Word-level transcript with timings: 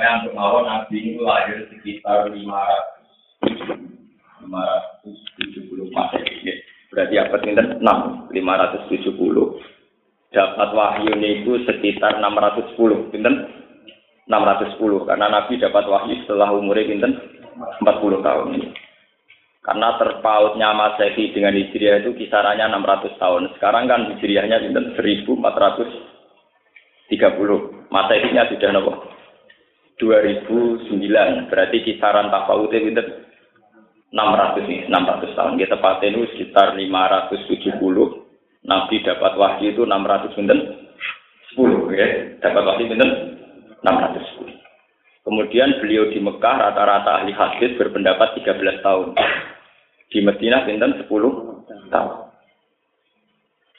Pokoknya 0.00 0.24
untuk 0.24 0.32
mawon 0.32 0.64
Nabi 0.64 1.12
itu 1.12 1.20
lahir 1.20 1.60
sekitar 1.68 2.32
500 2.32 2.40
570 4.48 5.92
Masehi. 5.92 6.56
Berarti 6.88 7.20
abad 7.20 7.40
pinten 7.44 7.84
6 7.84 8.32
570. 8.32 9.60
Dapat 10.32 10.68
wahyu 10.72 11.12
itu 11.20 11.52
sekitar 11.68 12.16
610. 12.16 13.12
Pinten 13.12 13.44
610 14.24 15.04
karena 15.04 15.28
Nabi 15.28 15.60
dapat 15.60 15.84
wahyu 15.84 16.16
setelah 16.24 16.48
umurnya 16.48 16.96
pinten 16.96 17.20
40 17.84 18.24
tahun. 18.24 18.72
Karena 19.60 20.00
terpautnya 20.00 20.72
Masehi 20.80 21.36
dengan 21.36 21.60
Hijriah 21.60 22.08
itu 22.08 22.16
kisarannya 22.16 22.72
600 22.72 23.20
tahun. 23.20 23.52
Sekarang 23.60 23.84
kan 23.84 24.16
Hijriahnya 24.16 24.64
pinten 24.64 24.96
1430. 24.96 27.12
Masehinya 27.92 28.48
sudah 28.48 28.72
nopo 28.72 29.09
2009. 30.00 31.52
Berarti 31.52 31.76
kisaran 31.84 32.32
tafawutnya 32.32 32.80
pinten 32.80 33.06
600 34.10 34.66
nih, 34.66 34.80
600 34.88 35.36
tahun. 35.36 35.60
Kita 35.60 35.76
tepatnya 35.76 36.06
itu 36.16 36.22
sekitar 36.34 36.74
570. 36.74 38.26
Nabi 38.60 38.96
dapat 39.04 39.32
wahyu 39.36 39.66
itu 39.76 39.82
600 39.84 40.36
pinten 40.36 40.58
10 41.54 41.92
ya. 41.94 42.06
Dapat 42.40 42.62
wahyu 42.64 42.84
pinten 42.88 43.10
610. 43.84 44.50
Kemudian 45.20 45.78
beliau 45.78 46.08
di 46.08 46.18
Mekah 46.18 46.56
rata-rata 46.58 47.20
ahli 47.20 47.36
hadis 47.36 47.76
berpendapat 47.76 48.40
13 48.40 48.80
tahun. 48.80 49.14
Di 50.10 50.18
Medina 50.24 50.64
pinten 50.64 50.96
10 50.96 51.06
tahun. 51.92 52.12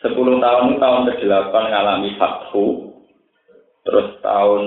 10 0.02 0.18
tahun 0.18 0.64
itu 0.74 0.78
tahun 0.82 1.02
ke-8 1.14 1.54
ngalami 1.54 2.10
fathu. 2.18 2.96
Terus 3.82 4.08
tahun 4.22 4.64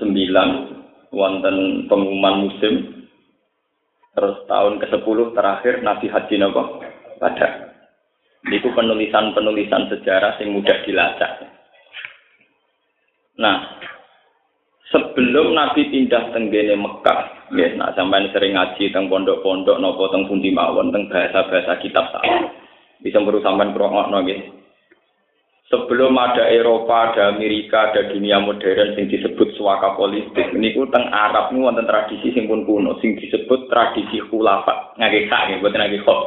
9 0.00 1.12
wonten 1.12 1.86
pengumuman 1.90 2.48
musim. 2.48 3.06
Terus 4.14 4.42
tahun 4.50 4.82
ke-10 4.82 5.18
terakhir 5.34 5.74
Nabi 5.86 6.06
Haji 6.10 6.34
Nabi 6.42 6.66
pada. 7.22 7.48
Itu 8.48 8.70
penulisan-penulisan 8.74 9.90
sejarah 9.92 10.38
yang 10.42 10.58
mudah 10.58 10.78
dilacak. 10.86 11.32
Nah, 13.38 13.78
sebelum 14.90 15.54
Nabi 15.54 15.86
pindah 15.90 16.34
tenggene 16.34 16.74
Mekah, 16.74 17.50
ya, 17.54 17.78
nah 17.78 17.94
sampai 17.94 18.30
sering 18.34 18.58
ngaji 18.58 18.90
teng 18.90 19.06
pondok-pondok 19.06 19.78
nopo 19.78 20.10
teng 20.10 20.26
pundi 20.26 20.50
mawon 20.50 20.90
teng 20.90 21.06
bahasa-bahasa 21.06 21.78
kitab 21.78 22.10
saya. 22.10 22.50
Bisa 22.98 23.22
meru 23.22 23.38
sampean 23.38 23.74
krungokno 23.74 24.26
nggih. 24.26 24.40
Sebelum 25.68 26.16
ada 26.16 26.48
Eropa, 26.48 27.12
ada 27.12 27.36
Amerika, 27.36 27.92
ada 27.92 28.08
dunia 28.08 28.40
modern 28.40 28.96
yang 28.96 29.04
disebut 29.04 29.52
suaka 29.52 30.00
politik. 30.00 30.48
Ini 30.56 30.72
ku 30.72 30.88
teng 30.88 31.04
Arab 31.12 31.52
ini 31.52 31.60
wonten 31.60 31.84
tradisi 31.84 32.32
sing 32.32 32.48
pun 32.48 32.64
kuno, 32.64 32.96
sing 33.04 33.20
disebut 33.20 33.68
tradisi 33.68 34.16
khulafa. 34.32 34.96
Ngake 34.96 35.28
hak 35.28 35.42
nggih, 35.44 35.58
mboten 35.60 35.80
ngake 35.84 36.00
khok. 36.08 36.20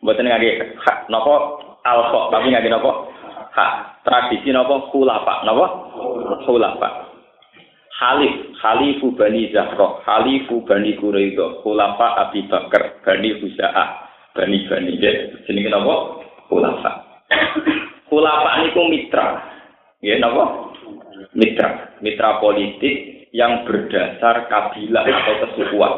Mboten 0.00 0.24
ngake 0.24 0.50
hak 0.80 1.04
napa 1.12 1.34
al 1.84 2.00
khok, 2.08 2.32
tapi 2.32 2.48
ngake 2.48 2.68
napa 2.72 2.90
hak. 3.52 3.72
Tradisi 4.08 4.56
napa 4.56 4.80
khulafa, 4.88 5.44
napa 5.44 5.64
khulafa. 6.48 6.88
Khalif, 7.98 8.56
Khalifu 8.56 9.12
Bani 9.12 9.52
Zahra, 9.52 10.00
Khalifu 10.06 10.64
Bani 10.64 10.94
Quraidah, 10.96 11.60
Khulafa 11.60 12.24
Abi 12.24 12.46
Bakar, 12.46 13.02
Bani 13.02 13.36
Huza'ah, 13.42 13.88
Bani 14.38 14.64
Bani. 14.70 14.96
Jadi 14.96 15.60
kenapa? 15.60 16.22
Khulafa. 16.46 16.92
Khulafa 18.08 18.50
niku 18.64 18.82
mitra. 18.88 19.26
Ya 20.00 20.16
napa? 20.16 20.72
Mitra, 21.36 21.98
mitra 22.00 22.40
politik 22.40 23.28
yang 23.36 23.68
berdasar 23.68 24.48
kabilah 24.48 25.04
atau 25.04 25.34
kesukuan. 25.44 25.94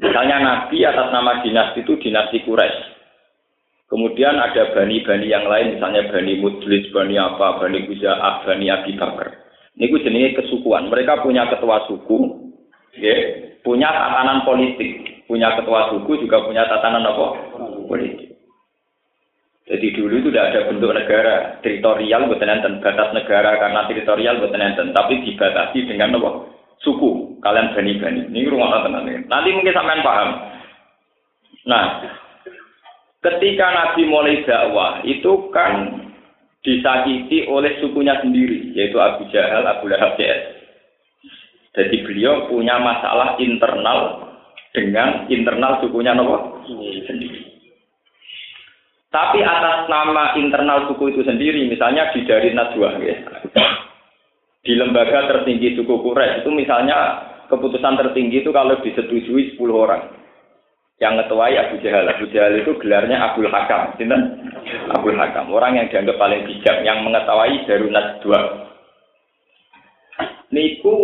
Misalnya 0.00 0.36
Nabi 0.40 0.80
atas 0.82 1.12
nama 1.12 1.44
dinasti 1.44 1.84
itu 1.84 1.94
dinasti 2.00 2.40
Quraisy. 2.42 2.90
Kemudian 3.90 4.38
ada 4.38 4.70
bani-bani 4.70 5.26
yang 5.26 5.50
lain, 5.50 5.76
misalnya 5.76 6.06
Bani 6.08 6.38
Mudlis, 6.38 6.88
Bani 6.94 7.18
apa, 7.18 7.58
Bani 7.58 7.84
Huza'ah, 7.90 8.46
Bani 8.46 8.70
Abi 8.70 8.94
Bakar. 8.94 9.34
Ini 9.74 9.90
jenis 9.90 10.38
kesukuan. 10.38 10.86
Mereka 10.88 11.26
punya 11.26 11.50
ketua 11.50 11.84
suku, 11.90 12.48
ya, 12.96 13.14
punya 13.66 13.90
tatanan 13.90 14.46
politik. 14.46 15.26
Punya 15.26 15.58
ketua 15.58 15.90
suku 15.90 16.22
juga 16.22 16.42
punya 16.46 16.70
tatanan 16.70 17.02
apa? 17.02 17.26
Politik. 17.90 18.39
Jadi 19.70 19.86
dulu 19.94 20.18
itu 20.18 20.28
tidak 20.34 20.50
ada 20.50 20.60
bentuk 20.66 20.90
negara 20.90 21.34
teritorial 21.62 22.26
bukan 22.26 22.50
enten 22.50 22.82
batas 22.82 23.14
negara 23.14 23.54
karena 23.54 23.86
teritorial 23.86 24.42
bukan 24.42 24.58
enten 24.58 24.90
tapi 24.90 25.22
dibatasi 25.22 25.86
dengan 25.86 26.18
apa? 26.18 26.50
Suku 26.82 27.38
kalian 27.38 27.70
bani-bani. 27.78 28.26
Ini 28.34 28.50
rumah 28.50 28.82
tenang 28.82 29.06
Nanti 29.30 29.48
mungkin 29.54 29.70
sampean 29.70 30.02
paham. 30.02 30.30
Nah, 31.70 31.84
ketika 33.22 33.66
Nabi 33.70 34.02
mulai 34.10 34.42
dakwah 34.42 35.06
itu 35.06 35.52
kan 35.54 36.02
disakiti 36.66 37.46
oleh 37.46 37.78
sukunya 37.78 38.18
sendiri, 38.18 38.74
yaitu 38.74 38.98
Abu 38.98 39.28
Jahal, 39.30 39.64
Abu 39.64 39.86
Lahab, 39.86 40.18
CS. 40.18 40.60
Jadi 41.78 42.02
beliau 42.02 42.50
punya 42.50 42.82
masalah 42.82 43.38
internal 43.38 44.26
dengan 44.74 45.30
internal 45.30 45.78
sukunya 45.78 46.10
Nabi 46.10 47.06
sendiri. 47.06 47.39
Tapi 49.10 49.42
atas 49.42 49.90
nama 49.90 50.38
internal 50.38 50.86
suku 50.86 51.10
itu 51.10 51.26
sendiri, 51.26 51.66
misalnya 51.66 52.14
di 52.14 52.22
dari 52.22 52.54
Najwa, 52.54 52.94
ya. 53.02 53.16
di 54.62 54.72
lembaga 54.78 55.26
tertinggi 55.26 55.74
suku 55.74 55.90
Quraisy 55.98 56.46
itu 56.46 56.50
misalnya 56.54 57.26
keputusan 57.50 57.98
tertinggi 57.98 58.46
itu 58.46 58.54
kalau 58.54 58.78
disetujui 58.78 59.58
10 59.58 59.66
orang 59.74 60.20
yang 61.00 61.16
ngetuai 61.16 61.56
Abu 61.56 61.80
Jahal. 61.80 62.06
Abu 62.06 62.28
Jahal 62.28 62.60
itu 62.60 62.76
gelarnya 62.76 63.16
Abdul 63.18 63.48
Hakam. 63.48 63.96
Sinten? 63.96 64.52
Abdul 64.92 65.16
Hakam. 65.16 65.48
Orang 65.48 65.80
yang 65.80 65.88
dianggap 65.88 66.20
paling 66.20 66.44
bijak, 66.44 66.84
yang 66.84 67.00
mengetahui 67.02 67.64
dua. 68.20 68.40
Niku 70.52 70.96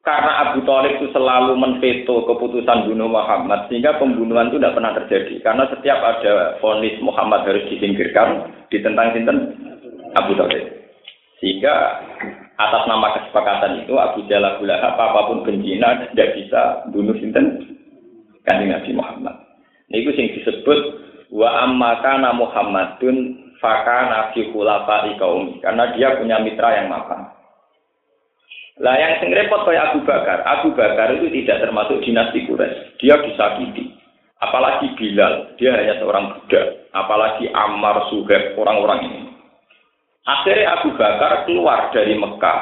karena 0.00 0.32
Abu 0.48 0.64
Thalib 0.64 0.96
itu 0.96 1.12
selalu 1.12 1.60
menveto 1.60 2.24
keputusan 2.24 2.88
bunuh 2.88 3.12
Muhammad, 3.12 3.68
sehingga 3.68 4.00
pembunuhan 4.00 4.48
itu 4.48 4.56
tidak 4.56 4.76
pernah 4.80 4.92
terjadi. 4.96 5.34
Karena 5.44 5.68
setiap 5.68 6.00
ada 6.00 6.56
vonis 6.64 6.96
Muhammad 7.04 7.44
harus 7.44 7.68
disingkirkan, 7.68 8.48
ditentang 8.72 9.12
sinten 9.12 9.38
Abu 10.16 10.32
Thalib. 10.40 10.64
Sehingga 11.40 12.00
atas 12.56 12.82
nama 12.88 13.16
kesepakatan 13.16 13.84
itu 13.84 13.96
Abu 13.96 14.24
Jahal 14.28 14.56
Abu 14.56 14.68
Lahab 14.68 14.96
apa 14.96 15.20
pun 15.32 15.44
bencina 15.44 16.08
tidak 16.12 16.36
bisa 16.36 16.84
bunuh 16.92 17.16
sinten 17.16 17.76
kanjeng 18.44 18.72
Nabi 18.72 18.92
Muhammad. 18.92 19.36
Niku 19.88 20.12
sing 20.16 20.32
disebut 20.36 20.80
wa 21.32 21.48
amma 21.64 22.00
kana 22.04 22.36
Muhammadun 22.36 23.48
fakana 23.60 24.32
fi 24.32 24.48
kaum 25.16 25.60
karena 25.60 25.92
dia 25.96 26.16
punya 26.20 26.36
mitra 26.40 26.76
yang 26.76 26.92
mapan. 26.92 27.39
Lah 28.80 28.96
yang 28.96 29.20
sing 29.20 29.30
repot 29.36 29.68
kayak 29.68 29.92
Abu 29.92 30.00
Bakar, 30.08 30.40
Abu 30.48 30.72
Bakar 30.72 31.12
itu 31.12 31.28
tidak 31.28 31.68
termasuk 31.68 32.00
dinasti 32.00 32.48
Quraisy. 32.48 32.96
Dia 32.96 33.20
disakiti. 33.20 33.92
Apalagi 34.40 34.96
Bilal, 34.96 35.52
dia 35.60 35.76
hanya 35.76 36.00
seorang 36.00 36.32
budak. 36.32 36.88
Apalagi 36.96 37.52
Ammar, 37.52 38.08
Suhaib, 38.08 38.56
orang-orang 38.56 39.00
ini. 39.04 39.20
Akhirnya 40.24 40.80
Abu 40.80 40.96
Bakar 40.96 41.44
keluar 41.44 41.92
dari 41.92 42.16
Mekah, 42.16 42.60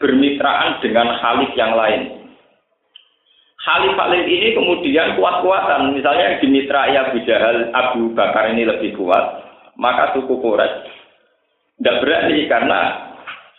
bermitraan 0.00 0.80
dengan 0.80 1.12
Khalif 1.20 1.52
yang 1.60 1.76
lain, 1.76 2.24
Khalifah 3.64 4.12
ini 4.12 4.52
kemudian 4.52 5.16
kuat-kuatan. 5.16 5.96
Misalnya 5.96 6.40
di 6.40 6.48
mitra 6.52 6.88
Abu 6.88 7.20
Jahal, 7.24 7.72
Abu 7.72 8.12
Bakar 8.12 8.52
ini 8.52 8.64
lebih 8.68 8.96
kuat. 8.96 9.44
Maka 9.76 10.16
suku 10.16 10.40
Quraisy 10.40 10.88
tidak 11.80 12.00
berani 12.00 12.38
karena 12.46 12.80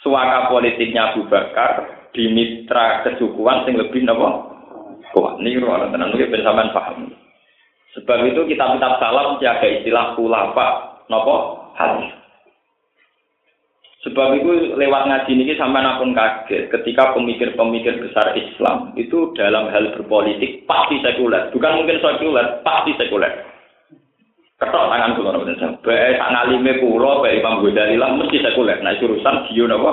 suaka 0.05 0.53
politiknya 0.53 1.17
Abu 1.17 1.25
Bakar 1.25 1.89
di 2.13 2.29
mitra 2.29 3.01
kesukuan 3.01 3.65
yang 3.65 3.81
lebih 3.81 4.05
nopo 4.05 4.53
kuat. 5.09 5.41
Ini 5.41 5.57
ruang 5.57 5.89
tenang 5.89 6.13
mungkin 6.13 6.29
bersamaan 6.29 6.69
paham. 6.69 7.09
Sebab 7.97 8.29
itu 8.29 8.45
kitab-kitab 8.45 9.01
salam 9.01 9.41
jaga 9.41 9.65
istilah 9.65 10.13
kulafa 10.13 11.01
nopo 11.09 11.65
hadis. 11.73 12.13
Sebab 14.05 14.37
itu 14.37 14.77
lewat 14.77 15.09
ngaji 15.09 15.33
ini 15.33 15.57
sampai 15.57 15.81
pun 15.97 16.13
kaget 16.13 16.69
ketika 16.69 17.17
pemikir-pemikir 17.17 18.05
besar 18.05 18.37
Islam 18.37 18.93
itu 18.93 19.33
dalam 19.33 19.73
hal 19.73 19.97
berpolitik 19.97 20.69
pasti 20.69 21.01
sekuler, 21.01 21.49
bukan 21.49 21.81
mungkin 21.81 21.97
sekuler, 21.97 22.61
pasti 22.61 22.93
sekuler. 23.01 23.33
Ketok 24.55 24.87
tangan 24.87 25.19
kula 25.19 25.35
nopo 25.35 25.43
den 25.51 25.59
bae 25.83 26.15
sak 26.15 26.31
ngalime 26.31 26.79
kula 26.79 27.19
bae 27.19 27.43
Imam 27.43 27.59
Ghazali 27.59 27.99
lah 27.99 28.15
mesti 28.15 28.39
sekuler. 28.39 28.79
Nah 28.79 28.95
urusan 28.95 29.51
bio 29.51 29.65
napa? 29.67 29.91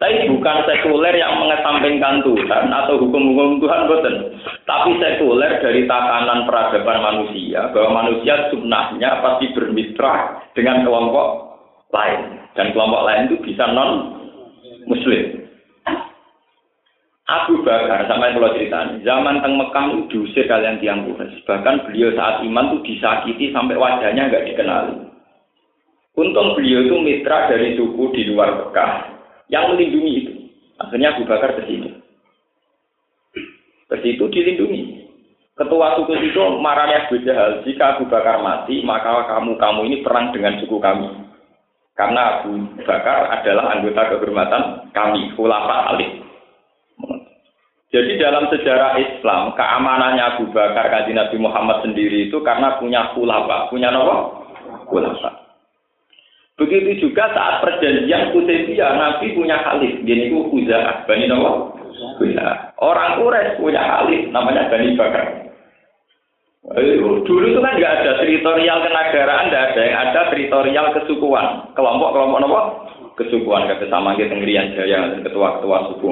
Tapi 0.00 0.28
bukan 0.28 0.58
sekuler 0.68 1.16
yang 1.16 1.40
mengesampingkan 1.40 2.20
Tuhan 2.24 2.68
atau 2.68 3.00
hukum-hukum 3.00 3.60
Tuhan 3.64 3.88
boten. 3.88 4.36
Tapi 4.68 5.00
sekuler 5.00 5.64
dari 5.64 5.88
tatanan 5.88 6.44
peradaban 6.44 7.00
manusia 7.00 7.72
bahwa 7.72 8.04
manusia 8.04 8.52
sunnahnya 8.52 9.24
pasti 9.24 9.48
bermitra 9.56 10.44
dengan 10.52 10.84
kelompok 10.84 11.56
lain 11.96 12.36
dan 12.52 12.76
kelompok 12.76 13.00
lain 13.08 13.32
itu 13.32 13.36
bisa 13.48 13.64
non 13.72 14.20
muslim 14.84 15.39
Abu 17.30 17.62
Bakar 17.62 18.10
sama 18.10 18.26
yang 18.26 18.42
kalau 18.42 18.58
ceritanya, 18.58 18.98
zaman 19.06 19.38
teng 19.38 19.54
Mekah 19.54 19.86
itu 19.86 19.98
diusir 20.10 20.50
kalian 20.50 20.82
tiang 20.82 21.06
Quraisy. 21.06 21.46
Bahkan 21.46 21.86
beliau 21.86 22.10
saat 22.18 22.42
iman 22.42 22.74
itu 22.74 22.78
disakiti 22.90 23.54
sampai 23.54 23.78
wajahnya 23.78 24.26
nggak 24.26 24.50
dikenali. 24.50 25.06
Untung 26.18 26.58
beliau 26.58 26.90
itu 26.90 26.96
mitra 26.98 27.46
dari 27.46 27.78
suku 27.78 28.10
di 28.18 28.34
luar 28.34 28.58
Mekah 28.58 29.14
yang 29.46 29.70
melindungi 29.70 30.12
itu. 30.26 30.32
Akhirnya 30.82 31.14
Abu 31.14 31.22
Bakar 31.22 31.54
ke 31.54 31.70
sini. 31.70 32.02
Ke 33.86 33.96
situ 34.02 34.26
dilindungi. 34.26 35.06
Ketua 35.54 36.02
suku 36.02 36.18
itu 36.18 36.42
marahnya 36.58 37.06
Abu 37.06 37.22
Jahal, 37.22 37.62
jika 37.62 37.94
Abu 37.94 38.10
Bakar 38.10 38.42
mati, 38.42 38.82
maka 38.82 39.30
kamu-kamu 39.30 39.80
ini 39.86 39.96
perang 40.02 40.34
dengan 40.34 40.58
suku 40.58 40.82
kami. 40.82 41.30
Karena 41.94 42.42
Abu 42.42 42.58
Bakar 42.82 43.30
adalah 43.38 43.78
anggota 43.78 44.18
kehormatan 44.18 44.90
kami, 44.90 45.30
Khulafa 45.38 45.94
Alif. 45.94 46.19
Jadi 47.90 48.22
dalam 48.22 48.46
sejarah 48.46 49.02
Islam, 49.02 49.50
keamanannya 49.58 50.22
Abu 50.22 50.46
Bakar 50.54 50.86
kaji 50.94 51.10
Nabi 51.10 51.36
Muhammad 51.42 51.82
sendiri 51.82 52.30
itu 52.30 52.38
karena 52.46 52.78
punya 52.78 53.10
khulafa. 53.18 53.66
Punya 53.66 53.90
apa? 53.90 54.46
Khulafa. 54.86 55.30
Begitu 56.54 57.10
juga 57.10 57.34
saat 57.34 57.66
perjanjian 57.66 58.30
Hudaybiyah, 58.30 58.94
Nabi 58.94 59.34
punya 59.34 59.58
khalif. 59.66 60.06
Gini 60.06 60.30
itu 60.30 60.38
Huza'ah. 60.38 61.02
Bani 61.08 61.26
apa? 61.34 61.50
Orang 62.78 63.18
Quraisy 63.18 63.58
punya 63.58 63.82
khalif, 63.82 64.22
namanya 64.30 64.70
Bani 64.70 64.94
Bakar. 64.94 65.50
Dulu 67.26 67.46
itu 67.50 67.58
kan 67.58 67.74
nggak 67.74 67.94
ada 68.04 68.12
teritorial 68.22 68.78
kenegaraan, 68.86 69.48
nggak 69.50 69.64
ada 69.72 69.82
yang 69.82 69.98
ada 69.98 70.20
teritorial 70.30 70.86
kesukuan. 70.94 71.74
Kelompok-kelompok 71.74 72.38
apa? 72.44 72.60
Kesukuan, 73.18 73.66
kata 73.66 73.90
sama 73.90 74.14
kita 74.14 74.36
ngerian 74.36 74.78
jaya, 74.78 75.16
ketua-ketua 75.26 75.90
suku. 75.90 76.06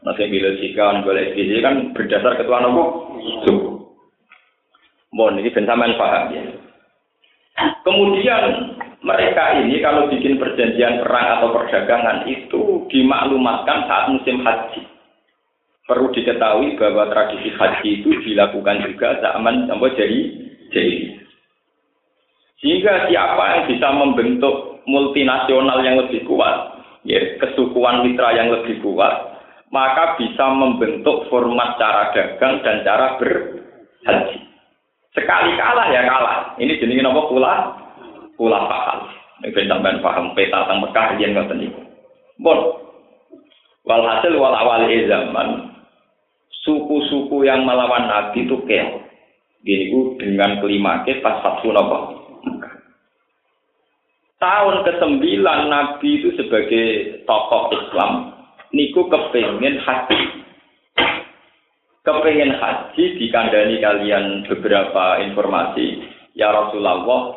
Masih 0.00 0.32
bila 0.32 0.56
jika 0.56 1.04
boleh 1.04 1.36
SPJ 1.36 1.60
kan 1.60 1.74
berdasar 1.92 2.40
ketua 2.40 2.64
nopo 2.64 2.82
suku. 3.44 3.68
Mohon 5.12 5.44
ini 5.44 5.50
bensaman 5.52 5.98
paham 6.00 6.32
ya. 6.32 6.42
Kemudian 7.84 8.42
mereka 9.04 9.60
ini 9.60 9.80
kalau 9.84 10.08
bikin 10.08 10.40
perjanjian 10.40 11.04
perang 11.04 11.40
atau 11.40 11.52
perdagangan 11.52 12.24
itu 12.28 12.88
dimaklumatkan 12.88 13.78
saat 13.84 14.04
musim 14.08 14.40
haji. 14.40 14.82
Perlu 15.84 16.08
diketahui 16.14 16.78
bahwa 16.78 17.10
tradisi 17.10 17.50
haji 17.52 17.88
itu 18.00 18.10
dilakukan 18.24 18.86
juga 18.86 19.20
zaman 19.20 19.68
sampai 19.68 19.96
jadi 19.98 20.20
jadi. 20.70 20.96
Sehingga 22.60 23.08
siapa 23.08 23.44
yang 23.56 23.64
bisa 23.72 23.88
membentuk 23.92 24.84
multinasional 24.84 25.80
yang 25.80 25.96
lebih 25.96 26.24
kuat, 26.28 26.76
ya 27.08 27.40
kesukuan 27.40 28.04
mitra 28.04 28.36
yang 28.36 28.52
lebih 28.52 28.78
kuat, 28.84 29.29
maka 29.70 30.18
bisa 30.18 30.50
membentuk 30.50 31.30
format 31.30 31.78
cara 31.78 32.10
dagang 32.10 32.58
dan 32.66 32.82
cara 32.82 33.14
berhaji. 33.22 34.38
Sekali 35.14 35.50
kalah 35.58 35.86
ya 35.90 36.02
kalah. 36.06 36.38
Ini 36.58 36.78
jenis 36.78 37.06
apa 37.06 37.22
pula? 37.30 37.52
Pula 38.34 38.58
paham. 38.66 39.00
Ini 39.46 39.66
sampean 39.70 40.02
paham 40.02 40.34
peta 40.34 40.66
tentang 40.66 40.82
Mekah 40.84 41.06
yang 41.18 41.34
nggak 41.34 41.54
niku. 41.56 41.82
Bon. 42.42 42.60
Walhasil 43.80 44.36
wal 44.36 44.52
awal 44.52 44.86
zaman 44.86 45.72
suku-suku 46.68 47.48
yang 47.48 47.64
melawan 47.64 48.06
Nabi 48.06 48.44
itu 48.44 48.60
keok. 48.68 49.08
Gini 49.60 50.16
dengan 50.16 50.60
kelima 50.60 51.04
ke 51.04 51.20
pas 51.20 51.40
fatwa 51.44 51.76
apa? 51.80 51.98
Tahun 54.40 54.76
ke-9 54.88 55.20
Nabi 55.44 56.10
itu 56.16 56.32
sebagai 56.32 57.20
tokoh 57.28 57.68
Islam 57.76 58.39
niku 58.74 59.06
kepengen 59.10 59.78
haji. 59.82 60.20
Kepengen 62.00 62.52
haji 62.56 63.04
dikandani 63.20 63.76
kalian 63.78 64.24
beberapa 64.48 65.20
informasi. 65.20 66.00
Ya 66.32 66.48
Rasulullah, 66.54 67.36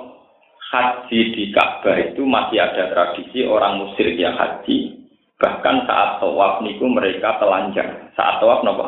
haji 0.72 1.20
di 1.36 1.44
Ka'bah 1.52 1.98
itu 2.00 2.24
masih 2.24 2.62
ada 2.64 2.90
tradisi 2.94 3.44
orang 3.44 3.84
musyrik 3.84 4.16
yang 4.16 4.38
haji. 4.40 5.04
Bahkan 5.42 5.76
saat 5.90 6.24
tawaf 6.24 6.64
niku 6.64 6.88
mereka 6.88 7.36
telanjang. 7.42 8.08
Saat 8.16 8.40
tawaf 8.40 8.64
nopo? 8.64 8.88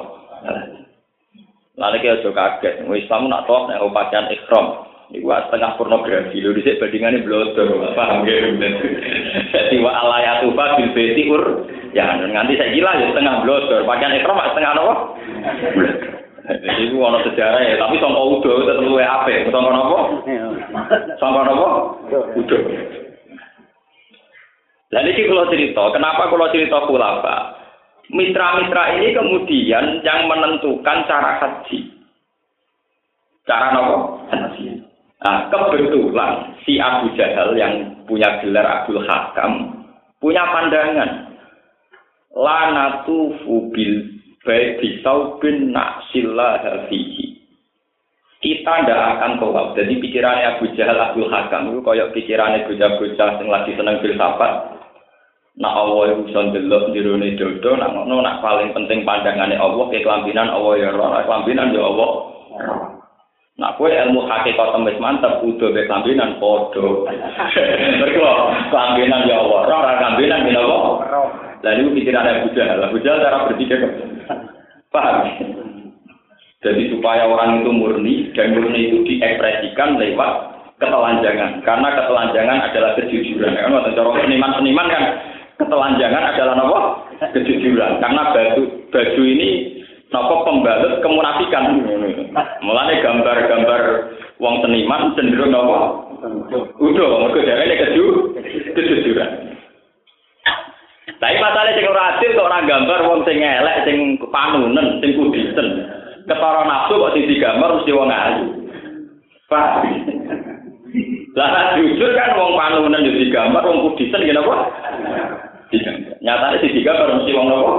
Lalu 1.76 1.98
kita 2.00 2.24
juga 2.24 2.64
kaget. 2.64 2.88
Islam 2.88 3.28
nak 3.28 3.44
tawaf 3.44 3.68
nek 3.68 3.84
pakaian 3.92 4.32
ikhram. 4.32 4.68
Iku 5.14 5.30
setengah 5.30 5.78
pornografi 5.78 6.42
lho 6.42 6.56
dhisik 6.56 6.82
bandingane 6.82 7.22
blodor. 7.22 7.94
Paham 7.94 8.26
ya? 8.26 8.42
Jadi 9.54 9.78
wa 9.84 9.92
alayatu 9.94 10.50
fa 10.58 10.82
bil 10.82 11.30
ur 11.30 11.44
ya 11.96 12.20
nganti 12.20 12.60
saya 12.60 12.76
gila 12.76 12.92
ya 13.00 13.06
setengah 13.16 13.36
blodor. 13.48 13.82
Pakaian 13.88 14.20
ikram 14.20 14.44
setengah 14.44 14.72
apa? 14.76 14.94
Jadi 16.46 16.94
itu 16.94 17.02
ono 17.02 17.26
sejarah 17.26 17.58
ya, 17.58 17.74
tapi 17.82 17.98
sangka 17.98 18.22
udo 18.22 18.52
tetep 18.70 18.86
luwe 18.86 19.02
apik. 19.02 19.50
Sangka 19.50 19.72
napa? 19.74 20.00
Sangka 21.18 21.42
napa? 21.42 21.68
Udo. 22.38 22.58
Lalu 24.94 25.10
ini 25.12 25.28
kalau 25.28 25.50
cerita, 25.50 25.84
kenapa 25.92 26.30
kalau 26.30 26.48
cerita 26.54 26.78
kulaba? 26.86 27.38
Mitra-mitra 28.14 29.02
ini 29.02 29.18
kemudian 29.18 30.06
yang 30.06 30.30
menentukan 30.30 31.10
cara 31.10 31.42
haji. 31.42 31.90
Cara 33.50 33.74
nopo? 33.74 34.22
Haji. 34.30 34.86
Nah, 35.26 35.50
kebetulan 35.50 36.54
si 36.62 36.78
Abu 36.78 37.10
Jahal 37.18 37.58
yang 37.58 37.98
punya 38.06 38.38
gelar 38.46 38.62
Abdul 38.62 39.02
Hakam 39.10 39.74
punya 40.22 40.46
pandangan. 40.54 41.35
Lanatu 42.36 43.32
fubil 43.48 44.16
baik 44.44 44.84
bisau 44.84 45.40
bin 45.40 45.72
naksilah 45.72 46.62
hafihi. 46.62 47.36
Kita 48.44 48.86
tidak 48.86 49.18
akan 49.18 49.42
tawaf. 49.42 49.74
Jadi 49.74 49.98
pikirannya 49.98 50.60
Abu 50.60 50.70
Jahal 50.78 51.02
Abdul 51.02 51.34
Hakam 51.34 51.74
itu 51.74 51.82
kayak 51.82 52.14
pikirannya 52.14 52.70
bocah-bocah 52.70 53.30
yang 53.42 53.48
lagi 53.50 53.72
seneng 53.74 53.98
filsafat. 54.06 54.54
Nak 55.56 55.72
Allah 55.72 56.12
itu 56.12 56.30
bisa 56.30 56.52
delok 56.52 56.92
jerone 56.92 57.40
dodo, 57.40 57.80
nak 57.80 57.96
ngono 57.96 58.20
nak 58.20 58.44
paling 58.44 58.76
penting 58.76 59.08
pandangannya 59.08 59.56
Allah 59.56 59.88
ke 59.88 60.04
kelambinan 60.04 60.52
Allah 60.52 60.74
ya 60.76 60.92
roh, 60.92 61.16
kelambinan 61.16 61.72
ya 61.72 61.80
Allah. 61.80 62.12
Nah, 63.56 63.72
kue 63.80 63.88
ilmu 63.88 64.28
hakikat 64.28 64.68
temis 64.76 65.00
mantep, 65.00 65.40
udah 65.40 65.72
be 65.72 65.88
kambinan 65.88 66.44
podo. 66.44 67.08
Mereka 68.04 68.32
kambinan 68.68 69.24
ya 69.32 69.40
Allah, 69.40 69.60
roh 69.64 69.82
kambinan 69.96 70.44
ya 70.52 70.60
Allah. 70.60 71.45
Lalu 71.64 71.96
pikiran 72.02 72.28
Abu 72.28 72.48
Jahal, 72.58 72.80
Abu 72.84 72.98
Jahal 73.00 73.24
cara 73.24 73.48
berpikir 73.52 73.80
paham. 74.90 75.18
Jadi 76.66 76.84
supaya 76.90 77.30
orang 77.30 77.62
itu 77.62 77.70
murni 77.70 78.14
dan 78.34 78.58
murni 78.58 78.90
itu 78.90 78.98
diekspresikan 79.06 80.02
lewat 80.02 80.32
ketelanjangan. 80.82 81.62
Karena 81.62 81.88
ketelanjangan 81.94 82.58
adalah 82.72 82.92
kejujuran. 82.98 83.54
Kan 83.54 83.94
cara 83.94 84.12
seniman-seniman 84.26 84.88
kan 84.90 85.04
ketelanjangan 85.62 86.24
adalah 86.34 86.56
apa? 86.58 86.82
Kejujuran. 87.38 88.02
Karena 88.02 88.34
baju 88.34 88.64
baju 88.90 89.22
ini 89.24 89.50
Nopo 90.14 90.46
pembalut 90.46 91.02
kemunafikan. 91.02 91.82
Mulane 92.62 93.02
gambar-gambar 93.02 93.82
wong 94.38 94.62
seniman 94.62 95.12
cenderung 95.18 95.50
nopo? 95.50 96.08
Udah, 96.80 97.10
mergo 97.26 97.40
ini 97.42 97.76
keju, 97.76 98.06
kejujuran. 98.78 99.55
Tapi 101.06 101.38
masalah 101.38 101.70
sing 101.78 101.86
ora 101.86 102.18
adil 102.18 102.34
kok 102.34 102.50
ora 102.50 102.66
gambar 102.66 103.00
wong 103.06 103.22
sing 103.30 103.38
elek, 103.38 103.86
sing 103.86 104.18
panunen, 104.34 104.98
sing 105.06 105.14
kudisen. 105.14 105.86
Ketara 106.26 106.66
nafsu 106.66 106.98
kok 106.98 107.14
sing 107.14 107.30
digambar 107.30 107.78
mesti 107.78 107.94
wong 107.94 108.10
ayu. 108.10 108.46
Pak. 109.46 109.86
Lah 111.38 111.78
jujur 111.78 112.10
kan 112.18 112.34
wong 112.34 112.58
panunen 112.58 113.06
yo 113.06 113.14
digambar, 113.22 113.62
wong 113.70 113.94
kudisen 113.94 114.18
ngene 114.26 114.42
apa? 114.42 114.56
Nyatane 116.26 116.58
sing 116.66 116.74
digambar 116.74 117.22
mesti 117.22 117.38
wong 117.38 117.48
nopo? 117.54 117.74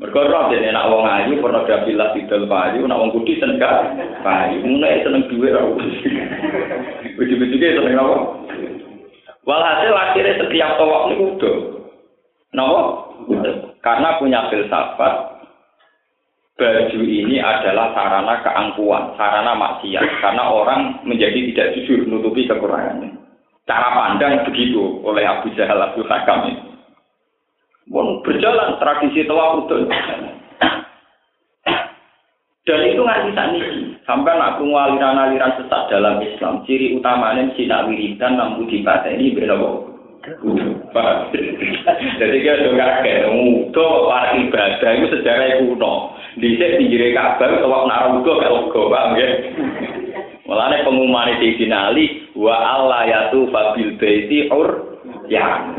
Mereka 0.00 0.18
roh 0.18 0.50
jadi 0.50 0.72
nak 0.72 0.88
wong 0.90 1.04
ayu 1.06 1.38
pornografi 1.38 1.92
lah 1.94 2.10
tidak 2.16 2.48
payu, 2.50 2.88
nak 2.88 2.98
wong 2.98 3.14
kudi 3.14 3.38
seneng 3.38 3.60
payu, 4.24 4.58
mulai 4.64 5.04
seneng 5.04 5.28
duit 5.30 5.54
roh. 5.54 5.78
Begitu 7.20 7.44
juga 7.52 7.76
seneng 7.78 8.00
apa? 8.00 8.16
Walhasil 9.42 9.90
akhirnya 9.90 10.38
setiap 10.38 10.78
tawak 10.78 11.10
ini 11.10 11.34
udah, 11.34 11.56
nopo, 12.54 12.82
karena 13.82 14.14
punya 14.22 14.46
filsafat 14.46 15.14
baju 16.54 17.00
ini 17.02 17.42
adalah 17.42 17.90
sarana 17.90 18.38
keangkuhan, 18.46 19.18
sarana 19.18 19.58
maksiat, 19.58 20.22
karena 20.22 20.46
orang 20.46 21.02
menjadi 21.02 21.50
tidak 21.50 21.70
jujur 21.74 22.06
menutupi 22.06 22.46
kekurangannya. 22.46 23.18
Cara 23.66 23.88
pandang 23.94 24.46
begitu 24.46 25.02
oleh 25.02 25.26
Abu 25.26 25.50
Jahal 25.58 25.78
Abu 25.78 26.06
Hakam 26.06 26.54
ini. 26.54 26.62
Pun 27.90 28.22
berjalan 28.22 28.78
tradisi 28.78 29.26
tawaf 29.26 29.66
Dan 32.62 32.78
itu 32.86 33.00
nggak 33.02 33.22
bisa 33.26 33.42
nih. 33.50 33.91
Sampai 34.02 34.34
aku 34.34 34.66
aliran-aliran 34.74 35.62
sesat 35.62 35.86
dalam 35.86 36.18
Islam. 36.18 36.66
Ciri 36.66 36.98
utamanya 36.98 37.46
tidak 37.54 37.86
wiridan 37.86 38.34
namun 38.34 38.66
ini 38.66 39.30
beda 39.30 39.54
Jadi 40.22 42.36
kita 42.46 42.62
juga 42.62 42.78
kaget, 42.78 43.26
muda 43.34 43.88
para 44.06 44.38
ibadah 44.38 44.90
itu 44.94 45.06
sejarah 45.18 45.58
kuno. 45.58 46.14
Di 46.38 46.54
sini 46.54 46.78
pinggirnya 46.78 47.18
kabar, 47.18 47.58
kalau 47.58 47.90
nak 47.90 48.06
rugo 48.14 48.38
logo, 48.38 48.86
paham 48.86 49.18
ya? 49.18 49.50
Mulanya 50.46 50.86
pengumuman 50.86 51.42
di 51.42 51.58
finali, 51.58 52.30
wa 52.38 52.54
Allah 52.54 53.02
yatu 53.10 53.50
fabil 53.50 53.98
baiti 53.98 54.46
ur 54.46 54.94
ya. 55.26 55.74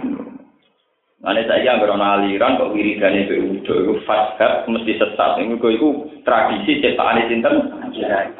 Mana 1.24 1.40
saya 1.48 1.80
berona 1.80 2.20
aliran 2.20 2.60
kok 2.60 2.76
wiridane 2.76 3.24
be 3.32 3.40
udo 3.40 3.74
iku 3.80 3.94
fashab 4.04 4.68
mesti 4.68 5.00
sesat. 5.00 5.40
Iku 5.40 5.68
iku 5.72 5.88
tradisi 6.28 6.84
cetakan 6.84 7.24
sinten? 7.32 7.72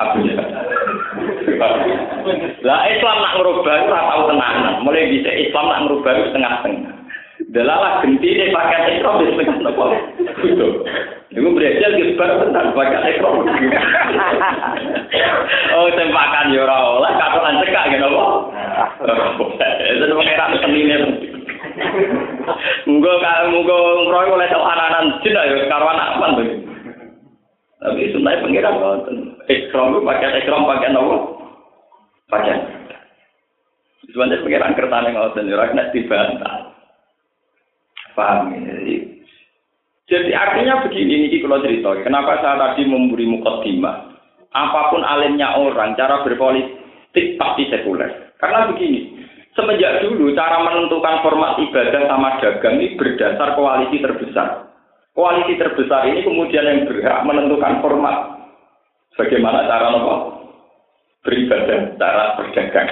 Abu 0.04 0.20
Lah 2.68 2.84
Islam 2.92 3.24
nak 3.24 3.40
ngerubah 3.40 3.88
ora 3.88 4.02
tau 4.04 4.22
tenanan. 4.28 4.84
Mulai 4.84 5.16
bisa 5.16 5.32
Islam 5.32 5.72
nak 5.72 5.82
ngerubah 5.88 6.12
setengah-setengah. 6.28 6.96
Delalah 7.56 8.04
gentine 8.04 8.52
pakai 8.52 9.00
Islam 9.00 9.16
di 9.16 9.32
setengah 9.32 9.58
nopo. 9.64 9.86
Udo. 10.44 10.68
Iku 11.32 11.48
berarti 11.56 11.88
gesbar 11.88 12.36
tenan 12.36 12.76
pakai 12.76 13.16
Islam. 13.16 13.48
oh 15.80 15.88
tempakan 15.88 16.52
yo 16.52 16.68
ora 16.68 16.78
oleh 17.00 17.12
cekak 17.64 17.96
gitu 17.96 18.08
kok. 18.12 18.34
Itu 19.88 20.16
pengeran 20.20 20.52
senine. 20.60 21.33
Muga 22.88 23.14
muga 23.48 23.76
ngroy 24.04 24.28
oleh 24.36 24.48
sawaranan 24.52 25.24
jin 25.24 25.40
ayo 25.40 25.64
karo 25.72 25.86
anak 25.88 26.10
apa 26.20 26.26
to. 26.36 26.44
Tapi 27.84 28.12
sunai 28.16 28.40
pengiran 28.44 28.80
ngoten. 28.80 29.18
Ikram 29.48 29.96
ku 29.96 30.00
pakai 30.08 30.44
ikram 30.44 30.68
pakai 30.68 30.92
nopo? 30.92 31.16
Pakai. 32.32 32.56
Sebenarnya 34.08 34.44
pengiran 34.44 34.76
kertane 34.76 35.10
ngoten 35.16 35.52
ora 35.52 35.72
kena 35.72 35.92
dibantah. 35.92 36.56
Paham 38.16 38.54
ini. 38.56 39.24
Jadi 40.08 40.36
artinya 40.36 40.84
begini 40.84 41.32
ini 41.32 41.42
kalau 41.42 41.64
cerita. 41.64 41.96
Kenapa 42.04 42.44
saya 42.44 42.60
tadi 42.60 42.86
memberi 42.86 43.24
mukaddimah? 43.24 44.14
Apa 44.54 44.94
pun 44.94 45.02
alimnya 45.02 45.58
orang, 45.58 45.98
cara 45.98 46.22
berpolitik 46.22 47.40
pasti 47.42 47.66
sekuler. 47.74 48.36
Karena 48.38 48.70
begini, 48.70 49.13
Semenjak 49.54 50.02
dulu 50.02 50.34
cara 50.34 50.66
menentukan 50.66 51.22
format 51.22 51.62
ibadah 51.62 52.10
sama 52.10 52.42
dagang 52.42 52.82
ini 52.82 52.98
berdasar 52.98 53.54
koalisi 53.54 54.02
terbesar. 54.02 54.66
Koalisi 55.14 55.62
terbesar 55.62 56.10
ini 56.10 56.26
kemudian 56.26 56.66
yang 56.66 56.90
berhak 56.90 57.22
menentukan 57.22 57.78
format 57.86 58.50
bagaimana 59.14 59.70
cara 59.70 59.94
nopo 59.94 60.16
beribadah, 61.22 61.94
cara 62.02 62.34
berdagang. 62.42 62.90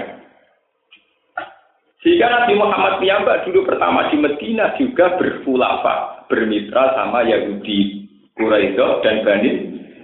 Sehingga 2.02 2.30
Nabi 2.30 2.54
Muhammad 2.58 2.98
piyambak 3.02 3.46
dulu 3.46 3.66
pertama 3.66 4.10
di 4.10 4.18
Medina 4.18 4.74
juga 4.78 5.18
berfulafa, 5.18 6.26
bermitra 6.30 6.98
sama 6.98 7.26
Yahudi, 7.26 8.10
Quraisy 8.38 8.78
dan 9.06 9.16
Bani 9.22 9.50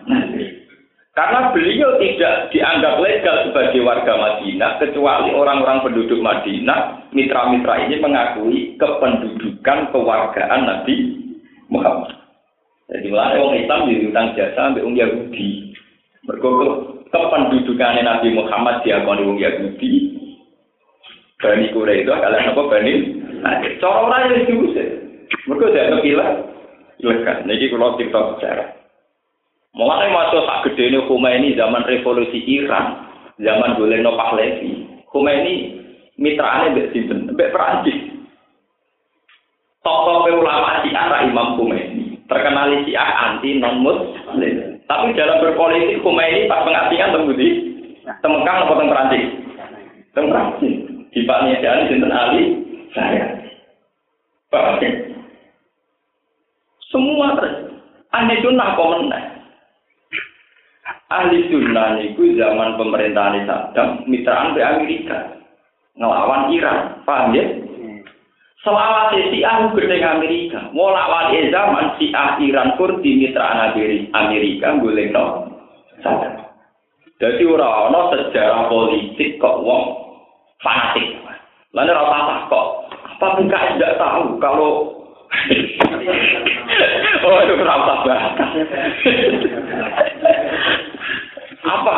Nadir. 0.06 0.47
Karena 1.18 1.50
beliau 1.50 1.98
tidak 1.98 2.54
dianggap 2.54 3.02
legal 3.02 3.50
sebagai 3.50 3.82
warga 3.82 4.14
Madinah, 4.22 4.78
kecuali 4.78 5.34
orang-orang 5.34 5.82
penduduk 5.82 6.22
Madinah, 6.22 7.10
mitra-mitra 7.10 7.90
ini 7.90 7.98
mengakui 7.98 8.78
kependudukan 8.78 9.90
kewargaan 9.90 10.62
Nabi 10.70 11.18
Muhammad. 11.74 12.14
Jadi 12.94 13.10
mulai 13.10 13.34
orang 13.42 13.58
Islam 13.66 13.90
diutang 13.90 14.38
jasa 14.38 14.54
sampai 14.54 14.86
orang 14.86 14.94
Yahudi. 14.94 15.74
Mereka 16.30 16.50
kependudukan 17.10 17.98
Nabi 18.06 18.30
Muhammad 18.38 18.86
diakoni 18.86 19.26
orang 19.26 19.42
Yahudi. 19.42 19.92
Bani 21.42 21.66
Quraisy 21.74 22.06
itu 22.06 22.14
kalian 22.14 22.54
apa 22.54 22.62
Bani? 22.70 22.94
Nah, 23.42 23.58
cara 23.82 23.98
orang 24.06 24.22
yang 24.38 24.46
diusir. 24.54 25.02
Mereka 25.50 25.66
tidak 25.74 25.90
kepilah. 25.98 26.30
Ilegal. 27.02 27.38
Jadi 27.46 27.66
kalau 27.74 27.98
kita 27.98 28.20
bicara. 28.38 28.77
Mulai 29.76 30.10
masuk 30.10 30.46
sak 30.48 30.72
gede 30.72 30.94
ini 30.94 31.00
Khomeini 31.06 31.58
zaman 31.60 31.84
revolusi 31.84 32.40
Iran, 32.48 33.08
zaman 33.42 33.76
Goleno 33.76 34.16
Pahlavi. 34.16 35.04
Khomeini 35.12 35.76
mitranya 36.16 36.72
mbek 36.72 36.96
sinten, 36.96 37.32
mbek 37.36 37.52
Perancis. 37.52 38.16
Tokoh 39.84 40.28
ulama 40.28 40.84
Syiah 40.84 41.24
Imam 41.28 41.60
Khomeini, 41.60 42.20
terkenal 42.32 42.72
Syiah 42.88 43.10
anti 43.32 43.60
non 43.60 43.84
muslim. 43.84 44.80
Tapi 44.88 45.14
dalam 45.14 45.44
berpolitik 45.44 46.00
Khomeini 46.00 46.48
pas 46.48 46.64
pengasingan 46.64 47.14
temu 47.14 47.36
di 47.36 47.50
Temekang 48.24 48.64
atau 48.64 48.80
teng 48.80 48.88
Perancis? 48.88 49.26
Teng 50.16 50.26
Perancis. 50.32 50.76
Di 51.12 51.20
Pak 51.28 51.44
Niajan 51.44 51.92
sinten 51.92 52.14
Ali 52.14 52.44
saya. 52.96 53.36
Pak 54.48 54.80
Semua 56.88 57.36
terus. 57.36 57.56
Aneh 58.16 58.40
sunnah 58.40 58.80
komentar. 58.80 59.37
Ahli 61.12 61.48
sunnah 61.52 62.00
niku 62.00 62.36
zaman 62.36 62.76
pemerintahan 62.76 63.48
Saddam 63.48 64.04
mitraan 64.06 64.56
ke 64.56 64.62
Amerika. 64.62 65.18
Ngelawan 65.98 66.54
Iran 66.54 67.02
paham 67.04 67.34
ya? 67.34 67.46
Selama 68.62 69.14
si 69.14 69.46
ah 69.48 69.70
gede 69.72 69.98
Amerika. 70.04 70.70
Mau 70.76 70.92
lawan 70.92 71.34
zaman 71.50 71.96
si 71.98 72.12
ah 72.12 72.36
Iran 72.42 72.76
pun 72.76 73.00
di 73.00 73.26
mitraan 73.26 73.78
Amerika 74.14 74.78
boleh 74.78 75.10
no 75.14 75.54
Saddam 76.04 76.48
jadi 77.18 77.50
orang-orang 77.50 78.30
sejarah 78.30 78.70
politik 78.70 79.42
kok 79.42 79.66
wong 79.66 79.86
fanatik. 80.62 81.18
Lalu 81.74 81.94
rata 81.94 82.46
kok 82.46 82.68
apa 83.18 83.28
tidak 83.42 83.98
tahu 83.98 84.38
kalau 84.38 84.97
oh 87.28 87.40
itu 87.44 87.54
kenapa? 87.58 87.94
Apa? 91.68 91.96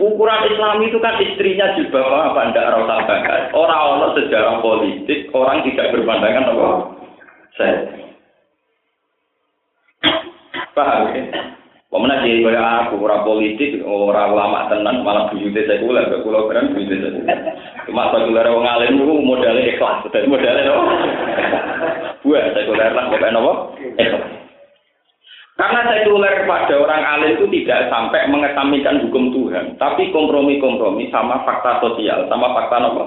Ukuran 0.00 0.48
Islam 0.48 0.80
itu 0.86 0.98
kan 0.98 1.20
istrinya 1.20 1.76
juga 1.76 2.00
apa? 2.32 2.50
Ndak 2.50 2.70
rasa 2.72 2.96
bakat 3.04 3.40
orang-orang 3.52 4.16
sejarah 4.16 4.58
politik 4.64 5.28
orang 5.36 5.60
tidak 5.66 5.92
berpandangan 5.92 6.50
apa? 6.50 6.68
Saya. 7.54 7.78
Paham 10.74 11.14
ya? 11.14 11.22
Pemenang 11.94 12.26
jadi 12.26 12.42
kayak 12.42 12.90
aku 12.90 13.06
orang 13.06 13.22
politik, 13.22 13.78
orang 13.86 14.34
lama 14.34 14.66
tenan, 14.66 15.06
malah 15.06 15.30
bujute 15.30 15.62
sekuler, 15.62 16.10
ke 16.10 16.26
pulau 16.26 16.50
keren 16.50 16.74
bujute 16.74 16.98
sekuler. 16.98 17.38
Cuma 17.84 18.08
sekuler 18.08 18.48
orang 18.48 18.80
alim 18.80 18.96
itu 18.96 19.14
modalnya 19.20 19.68
ikhlas, 19.68 20.08
dan 20.08 20.24
modalnya 20.28 20.72
apa? 20.72 20.82
Buat 22.24 22.44
sekuler 22.56 22.90
lah, 22.96 23.06
apa? 23.12 23.52
Ikhlas. 24.00 24.24
Karena 25.54 25.80
sekuler 25.86 26.34
kepada 26.42 26.74
orang 26.80 27.02
alim 27.04 27.30
itu 27.38 27.46
tidak 27.60 27.92
sampai 27.92 28.26
mengesampingkan 28.26 29.04
hukum 29.06 29.30
Tuhan, 29.30 29.76
tapi 29.76 30.10
kompromi-kompromi 30.10 31.12
sama 31.12 31.44
fakta 31.46 31.78
sosial, 31.84 32.26
sama 32.32 32.56
fakta 32.56 32.76
apa? 32.90 33.04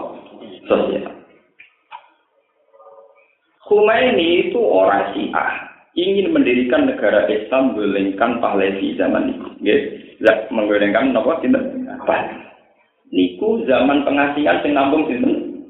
Sosial. 0.69 1.12
Khomeini 3.67 4.48
itu 4.48 4.63
orang 4.63 5.12
Syiah, 5.12 5.67
ingin 5.91 6.31
mendirikan 6.31 6.88
negara 6.88 7.27
Islam 7.27 7.75
menggolengkan 7.75 8.39
Pahlavi 8.39 8.96
zaman 8.96 9.34
itu. 9.34 9.48
Lah 10.24 10.48
menggolengkan 10.53 11.12
napa 11.12 11.43
sinten? 11.43 11.84
Niku 13.07 13.63
zaman 13.63 14.03
pengasihan 14.03 14.59
sing 14.59 14.75
nampung 14.75 15.07
sinten? 15.07 15.67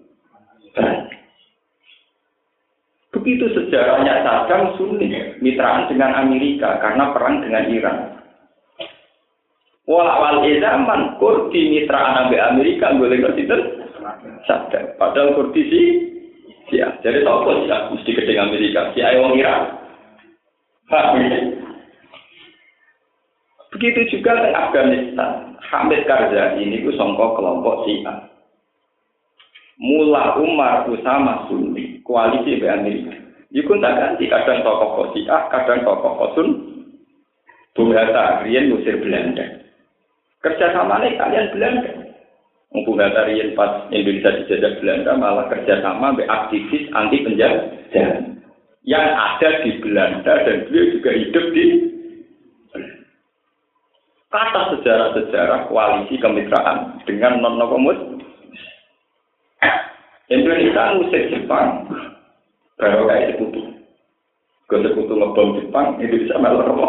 Begitu 3.14 3.46
sejarahnya 3.54 4.26
Saddam 4.26 4.78
Sunni, 4.78 5.10
mitraan 5.42 5.90
dengan 5.90 6.18
Amerika 6.18 6.78
karena 6.82 7.14
perang 7.14 7.42
dengan 7.42 7.66
Iran. 7.70 7.98
Walawal 9.88 10.44
zaman 10.60 11.16
Kurdi 11.22 11.72
mitraan 11.72 12.30
dengan 12.30 12.58
Amerika 12.58 12.94
golek 12.98 13.26
sinten? 13.38 13.62
Saddam. 14.46 14.98
Padahal 14.98 15.38
Kurdi 15.38 15.62
sih 15.70 15.88
Ya, 16.68 17.00
jadi 17.00 17.24
tau 17.24 17.48
sih 17.48 17.72
mesti 17.72 18.12
gede 18.12 18.36
Amerika. 18.36 18.92
Si 18.92 19.00
Iran. 19.00 19.64
Begitu 23.76 24.18
juga 24.18 24.48
di 24.48 24.52
Afghanistan. 24.56 25.60
Hamid 25.68 26.08
Karzai 26.08 26.64
ini 26.64 26.80
ku 26.86 26.96
songkok 26.96 27.36
kelompok 27.36 27.84
Syiah. 27.84 28.24
Mula 29.78 30.40
Umar 30.40 30.88
Usama 30.90 31.46
Sunni, 31.52 32.00
koalisi 32.02 32.58
di 32.58 32.66
Amerika. 32.66 33.14
Iku 33.52 33.78
tak 33.84 33.96
ganti 34.00 34.26
kadang 34.32 34.64
tokoh 34.64 35.12
Syiah, 35.12 35.52
kadang 35.52 35.84
tokoh 35.84 36.32
Sun. 36.34 36.50
Bung 37.78 37.94
Hatta, 37.94 38.42
Rian 38.42 38.74
musir 38.74 38.98
Belanda. 38.98 39.46
Kerja 40.42 40.74
sama 40.74 40.98
nih 41.04 41.14
kalian 41.14 41.54
Belanda. 41.54 41.92
Bung 42.74 42.98
Hatta 42.98 43.28
Rian 43.30 43.54
pas 43.54 43.86
Indonesia 43.94 44.34
dijajah 44.34 44.82
Belanda 44.82 45.12
malah 45.14 45.46
kerja 45.52 45.84
sama 45.86 46.18
aktivis 46.18 46.90
anti 46.96 47.22
penjajah 47.22 48.34
yang 48.88 49.04
ada 49.04 49.68
di 49.68 49.78
Belanda 49.84 50.34
dan 50.48 50.64
beliau 50.66 50.96
juga 50.96 51.12
hidup 51.12 51.46
di 51.52 51.66
kata 54.28 54.62
sejarah-sejarah 54.76 55.72
koalisi 55.72 56.20
kemitraan 56.20 57.00
dengan 57.08 57.40
non 57.40 57.56
nokomus 57.56 58.00
Indonesia 60.28 61.00
musik 61.00 61.24
Jepang 61.32 61.88
Baru 62.78 63.10
kayak 63.10 63.34
sekutu. 63.34 63.62
Gue 64.70 64.80
sekutu 64.86 65.14
ngebom 65.18 65.58
Jepang, 65.58 65.98
Indonesia 65.98 66.38
malah 66.38 66.70
apa? 66.70 66.88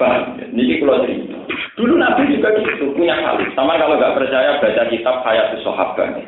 Paham? 0.00 0.40
Ini 0.56 0.80
kalau 0.80 1.04
cerita. 1.04 1.36
Dulu 1.76 2.00
Nabi 2.00 2.32
juga 2.32 2.56
gitu, 2.56 2.96
punya 2.96 3.20
kali. 3.20 3.52
Sama 3.52 3.76
kalau 3.76 4.00
nggak 4.00 4.16
percaya 4.16 4.56
baca 4.56 4.82
kitab 4.88 5.20
Hayat 5.28 5.60
Sahabat. 5.60 6.24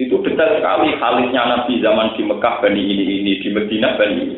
Itu 0.00 0.24
detail 0.24 0.56
sekali 0.56 0.96
halisnya 0.96 1.42
Nabi 1.44 1.84
zaman 1.84 2.16
di 2.16 2.24
Mekah 2.24 2.64
Bani 2.64 2.80
ini 2.80 3.04
ini, 3.20 3.32
di 3.44 3.48
Medina 3.52 3.92
Bani 4.00 4.16
ini. 4.16 4.36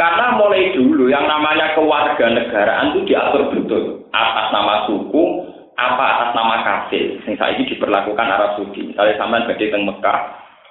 Karena 0.00 0.32
mulai 0.32 0.72
dulu 0.72 1.12
yang 1.12 1.28
namanya 1.28 1.76
kewarganegaraan 1.76 2.96
itu 2.96 3.12
diatur 3.12 3.52
betul 3.52 4.08
atas 4.16 4.48
nama 4.48 4.88
suku, 4.88 5.44
apa 5.76 6.04
atas 6.16 6.30
nama 6.32 6.64
kafir. 6.64 7.20
Saat 7.28 7.60
ini 7.60 7.76
diperlakukan 7.76 8.24
Arab 8.24 8.56
Saudi. 8.56 8.88
Misalnya 8.88 9.20
sampean 9.20 9.44
badhe 9.44 9.68
teng 9.68 9.84
Mekah, 9.84 10.18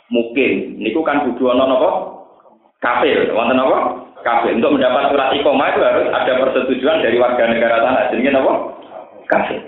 mungkin 0.10 0.82
niku 0.82 1.06
kan 1.06 1.22
kudu 1.30 1.46
ana 1.46 1.70
napa? 1.70 1.90
Kafir. 2.82 3.30
Wonten 3.30 3.62
apa? 3.62 4.02
Kafir. 4.26 4.58
Untuk 4.58 4.82
mendapat 4.82 5.14
surat 5.14 5.30
iqomah 5.38 5.68
itu 5.78 5.82
harus 5.86 6.08
ada 6.10 6.34
persetujuan 6.42 7.06
dari 7.06 7.22
warga 7.22 7.44
negara 7.54 7.86
tanah. 7.86 8.04
Jadi 8.10 8.34
apa? 8.34 8.54
Kafir. 9.30 9.62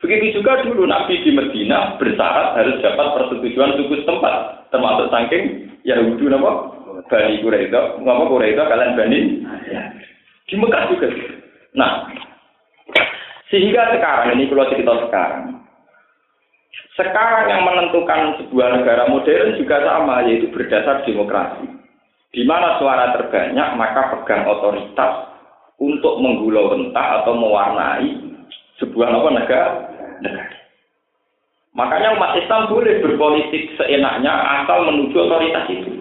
Begitu 0.00 0.40
juga 0.40 0.64
dulu 0.64 0.88
Nabi 0.88 1.20
di 1.20 1.36
Medina 1.36 2.00
bersyarat 2.00 2.56
harus 2.56 2.80
dapat 2.80 3.06
persetujuan 3.12 3.76
suku 3.76 4.00
setempat, 4.00 4.64
termasuk 4.72 5.12
saking 5.12 5.68
Yahudi 5.84 6.32
apa? 6.32 6.79
Bani 7.10 7.42
Quraisy. 7.42 7.74
Ngapa 7.74 8.24
Quraisy 8.30 8.56
kalian 8.56 8.96
Bani? 8.96 9.18
Di 10.46 10.54
Mekah 10.54 10.82
juga. 10.94 11.08
Nah, 11.74 12.10
sehingga 13.50 13.90
sekarang 13.90 14.38
ini 14.38 14.46
kalau 14.46 14.70
cerita 14.70 14.94
sekarang, 15.10 15.58
sekarang 16.94 17.46
yang 17.50 17.62
menentukan 17.66 18.38
sebuah 18.38 18.78
negara 18.78 19.10
modern 19.10 19.58
juga 19.58 19.82
sama, 19.82 20.22
yaitu 20.26 20.50
berdasar 20.54 21.02
demokrasi. 21.02 21.66
Di 22.30 22.46
mana 22.46 22.78
suara 22.78 23.10
terbanyak, 23.18 23.68
maka 23.74 24.14
pegang 24.14 24.46
otoritas 24.46 25.34
untuk 25.82 26.22
menggulau 26.22 26.70
rentah 26.70 27.22
atau 27.22 27.34
mewarnai 27.34 28.10
sebuah 28.78 29.08
apa 29.10 29.28
negara 29.34 29.70
negara. 30.22 30.56
Makanya 31.74 32.18
umat 32.18 32.34
Islam 32.38 32.70
boleh 32.70 33.02
berpolitik 33.02 33.74
seenaknya 33.78 34.30
asal 34.62 34.90
menuju 34.90 35.16
otoritas 35.16 35.66
itu. 35.70 35.92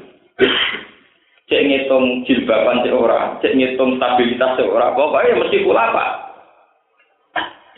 Cek 1.49 1.65
ngitung 1.65 2.23
jilbaban 2.29 2.85
cek 2.85 2.93
ora, 2.93 3.41
cek 3.41 3.57
ngitung 3.57 3.97
stabilitas 3.97 4.53
cek 4.53 4.69
ora, 4.69 4.93
pokoknya 4.93 5.41
mesti 5.41 5.65
pula 5.65 5.89
apa? 5.89 6.05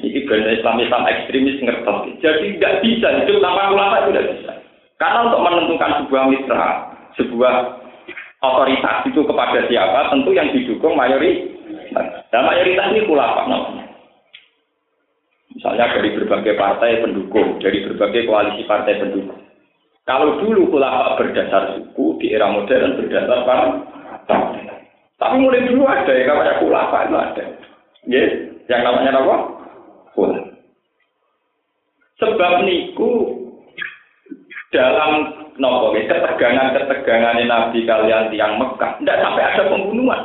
Ini 0.02 0.28
benar 0.28 0.52
Islam 0.52 0.82
Islam 0.82 1.04
ekstremis 1.08 1.62
ngerti. 1.62 2.20
Jadi 2.20 2.58
tidak 2.58 2.74
bisa 2.84 3.08
hidup 3.22 3.38
tanpa 3.40 3.72
ulama 3.72 3.96
itu 4.02 4.10
tidak 4.12 4.28
bisa. 4.34 4.52
Karena 4.98 5.20
untuk 5.30 5.42
menentukan 5.46 5.92
sebuah 6.04 6.24
mitra, 6.28 6.66
sebuah 7.16 7.54
otoritas 8.42 8.98
itu 9.06 9.22
kepada 9.22 9.60
siapa, 9.70 10.10
tentu 10.10 10.34
yang 10.34 10.50
didukung 10.50 10.98
mayoritas. 10.98 12.28
Dan 12.34 12.50
mayoritas 12.50 12.86
ini 12.92 13.02
ulama 13.06 13.46
namanya. 13.46 13.86
Misalnya 15.54 15.94
dari 15.94 16.10
berbagai 16.18 16.58
partai 16.58 17.06
pendukung, 17.06 17.62
dari 17.62 17.86
berbagai 17.86 18.26
koalisi 18.26 18.66
partai 18.66 18.98
pendukung. 18.98 19.42
Kalau 20.10 20.42
dulu 20.42 20.82
ulama 20.82 21.14
berdasar 21.16 21.78
suku, 21.78 22.18
di 22.18 22.34
era 22.34 22.50
modern 22.50 22.98
berdasar 22.98 23.40
partai. 23.46 24.66
Tapi 25.22 25.36
mulai 25.38 25.70
dulu 25.70 25.86
ada 25.86 26.10
ya, 26.10 26.26
namanya 26.26 26.58
ulama 26.66 26.98
itu 27.06 27.16
ada. 27.16 27.44
Ya, 28.10 28.24
yang 28.66 28.82
namanya 28.82 29.22
apa? 29.22 29.36
Ulama. 30.18 30.50
Sebab 32.18 32.54
niku 32.66 33.12
dalam 34.74 35.12
nopo 35.62 35.94
ketegangan-ketegangan 35.94 37.38
Nabi 37.46 37.86
kalian 37.86 38.34
yang 38.34 38.58
Mekah, 38.58 38.98
tidak 39.02 39.22
sampai 39.22 39.44
ada 39.46 39.70
pembunuhan. 39.70 40.22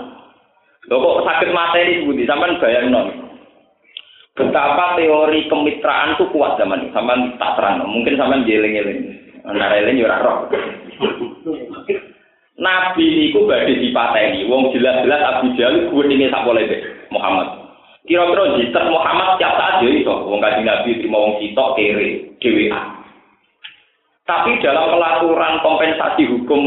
Loh 0.87 1.03
kok 1.03 1.27
sakit 1.27 1.51
mata 1.51 1.83
ini 1.83 2.07
budi, 2.07 2.25
sampai 2.25 2.57
bayang 2.63 2.95
non. 2.95 3.09
Betapa 4.37 5.01
teori 5.01 5.49
kemitraan 5.49 6.15
itu 6.15 6.29
kuat 6.31 6.61
zaman 6.61 6.85
itu. 6.85 6.93
Sama 6.93 7.17
tak 7.41 7.57
terang. 7.57 7.89
Mungkin 7.89 8.21
sama 8.21 8.45
jeling-jeling. 8.45 9.26
Nareling 9.47 10.03
ya 10.03 10.19
roh. 10.27 10.51
Nabi 12.57 13.05
niku 13.05 13.47
badhe 13.47 13.79
dipateni. 13.79 14.49
Wong 14.51 14.75
jelas-jelas 14.75 15.23
Abu 15.23 15.55
Jahal 15.55 15.87
gue 15.87 16.05
ini 16.11 16.33
sak 16.33 16.43
Muhammad. 17.13 17.67
Kira-kira 18.07 18.55
jitet 18.59 18.85
Muhammad 18.87 19.39
tiap 19.39 19.55
saat 19.59 19.83
ya 19.83 19.91
iso. 19.93 20.15
Wong 20.27 20.39
kaji 20.43 20.63
Nabi 20.63 20.99
terima 20.99 21.19
wong 21.23 21.35
sitok 21.43 21.75
kere 21.79 22.39
DWA. 22.43 22.81
Tapi 24.27 24.59
dalam 24.59 24.91
pelaturan 24.91 25.63
kompensasi 25.63 26.27
hukum 26.27 26.63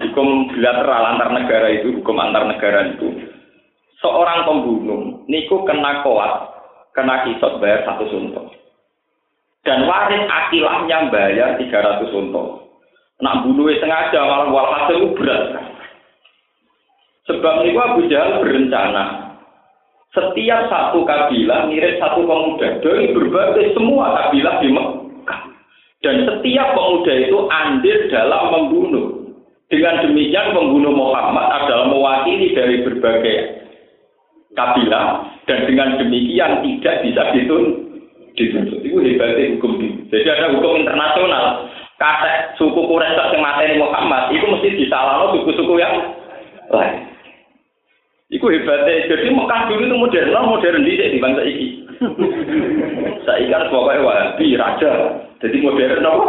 hukum 0.00 0.28
bilateral 0.56 1.12
antar 1.12 1.28
negara 1.36 1.68
itu, 1.68 2.00
hukum 2.00 2.16
antar 2.16 2.48
negara 2.48 2.96
itu, 2.96 3.12
seorang 4.00 4.48
pembunuh 4.48 5.20
niku 5.28 5.60
kena 5.68 6.00
koat 6.00 6.56
kena 6.96 7.28
kisot 7.28 7.60
bayar 7.60 7.84
satu 7.84 8.08
suntuk. 8.08 8.61
Dan 9.62 9.86
waris 9.86 10.26
akilahnya 10.26 11.10
bayar 11.14 11.54
300 11.54 12.10
suntuk. 12.10 12.66
Nak 13.22 13.46
bunuh 13.46 13.70
sengaja 13.78 14.18
malah 14.26 14.50
walhasil 14.50 15.14
berat. 15.14 15.62
Sebab 17.30 17.62
itu 17.62 17.78
Abu 17.78 18.10
Jahal 18.10 18.42
berencana 18.42 19.32
setiap 20.12 20.68
satu 20.68 21.06
kabilah 21.08 21.70
mirip 21.70 21.96
satu 21.96 22.26
pemuda 22.26 22.82
dari 22.84 23.14
berbagai 23.16 23.72
semua 23.72 24.12
kabilah 24.12 24.60
di 24.60 24.68
Mekah. 24.74 25.40
Dan 26.02 26.16
setiap 26.26 26.68
pemuda 26.74 27.12
itu 27.16 27.38
andil 27.48 27.98
dalam 28.12 28.42
membunuh. 28.50 29.06
Dengan 29.72 30.04
demikian 30.04 30.52
pembunuh 30.52 30.92
Muhammad 30.92 31.48
adalah 31.48 31.88
mewakili 31.88 32.52
dari 32.52 32.84
berbagai 32.84 33.36
kabilah 34.52 35.32
dan 35.48 35.64
dengan 35.64 35.96
demikian 35.96 36.60
tidak 36.60 36.96
bisa 37.08 37.22
dituntut. 37.32 37.91
Dituntut 38.32 38.80
itu 38.80 38.96
hebatnya 38.96 39.52
hukum 39.56 39.76
ini. 39.76 40.08
Jadi 40.08 40.24
ada 40.24 40.56
hukum 40.56 40.80
internasional. 40.80 41.68
Kata 42.00 42.56
suku 42.56 42.80
Quraisy 42.88 43.20
yang 43.36 43.44
materi 43.44 43.76
Muhammad 43.76 44.32
itu 44.32 44.42
mesti 44.48 44.68
disalahkan 44.74 45.36
suku-suku 45.36 45.76
yang 45.76 46.16
lain. 46.72 47.12
Iku 48.32 48.48
hebatnya. 48.48 49.04
Jadi 49.12 49.28
Mekah 49.28 49.60
dulu 49.68 49.82
itu 49.84 49.96
modern, 50.00 50.32
modern 50.48 50.84
di 50.88 51.20
bangsa 51.20 51.42
iki. 51.44 51.66
Saya 53.28 53.46
kan 53.52 53.68
pokoknya 53.68 54.02
wahabi 54.02 54.56
raja. 54.56 54.92
Jadi 55.44 55.56
modern 55.60 56.08
apa? 56.08 56.26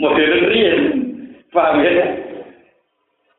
Modern 0.00 0.42
rian. 0.48 0.80
Paham 1.52 1.84
ya? 1.84 1.92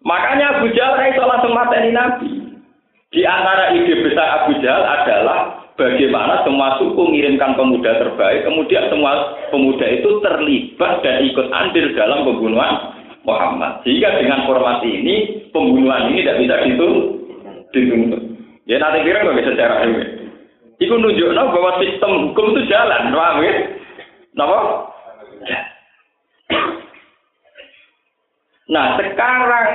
Makanya 0.05 0.59
Abu 0.59 0.69
Jahal 0.77 1.09
itu 1.09 1.23
langsung 1.25 1.55
materi 1.57 1.89
Nabi. 1.89 2.31
Di 3.09 3.25
antara 3.25 3.73
ide 3.73 4.05
besar 4.05 4.45
Abu 4.45 4.61
Jahal 4.61 4.83
adalah 4.85 5.62
bagaimana 5.77 6.45
semua 6.45 6.77
suku 6.77 7.01
mengirimkan 7.01 7.57
pemuda 7.57 7.91
terbaik, 7.97 8.45
kemudian 8.45 8.89
semua 8.89 9.37
pemuda 9.49 9.85
itu 9.89 10.09
terlibat 10.21 11.01
dan 11.01 11.25
ikut 11.25 11.47
andil 11.49 11.87
dalam 11.97 12.25
pembunuhan 12.25 12.73
Muhammad. 13.23 13.81
Sehingga 13.87 14.19
dengan 14.19 14.45
formasi 14.45 14.89
ini, 14.89 15.15
pembunuhan 15.49 16.11
ini 16.11 16.21
tidak 16.21 16.39
bisa 16.43 16.55
dituntut. 17.73 18.23
Ya 18.69 18.79
nanti 18.79 19.03
kira 19.03 19.25
nggak 19.25 19.37
bisa 19.43 19.51
secara 19.55 19.75
ini. 19.87 20.03
Itu 20.79 20.95
nunjukno 20.99 21.43
bahwa 21.53 21.71
sistem 21.79 22.11
hukum 22.31 22.55
itu 22.55 22.61
jalan, 22.67 23.13
paham 23.15 23.43
ya? 23.45 23.53
Nah 28.73 28.97
sekarang, 28.97 29.69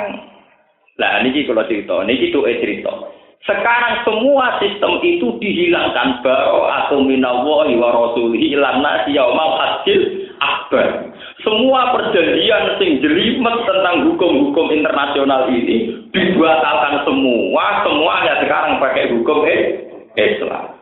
nah 0.99 1.23
ini 1.23 1.47
kalau 1.47 1.65
cerita, 1.69 2.03
ini 2.03 2.29
itu 2.29 2.41
cerita. 2.43 2.93
Sekarang 3.47 4.03
semua 4.03 4.59
sistem 4.59 4.99
itu 5.01 5.39
dihilangkan 5.39 6.21
baro 6.27 6.67
atau 6.69 7.01
minallahi 7.01 7.79
wa 7.79 7.91
rasulihi 7.95 8.59
ilan 8.59 8.83
nasi 8.83 9.15
yaumal 9.15 9.57
hasil 9.57 10.01
akbar. 10.43 11.15
Semua 11.47 11.95
perjanjian 11.95 12.77
sing 12.83 12.99
jelimet 12.99 13.57
tentang 13.63 14.11
hukum-hukum 14.11 14.75
internasional 14.75 15.47
ini 15.55 15.97
dibatalkan 16.11 17.07
semua, 17.07 17.87
semuanya 17.87 18.43
sekarang 18.43 18.83
pakai 18.83 19.15
hukum 19.15 19.47
Islam. 20.19 20.79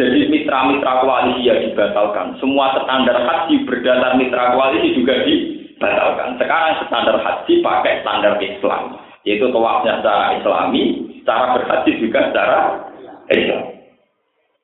Jadi 0.00 0.32
mitra-mitra 0.32 1.04
koalisi 1.04 1.52
ya 1.52 1.60
dibatalkan. 1.60 2.40
Semua 2.40 2.72
standar 2.80 3.20
haji 3.20 3.68
berdasar 3.68 4.16
mitra 4.16 4.56
koalisi 4.56 4.96
juga 4.96 5.20
dibatalkan. 5.28 6.40
Sekarang 6.40 6.80
standar 6.88 7.16
haji 7.20 7.54
pakai 7.60 8.00
standar 8.00 8.40
Islam, 8.40 8.96
yaitu 9.24 9.46
tawafnya 9.52 10.00
secara 10.00 10.40
Islami, 10.40 10.82
cara 11.28 11.56
berhaji 11.56 11.90
juga 12.00 12.20
secara 12.32 12.58
Islam. 13.28 13.62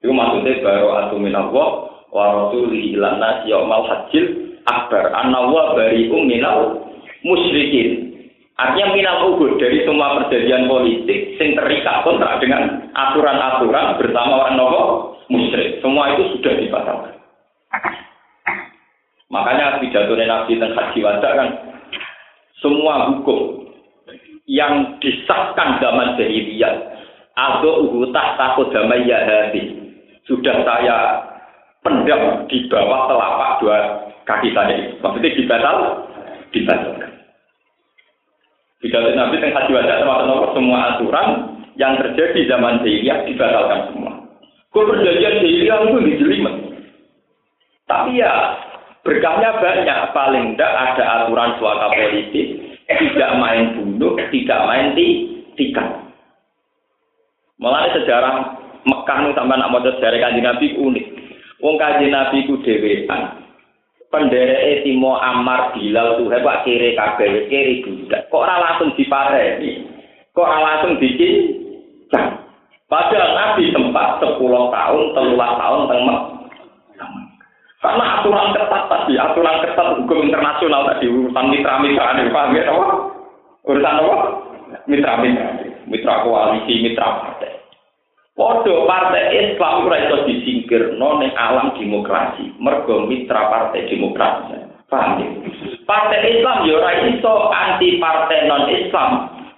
Itu 0.01 0.13
maksudnya 0.13 0.63
baru 0.63 0.89
atu 1.05 1.17
minallah 1.21 1.69
wa 2.13 2.25
rasulihi 2.33 2.97
ilan 2.97 3.19
nasi 3.21 3.53
yaumal 3.53 3.85
hajil 3.85 4.25
akbar 4.67 5.13
anna 5.13 5.41
wa 5.51 5.77
bari'um 5.77 6.25
minal 6.25 6.89
musyrikin. 7.27 8.07
Artinya 8.57 8.97
minal 8.97 9.17
ugur 9.37 9.61
dari 9.61 9.85
semua 9.85 10.17
perjanjian 10.17 10.65
politik 10.65 11.37
sing 11.37 11.53
terikat 11.53 12.01
kontrak 12.09 12.41
dengan 12.41 12.89
aturan-aturan 12.97 14.01
bersama 14.01 14.33
orang 14.49 14.57
nopo 14.57 14.83
musyrik. 15.29 15.77
Semua 15.85 16.17
itu 16.17 16.39
sudah 16.39 16.53
dibatalkan. 16.57 17.15
Makanya 19.29 19.83
pidatonya 19.83 20.25
Nabi 20.25 20.57
tentang 20.57 20.73
haji 20.73 20.99
wajah 21.03 21.33
kan 21.35 21.49
semua 22.63 23.13
hukum 23.13 23.66
yang 24.47 24.99
disahkan 25.03 25.83
zaman 25.83 26.15
jahiliyah 26.19 26.75
atau 27.37 27.87
uhutah 27.87 28.39
takut 28.39 28.71
damai 28.73 29.05
hati 29.07 29.75
sudah 30.27 30.65
saya 30.65 30.99
pendam 31.83 32.47
di 32.51 32.67
bawah 32.67 33.11
telapak 33.11 33.51
dua 33.63 33.79
kaki 34.27 34.51
saya 34.55 34.91
maksudnya 35.03 35.37
dibatal 35.37 35.77
dibatalkan 36.51 37.17
Pidato 38.77 39.09
Nabi 39.17 39.41
yang 39.41 39.57
haji 39.57 39.73
wajah 39.73 39.97
sama 40.05 40.53
semua 40.53 40.79
aturan 40.95 41.29
yang 41.81 41.97
terjadi 41.97 42.41
zaman 42.45 42.85
jahiliyah 42.85 43.25
dibatalkan 43.25 43.81
semua. 43.91 44.13
Kau 44.69 44.85
perjanjian 44.85 45.41
jahiliyah 45.41 45.79
itu 45.81 45.99
dijelimet. 46.05 46.57
Tapi 47.89 48.21
ya 48.21 48.33
berkahnya 49.01 49.59
banyak. 49.59 49.99
Paling 50.13 50.45
tidak 50.55 50.73
ada 50.77 51.05
aturan 51.25 51.51
suaka 51.57 51.87
politik, 51.97 52.47
tidak 52.85 53.31
main 53.41 53.75
bunuh, 53.97 54.21
tidak 54.29 54.61
main 54.69 54.93
tikar. 55.57 56.13
Mulai 57.57 57.89
sejarah 57.97 58.61
Mekah 58.87 59.17
itu 59.25 59.31
sampai 59.35 59.57
nak 59.59 59.73
mau 59.73 59.83
sejarah 59.83 60.31
Nabi 60.37 60.77
unik. 60.77 61.07
Wong 61.65 61.75
kaji 61.81 62.07
Nabi 62.13 62.45
ku 62.45 62.61
dewean 62.61 63.47
pendereke 64.13 64.87
Timo 64.87 65.19
Amar 65.19 65.75
Bilal 65.75 66.23
tuh 66.23 66.31
hebat 66.31 66.63
kiri 66.63 66.95
kabeh 66.95 67.51
kiri 67.51 67.83
budak. 67.83 68.31
Kok 68.31 68.43
ora 68.47 68.57
langsung 68.63 68.95
dipareni? 68.95 69.85
Kok 70.33 70.47
ora 70.47 70.59
langsung 70.63 70.97
dicincang? 71.03 72.47
Padahal 72.87 73.35
Nabi 73.35 73.75
sempat 73.75 74.23
10 74.23 74.39
tahun, 74.47 75.05
13 75.11 75.35
tahun 75.35 75.81
teng 75.91 76.03
Karena 77.83 78.05
aturan 78.19 78.55
ketat 78.55 78.83
tadi, 78.89 79.15
aturan 79.19 79.63
ketat 79.63 79.89
hukum 80.01 80.27
internasional 80.27 80.87
tadi 80.91 81.07
urusan 81.11 81.51
mitra-mitra 81.51 82.19
ini, 82.19 82.31
paham 82.31 82.57
ya? 82.57 82.65
Urusan 83.67 83.99
apa? 83.99 84.17
Mitra-mitra, 84.87 85.49
mitra 85.91 86.23
koalisi, 86.23 86.87
mitra 86.87 87.07
partai. 87.19 87.67
Podo 88.37 88.85
partai 88.85 89.33
Islam 89.33 89.89
ora 89.89 89.97
iso 90.07 90.29
disingkirno 90.29 91.25
ning 91.25 91.33
alam 91.35 91.73
demokrasi. 91.75 92.53
Mergo 92.61 93.09
mitra 93.09 93.49
partai 93.49 93.89
demokrasi. 93.89 94.61
Paham 94.87 95.19
ya? 95.19 95.29
Partai 95.89 96.37
Islam 96.37 96.69
ya 96.69 96.73
ora 96.77 96.93
iso 97.11 97.33
anti 97.49 97.97
partai 97.97 98.45
non 98.45 98.69
Islam. 98.69 99.11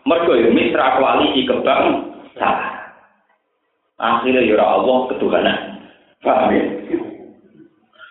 Mergo 0.06 0.32
ya 0.38 0.48
mitra 0.54 0.96
koalisi 0.96 1.42
kebangsaan. 1.44 2.58
Akhirnya 3.98 4.46
ya 4.46 4.62
Allah 4.62 4.98
ketuhanan. 5.10 5.58
Paham 6.22 6.54
ya? 6.54 6.64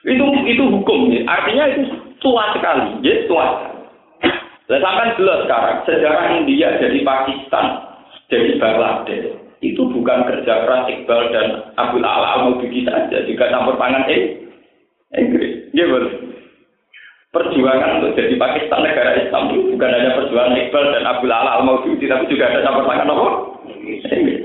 Itu 0.03 0.25
itu 0.45 0.63
hukum 0.67 1.15
ya. 1.15 1.23
Artinya 1.31 1.63
itu 1.73 1.83
tua 2.19 2.51
sekali, 2.51 2.99
ya 3.07 3.23
tua. 3.31 3.76
Dan 4.67 4.79
sampai 4.83 5.15
jelas 5.15 5.47
sekarang. 5.47 5.77
Sejarah 5.87 6.27
India 6.43 6.75
jadi 6.79 6.99
Pakistan, 7.03 7.65
jadi 8.27 8.59
Bangladesh. 8.59 9.31
Itu 9.63 9.89
bukan 9.89 10.27
kerja 10.27 10.53
keras 10.67 10.85
Iqbal 10.85 11.21
dan 11.33 11.47
Abdul 11.79 12.05
Ala 12.05 12.45
mau 12.45 12.61
bikin 12.61 12.85
saja. 12.85 13.25
Juga 13.25 13.49
campur 13.49 13.79
tangan 13.79 14.05
eh 14.11 14.45
Inggris. 15.17 15.71
Ya 15.73 15.87
betul 15.87 16.27
perjuangan 17.37 18.01
untuk 18.01 18.17
jadi 18.17 18.33
Pakistan 18.39 18.81
negara 18.81 19.19
Islam 19.19 19.53
itu 19.53 19.75
bukan 19.75 19.93
hanya 19.93 20.17
perjuangan 20.17 20.57
Iqbal 20.57 20.85
dan 20.95 21.03
Abdul 21.05 21.33
Ala 21.33 21.51
al 21.59 21.63
Maududi 21.67 22.05
tapi 22.09 22.25
juga 22.31 22.49
ada 22.49 22.65
campur 22.65 22.85
tangan 22.89 23.11
apa? 23.13 23.27
Inggris. 24.07 24.41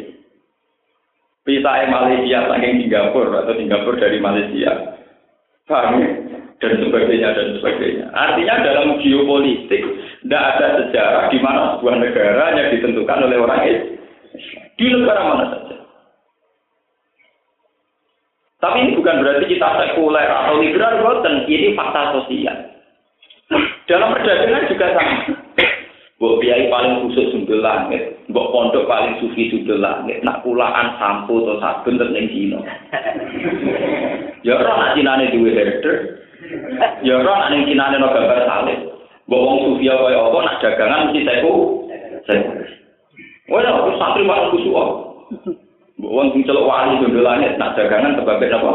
Pisah 1.43 1.91
Malaysia 1.91 2.39
saking 2.47 2.87
Singapura 2.87 3.43
atau 3.43 3.55
Singapura 3.59 3.99
dari 3.99 4.19
Malaysia. 4.23 4.73
Paham 5.67 5.99
ya? 5.99 6.11
Dan 6.63 6.79
sebagainya 6.79 7.29
dan 7.35 7.59
sebagainya. 7.59 8.07
Artinya 8.15 8.55
dalam 8.63 9.03
geopolitik 9.03 9.83
tidak 10.23 10.43
ada 10.55 10.67
sejarah 10.79 11.25
di 11.35 11.39
mana 11.43 11.75
sebuah 11.77 11.97
negara 11.99 12.55
yang 12.55 12.69
ditentukan 12.79 13.19
oleh 13.27 13.39
orang 13.43 13.63
Islam 13.67 13.93
di 14.79 14.87
negara 14.91 15.21
mana 15.27 15.45
saja. 15.51 15.77
Tapi 18.63 18.79
ini 18.79 18.91
bukan 18.95 19.19
berarti 19.27 19.47
kita 19.51 19.69
sekuler 19.75 20.29
atau 20.31 20.63
liberal, 20.63 21.03
bukan. 21.03 21.51
Ini 21.51 21.75
fakta 21.75 22.15
sosial. 22.15 22.59
Dalam 23.91 24.15
perdagangan 24.15 24.71
juga 24.71 24.87
sama. 24.95 25.15
Mbok 26.23 26.39
biayai 26.39 26.71
paling 26.71 27.03
khusus 27.03 27.35
sundel 27.35 27.59
langit, 27.67 28.15
mbok 28.31 28.55
pondok 28.55 28.87
paling 28.87 29.19
sufi 29.19 29.51
sundel 29.51 29.83
langit, 29.83 30.23
nak 30.23 30.47
pulaan 30.47 30.95
sampo 30.95 31.43
atau 31.43 31.59
sabun 31.59 31.99
ning 32.15 32.31
dino. 32.31 32.63
Ya 34.47 34.55
ora 34.55 34.71
nak 34.79 34.95
cinane 34.95 35.35
duwe 35.35 35.51
herder. 35.51 36.22
Ya 37.03 37.19
ora 37.19 37.47
nak 37.47 37.51
ning 37.55 37.67
cinane 37.67 37.97
no 37.99 38.11
gambar 38.11 38.41
salib. 38.47 38.79
Mbok 39.31 39.43
wong 39.43 39.57
sufi 39.65 39.87
kaya 39.87 40.19
apa 40.19 40.39
nak 40.43 40.59
dagangan 40.63 41.03
mesti. 41.11 41.21
Seku. 41.27 41.55
Wah, 43.51 43.61
aku 43.67 43.91
santri 43.99 44.23
malah 44.23 44.51
kusuk. 44.55 44.77
Wong 46.03 46.27
sing 46.35 46.43
celok 46.47 46.67
wali 46.67 47.03
dondolane 47.03 47.59
nak 47.59 47.75
dagangan 47.79 48.19
sebagai 48.19 48.51
apa? 48.55 48.73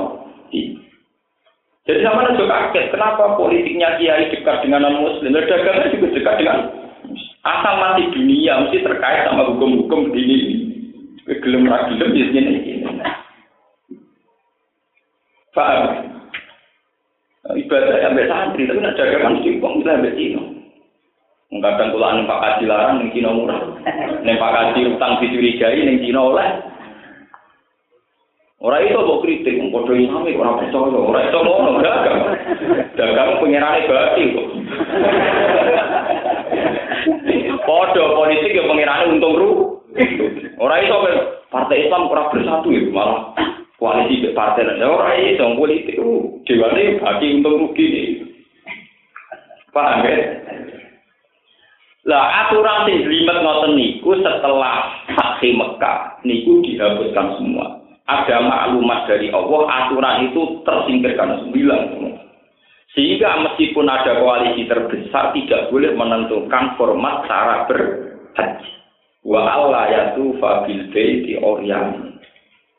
Jadi 1.87 2.03
sama 2.03 2.35
juga 2.35 2.51
kaget, 2.51 2.91
kenapa 2.91 3.39
politiknya 3.39 3.95
kiai 3.95 4.27
dekat 4.27 4.59
dengan 4.59 4.91
non 4.91 5.07
muslim, 5.07 5.31
dagangan 5.31 5.87
juga 5.95 6.19
dekat 6.19 6.35
dengan 6.43 6.59
asal 7.47 7.73
mati 7.79 8.11
dunia 8.11 8.59
mesti 8.59 8.83
terkait 8.83 9.23
sama 9.23 9.47
hukum-hukum 9.47 10.11
ini. 10.11 10.67
Gelem 11.27 11.67
ra 11.67 11.87
gelem 11.87 12.11
ya 12.11 12.25
ini. 12.27 12.83
Paham? 15.55 16.16
Ibadah 17.47 18.03
sampai 18.03 18.27
santri, 18.27 18.67
tapi 18.67 18.83
nak 18.83 18.99
dagangan 18.99 19.39
mesti 19.39 19.55
uang 19.63 19.73
kita 19.79 19.91
sampai 19.95 20.15
sini. 20.19 20.41
Kadang 21.47 21.95
kula 21.95 22.19
ning 22.19 22.27
Pak 22.27 22.41
Kaji 22.43 22.63
larang 22.67 22.99
ning 22.99 23.09
Cina 23.15 23.31
murah. 23.31 23.61
Ning 24.19 24.35
Pak 24.35 24.51
Kaji 24.51 24.81
utang 24.91 25.15
dicurigai 25.23 25.79
ning 25.79 26.03
Cina 26.03 26.27
oleh. 26.27 26.49
Ora 28.59 28.83
itu 28.83 28.99
kok 28.99 29.21
kritik 29.23 29.53
wong 29.61 29.69
padha 29.69 29.93
imame 29.95 30.33
ora 30.33 30.57
percaya, 30.57 30.97
ora 30.97 31.19
iso 31.23 31.39
ngono 31.39 31.79
dagang. 31.79 32.19
Dagang 32.99 33.39
pengirane 33.39 33.85
berarti 33.87 34.21
kok. 34.33 34.47
Padha 37.63 38.03
politik 38.11 38.51
ya 38.57 38.67
pengirane 38.67 39.13
untung 39.15 39.35
ru. 39.39 39.49
Ora 40.59 40.83
iso 40.83 40.95
partai 41.47 41.87
Islam 41.87 42.11
ora 42.11 42.27
bersatu 42.27 42.75
ya 42.75 42.91
malah 42.91 43.55
koalisi 43.77 44.25
ke 44.25 44.33
partai 44.33 44.65
lain. 44.65 44.83
Ora 44.83 45.13
iso 45.17 45.53
politik 45.53 45.97
dewane 46.45 46.97
bagi 47.01 47.27
untung 47.37 47.55
rugi 47.65 47.85
nih. 47.85 48.07
Paham 49.73 50.05
ya? 50.05 50.17
Lah 52.07 52.47
aturan 52.47 52.87
sing 52.87 53.03
limet 53.03 53.37
ngoten 53.43 53.75
niku 53.75 54.15
setelah 54.23 55.05
Fatih 55.11 55.53
Mekah 55.59 56.23
niku 56.23 56.63
dihapuskan 56.63 57.35
semua. 57.37 57.83
Ada 58.07 58.39
maklumat 58.39 59.11
dari 59.11 59.27
Allah, 59.35 59.67
aturan 59.67 60.31
itu 60.31 60.63
tersingkirkan 60.63 61.43
sembilan 61.43 61.81
semua. 61.91 62.15
Sehingga 62.95 63.43
meskipun 63.43 63.83
ada 63.83 64.23
koalisi 64.23 64.63
terbesar 64.63 65.35
tidak 65.35 65.67
boleh 65.67 65.91
menentukan 65.91 66.79
format 66.79 67.27
cara 67.27 67.67
berhaji. 67.67 68.71
Wa 69.27 69.43
Allah 69.43 69.83
yatu 69.91 70.39
fabil 70.39 70.87
di 70.95 71.35
Oriyan. 71.35 72.16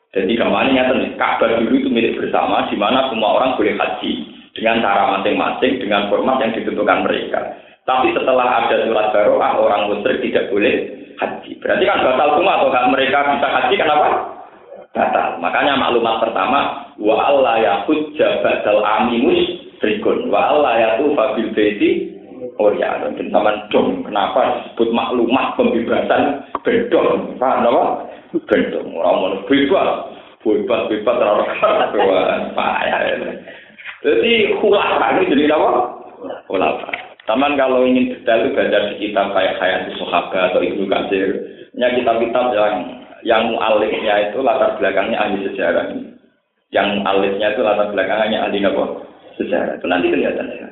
Jadi 0.09 0.33
gambarnya 0.33 0.89
nyata 0.89 0.93
Ka'bah 1.21 1.61
dulu 1.61 1.85
itu 1.85 1.89
milik 1.93 2.17
bersama, 2.17 2.65
di 2.65 2.73
mana 2.73 3.13
semua 3.13 3.37
orang 3.37 3.53
boleh 3.61 3.77
haji 3.77 4.11
dengan 4.57 4.81
cara 4.81 5.21
masing-masing, 5.21 5.77
dengan 5.77 6.09
format 6.09 6.41
yang 6.41 6.51
ditentukan 6.57 7.05
mereka. 7.05 7.39
Tapi 7.85 8.13
setelah 8.17 8.65
ada 8.65 8.85
surat 8.89 9.13
baroah 9.13 9.53
orang 9.61 9.81
musyrik 9.89 10.21
tidak 10.25 10.49
boleh 10.49 10.73
haji. 11.21 11.51
Berarti 11.61 11.83
kan 11.85 12.01
batal 12.01 12.29
semua 12.41 12.57
atau 12.57 12.69
hak 12.73 12.85
mereka 12.89 13.17
bisa 13.37 13.47
haji 13.49 13.75
kenapa? 13.77 14.09
Batal. 14.97 15.29
Makanya 15.37 15.73
maklumat 15.77 16.15
pertama 16.25 16.59
wa 16.97 17.15
Allah 17.29 17.55
ya 17.61 17.73
hujja 17.85 18.41
musyrikun 19.13 20.33
wa 20.33 20.41
Allah 20.57 20.73
ya 20.77 20.89
tufa 20.97 21.37
bil 21.37 21.53
baiti 21.53 22.17
Orya 22.59 23.03
dan 23.03 23.15
sama 23.31 23.55
dong. 23.71 24.03
Kenapa 24.03 24.63
disebut 24.63 24.91
maklumat 24.91 25.55
pembebasan 25.55 26.43
bedong? 26.63 27.35
Paham 27.39 27.67
apa? 27.67 27.83
Bedong. 28.29 28.93
Orang 28.93 29.15
mau 29.25 29.37
bebas, 29.49 29.89
bebas 30.45 30.81
bebas 30.85 31.15
terlalu 31.17 31.45
payah. 32.53 32.99
Jadi 34.05 34.33
khulafah 34.61 35.17
ini 35.17 35.31
jadi 35.33 35.57
apa? 35.57 35.69
Khulafah. 36.45 36.93
Taman 37.25 37.57
kalau 37.61 37.85
ingin 37.85 38.09
detail 38.09 38.41
itu 38.41 38.57
baca 38.57 38.89
di 38.89 38.95
kitab 38.97 39.29
kayak 39.37 39.61
Hayat 39.61 39.93
Sohaba 40.01 40.49
atau 40.49 40.65
Ibnu 40.65 40.89
Katsir. 40.89 41.29
Ya 41.77 41.93
kitab-kitab 41.93 42.57
yang 42.57 43.05
yang 43.21 43.53
mu'alifnya 43.53 44.33
itu 44.33 44.41
latar 44.41 44.81
belakangnya 44.81 45.17
ahli 45.21 45.45
sejarah. 45.45 45.93
Yang 46.73 46.89
alifnya 47.05 47.53
itu 47.53 47.61
latar 47.61 47.93
belakangnya 47.93 48.49
ahli 48.49 48.65
apa? 48.65 48.83
Sejarah. 49.37 49.77
Itu 49.77 49.85
nanti 49.85 50.09
kelihatan 50.09 50.49
ya. 50.57 50.69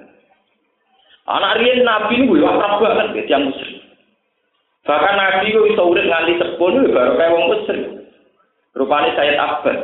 Anak 1.27 1.61
Rian 1.61 1.83
Nabi 1.83 2.23
ini 2.23 2.31
gue 2.31 2.41
akrab 2.41 2.81
banget 2.81 3.27
yang 3.29 3.51
muslim. 3.51 3.76
Bahkan 4.87 5.15
Nabi 5.19 5.51
itu 5.51 5.59
bisa 5.67 5.83
urut 5.83 6.07
nganti 6.07 6.39
sepuluh 6.39 6.87
baru 6.87 7.19
kayak 7.19 7.33
wong 7.35 7.45
muslim. 7.51 7.81
Rupanya 8.71 9.11
saya 9.19 9.35
Abbas. 9.35 9.79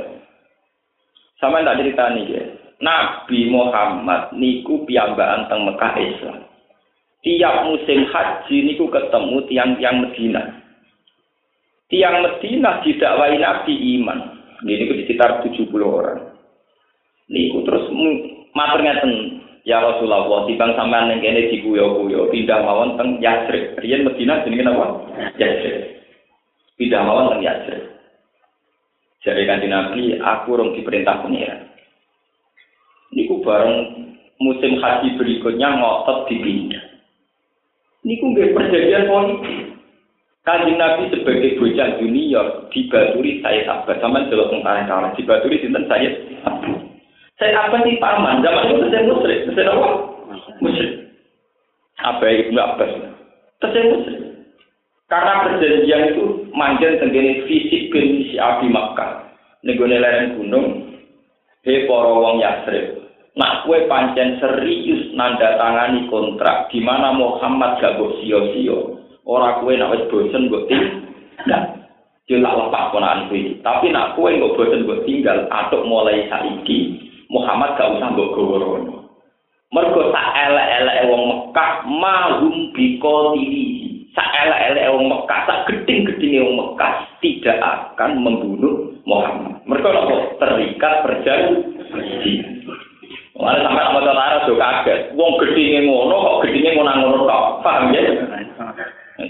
Sama 1.43 1.59
tak 1.67 1.83
cerita 1.83 2.07
nih 2.15 2.25
ya. 2.31 2.43
Nabi 2.79 3.51
Muhammad 3.51 4.31
niku 4.31 4.87
piyambakan 4.87 5.51
teng 5.51 5.67
Mekah 5.67 5.95
Islam. 5.99 6.39
tiap 7.23 7.63
musim 7.63 8.03
haji 8.11 8.57
niku 8.67 8.91
ketemu 8.91 9.47
tiang-tiang 9.47 10.03
Medina. 10.03 10.43
Tiang 11.87 12.19
Medina 12.19 12.83
didakwai 12.83 13.39
Nabi 13.39 13.73
iman. 13.99 14.19
Ini 14.63 14.87
ku 14.87 14.93
sekitar 15.03 15.39
70 15.43 15.71
orang. 15.83 16.19
Niku 17.31 17.63
terus 17.63 17.87
matur 18.51 18.79
ngeten, 18.83 19.32
ya 19.63 19.79
Rasulullah, 19.79 20.43
timbang 20.47 20.75
sampean 20.75 21.11
ning 21.11 21.19
kene 21.23 21.51
diguyo-guyo, 21.51 22.27
pindah 22.31 22.59
mawon 22.63 22.99
teng 22.99 23.19
Yasrib. 23.23 23.79
Riyen 23.79 24.03
Medina 24.03 24.43
jenenge 24.43 24.67
apa? 24.67 24.85
Yasrib. 25.39 25.75
Pindah 26.79 27.01
mawon 27.03 27.35
teng 27.35 27.41
Yasrib. 27.43 27.83
Jadi 29.23 29.47
kanji 29.47 29.67
Nabi, 29.71 30.19
aku 30.19 30.59
rong 30.59 30.75
diperintah 30.75 31.23
pengiran. 31.23 31.71
Niku 33.15 33.39
bareng 33.39 33.75
musim 34.43 34.83
haji 34.83 35.15
berikutnya 35.15 35.79
ngotot 35.79 36.27
dipindah. 36.27 36.83
Niku 38.03 38.35
nggak 38.35 38.51
perjanjian 38.51 39.07
politik. 39.07 39.55
Kanjeng 40.43 40.75
Nabi 40.75 41.07
sebagai 41.07 41.55
bocah 41.55 42.03
junior 42.03 42.67
dibaturi 42.67 43.39
saya 43.39 43.63
sabar 43.63 43.95
sama 44.03 44.27
jelok 44.27 44.51
tentara 44.51 44.83
kalah 44.83 45.15
dibaturi 45.15 45.55
sinten 45.63 45.87
saya 45.87 46.11
saya 47.43 47.67
apa 47.67 47.83
sih 47.83 47.99
paman 47.99 48.39
zaman 48.39 48.71
itu 48.71 48.87
saya 48.87 49.03
musrik 49.03 49.39
saya 49.51 49.75
apa 49.75 49.89
musrik 50.63 50.91
apa 51.99 52.23
ibnu 52.23 52.55
Abbas 52.55 52.91
saya 53.59 53.83
musrik 53.91 54.19
karena 55.11 55.43
perjanjian 55.43 56.03
itu 56.15 56.47
manjen 56.55 57.03
tenggene 57.03 57.43
fisik 57.43 57.91
bin 57.91 58.31
si 58.31 58.39
Abi 58.39 58.71
Makkah 58.71 59.27
negone 59.67 59.99
lereng 59.99 60.39
gunung 60.39 60.95
he 61.67 61.83
para 61.83 62.15
wong 62.15 62.39
Yasrib 62.39 63.03
Nak 63.33 63.65
kue 63.65 63.89
pancen 63.89 64.37
serius 64.37 65.09
nanda 65.17 65.57
tangani 65.57 66.05
kontrak 66.05 66.69
di 66.69 66.77
mana 66.85 67.09
Muhammad 67.17 67.81
gak 67.81 67.97
mbok 67.97 68.21
sio-sio. 68.21 69.01
Ora 69.25 69.57
kue 69.57 69.73
nak 69.73 70.05
bosen 70.05 70.53
mbok 70.53 70.69
tinggal. 70.69 71.01
Lak 72.29 72.53
lepas 72.61 72.93
ponakan 72.93 73.33
kuwi. 73.33 73.57
Tapi 73.65 73.89
nak 73.89 74.13
kue 74.13 74.37
mbok 74.37 74.53
bosen 74.53 74.85
mbok 74.85 75.01
tinggal 75.09 75.49
atuk 75.49 75.81
mulai 75.81 76.29
saiki 76.29 77.02
Muhammad 77.33 77.73
gak 77.73 77.89
usah 77.97 78.13
mbok 78.13 78.37
gowo 78.37 78.61
Mergo 79.73 80.13
sak 80.13 80.27
elek-elek 80.37 81.09
wong 81.09 81.21
Mekah 81.33 81.81
mahum 81.89 82.69
biko 82.77 83.33
diri. 83.33 84.05
Sak 84.13 84.29
elek-elek 84.29 84.93
wong 84.93 85.09
Mekah, 85.09 85.49
sak 85.49 85.65
geding-gedinge 85.65 86.45
wong 86.45 86.55
Mekah 86.61 86.93
tidak 87.25 87.57
akan 87.57 88.21
membunuh 88.21 88.93
Muhammad. 89.09 89.65
Mergo 89.65 89.89
terikat 90.37 90.93
perjanjian. 91.01 92.45
Mana 93.33 93.65
sampai 93.65 93.81
sama 93.81 93.99
tentara 94.05 94.45
tuh 94.45 94.61
kaget. 94.61 94.99
Wong 95.17 95.41
gedinge 95.41 95.89
ngono 95.89 96.15
kok 96.21 96.37
gedinge 96.45 96.77
ngono-ngono 96.77 97.25
tok. 97.25 97.43
Paham 97.65 97.89
ya? 97.97 98.01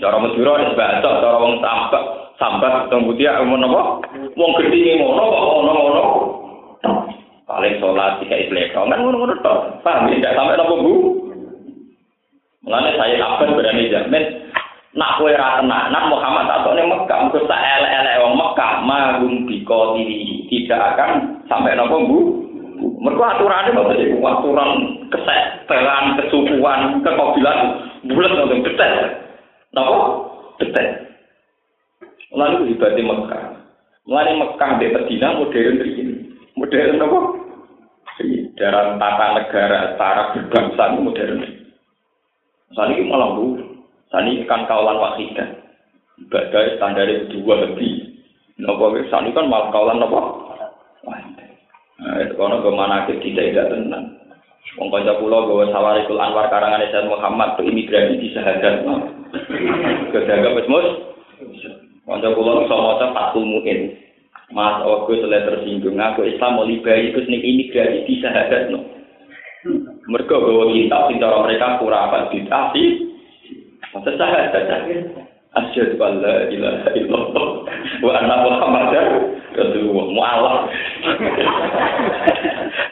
Cara 0.03 0.19
Madura 0.19 0.59
wis 0.59 0.75
baca, 0.75 1.07
cara 1.23 1.37
wong 1.39 1.63
tambak, 1.63 2.03
sambat 2.35 2.91
ketemu 2.91 3.15
dia 3.15 3.39
umum 3.39 3.63
apa? 3.63 3.81
Wong 4.35 4.51
gedinge 4.59 4.99
ngono 4.99 5.23
kok 5.23 5.43
ngono-ngono. 5.47 6.03
Paling 7.53 7.77
sholat 7.77 8.17
tiga 8.17 8.33
islek, 8.33 8.73
kan 8.73 8.89
ngono-ngono 8.89 9.37
tok. 9.45 9.85
Paham? 9.85 10.09
Tidak 10.09 10.33
sampai 10.33 10.57
nopo 10.57 10.75
bu. 10.81 10.93
Mulane 12.65 12.97
saya 12.97 13.21
kapan 13.21 13.53
berani 13.53 13.93
jamin 13.93 14.23
nak 14.97 15.21
kowe 15.21 15.29
ra 15.29 15.61
tenanan 15.61 16.09
Muhammad 16.09 16.47
atau 16.49 16.73
ning 16.73 16.89
Mekah 16.89 17.27
engko 17.27 17.45
tak 17.45 17.61
elek-elek 17.61 18.21
wong 18.23 18.33
Mekah 18.39 18.71
magum 18.85 19.33
biko 19.45 19.97
diri 19.97 20.47
tidak 20.49 20.97
akan 20.97 21.43
sampai 21.45 21.77
nopo 21.77 21.97
bu. 22.09 22.19
Mereka 22.83 23.37
aturannya 23.37 23.79
apa 23.79 23.93
sih? 23.95 24.11
Aturan 24.17 24.69
kesetelan, 25.13 26.05
kesukuan, 26.19 26.81
kekobilan, 27.05 27.59
bulat 28.11 28.31
untuk 28.33 28.65
detail. 28.65 28.95
Kenapa? 29.71 29.99
Detail. 30.59 30.89
Lalu 32.33 32.73
di 32.73 33.03
Mekah. 33.05 33.43
Mulai 34.03 34.35
Mekah 34.35 34.71
di 34.81 34.87
Medina 34.89 35.37
modern 35.37 35.79
begini. 35.79 36.15
Modern 36.59 36.99
apa? 38.23 38.55
Dalam 38.55 38.95
tata 38.95 39.25
negara, 39.35 39.79
cara 39.99 40.23
berbangsa 40.31 40.83
modern. 40.95 41.39
Saat 42.73 42.89
ini 42.95 43.05
malah 43.05 43.37
bu, 43.37 43.59
saat 44.09 44.25
ini 44.25 44.47
kan 44.47 44.65
kawalan 44.65 44.97
wakidah. 44.97 45.49
Ibadah 46.23 46.79
standar 46.79 47.09
dua 47.29 47.53
lebih. 47.67 48.23
Nopo 48.61 48.95
saat 49.11 49.27
ini 49.27 49.35
kan 49.35 49.51
malah 49.51 49.69
kawalan 49.69 50.05
apa? 50.05 50.21
Nah, 52.03 52.19
itu 52.19 52.35
kono 52.35 52.59
ke 52.59 52.71
mana 52.73 53.07
ke 53.07 53.15
tidak 53.21 53.71
tenang. 53.71 54.19
Wong 54.75 54.89
kanca 54.89 55.15
kula 55.21 55.45
gawa 55.45 55.69
Sawarikul 55.69 56.19
Anwar 56.19 56.49
karangan 56.49 56.81
Sayyid 56.89 57.07
Muhammad 57.07 57.55
ke 57.55 57.61
imigrasi 57.63 58.17
di 58.17 58.27
Sahadat. 58.33 58.81
Kedaga 60.09 60.49
wis 60.57 60.67
mus. 60.67 60.87
Kanca 62.03 62.29
kula 62.33 62.65
iso 62.65 62.75
maca 62.75 63.07
Fathul 63.13 63.45
Muin. 63.45 64.02
Mas 64.53 64.85
aku 64.85 65.17
selesai 65.17 65.49
tersinggung 65.49 65.97
aku 65.97 66.29
Islam 66.29 66.61
mau 66.61 66.69
liberi 66.69 67.09
terus 67.09 67.25
ning 67.25 67.41
imigrasi 67.41 68.05
di 68.05 68.21
Sahadat 68.21 68.69
no. 68.69 68.85
Mereka 70.05 70.35
bawa 70.35 70.69
kitab 70.69 71.09
sing 71.09 71.17
cara 71.17 71.41
mereka 71.41 71.81
kurang 71.81 72.13
apa 72.13 72.29
ditasi. 72.29 73.09
Masa 73.97 74.13
Sahadat 74.13 74.65
asyhadu 75.53 76.01
an 76.01 76.13
la 76.21 76.49
ilaha 76.49 76.89
illallah 76.97 77.47
wa 78.01 78.11
anna 78.17 78.35
muhammadar 78.41 79.05
rasulullah 79.53 80.05
mualaf 80.09 80.57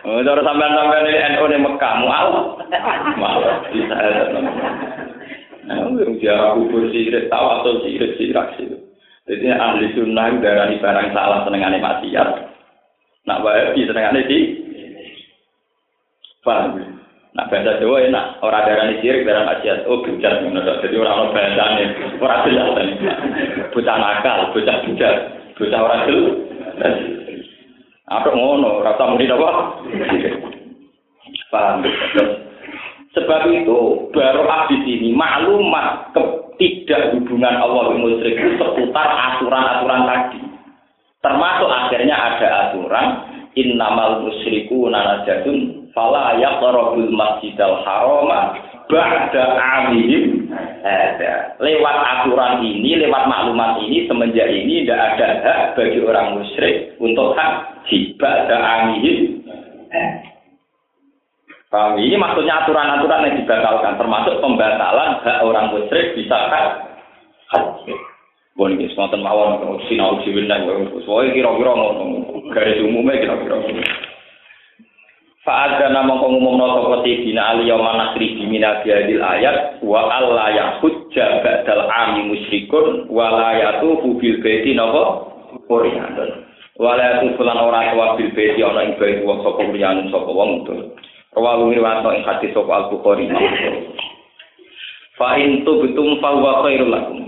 oh 0.06 0.22
cara 0.22 0.42
sampean-sampean 0.46 1.10
ini 1.10 1.26
NU 1.34 1.46
di 1.50 1.58
Mekah 1.58 1.94
mualaf 2.06 2.48
mualaf 3.18 3.66
bisa 3.74 3.96
ada 3.98 4.42
Nah, 5.62 5.88
kubur. 6.58 6.90
Jadi 9.32 9.48
ahli 9.48 9.96
sunnah 9.96 10.28
darah 10.44 10.68
barang 10.68 11.08
salah 11.16 11.48
senengannya 11.48 11.80
maksiat. 11.80 12.30
Nak 13.24 13.40
wahabi 13.40 13.88
senengannya 13.88 14.28
di 14.28 14.40
paham. 16.44 17.00
Nak 17.32 17.48
bahasa 17.48 17.80
Jawa 17.80 18.12
enak, 18.12 18.44
orang 18.44 18.68
darah 18.68 18.92
ini 18.92 19.00
sirik, 19.00 19.24
darah 19.24 19.48
maksiat. 19.48 19.88
Oh, 19.88 20.04
bujat, 20.04 20.44
jadi 20.84 20.96
orang-orang 21.00 21.32
bahasa 21.32 21.64
ini, 21.80 21.86
orang 22.20 22.44
jelas. 22.44 22.68
Bocah 23.72 23.96
nakal, 24.04 24.52
bocah 24.52 24.78
bujat, 24.84 25.16
bocah 25.56 25.80
orang 25.80 26.02
jelas. 26.12 26.96
Apa 28.12 28.36
ngono, 28.36 28.84
rasa 28.84 29.16
muni 29.16 29.32
apa? 29.32 29.80
Paham. 31.56 31.88
Sebab 33.16 33.42
itu, 33.48 33.80
baru 34.12 34.44
di 34.68 34.78
sini, 34.84 35.16
maklumat 35.16 36.12
tidak 36.62 37.18
hubungan 37.18 37.58
Allah 37.58 37.90
dengan 37.90 38.02
musyrik 38.06 38.38
itu 38.38 38.54
seputar 38.62 39.08
aturan-aturan 39.10 40.02
tadi. 40.06 40.42
Termasuk 41.22 41.70
akhirnya 41.70 42.14
ada 42.14 42.48
aturan, 42.70 43.08
innamal 43.58 44.30
musyriku 44.30 44.86
nanajatun 44.90 45.90
fala 45.94 46.38
yaqrabul 46.38 47.10
masjidal 47.10 47.82
harama 47.82 48.58
ba'da 48.90 49.44
amihim 49.58 50.54
ada. 50.86 51.58
Lewat 51.58 51.98
aturan 51.98 52.62
ini, 52.62 53.02
lewat 53.02 53.26
maklumat 53.26 53.82
ini, 53.86 54.06
semenjak 54.06 54.50
ini 54.50 54.86
tidak 54.86 55.18
ada 55.18 55.28
hak 55.42 55.60
bagi 55.78 56.00
orang 56.06 56.38
musyrik 56.38 56.94
untuk 57.02 57.34
hak 57.34 57.86
ba'da 58.22 58.58
amihim. 58.58 59.42
Paham? 61.72 61.96
Ini 62.04 62.20
maksudnya 62.20 62.68
aturan-aturan 62.68 63.32
yang 63.32 63.36
dibatalkan, 63.40 63.96
termasuk 63.96 64.44
pembatalan 64.44 65.24
hak 65.24 65.40
orang 65.40 65.72
musyrik 65.72 66.12
bisa 66.20 66.36
haji. 67.48 67.96
Bon 68.60 68.76
iki 68.76 68.92
wonten 69.00 69.24
mawon 69.24 69.80
sinau 69.88 70.20
jiwen 70.28 70.52
nang 70.52 70.68
kira-kira 70.68 71.72
ngono. 71.72 72.04
Garis 72.52 72.84
umumnya 72.84 73.24
kira-kira. 73.24 73.56
Fa'ad 75.42 75.82
dan 75.82 75.98
nama 75.98 76.22
pengumum 76.22 76.60
no 76.60 76.70
sapa 76.70 77.02
dina 77.02 77.56
ali 77.56 77.66
yauma 77.66 77.98
nasri 77.98 78.38
di 78.38 78.46
minadil 78.46 79.24
ayat 79.26 79.82
wa 79.82 80.06
alla 80.06 80.54
yahujja 80.54 81.42
ba'dal 81.42 81.90
ami 81.90 82.30
musyrikun 82.30 83.10
wa 83.10 83.34
la 83.34 83.52
yatufu 83.58 84.22
bil 84.22 84.38
baiti 84.44 84.78
napa 84.78 85.34
Qur'an. 85.66 86.14
Wa 86.78 86.94
la 86.94 87.18
yatufu 87.18 87.42
lan 87.42 87.58
ora 87.58 87.90
wa 87.98 88.14
bil 88.20 88.30
baiti 88.38 88.62
ana 88.62 88.86
ing 88.86 89.00
baiti 89.02 89.26
wong 89.26 89.42
sapa 89.42 89.66
Qur'an 89.66 90.12
sapa 90.14 90.30
wong 90.30 90.50
itu. 90.62 90.76
Rawahu 91.32 91.72
riwayat 91.72 92.04
ing 92.04 92.24
hadis 92.28 92.52
sapa 92.52 92.72
Al-Bukhari. 92.72 93.32
Fa 95.16 95.40
in 95.40 95.64
tubtum 95.64 96.20
fa 96.20 96.36
huwa 96.36 96.68
khairul 96.68 96.92
lakum. 96.92 97.20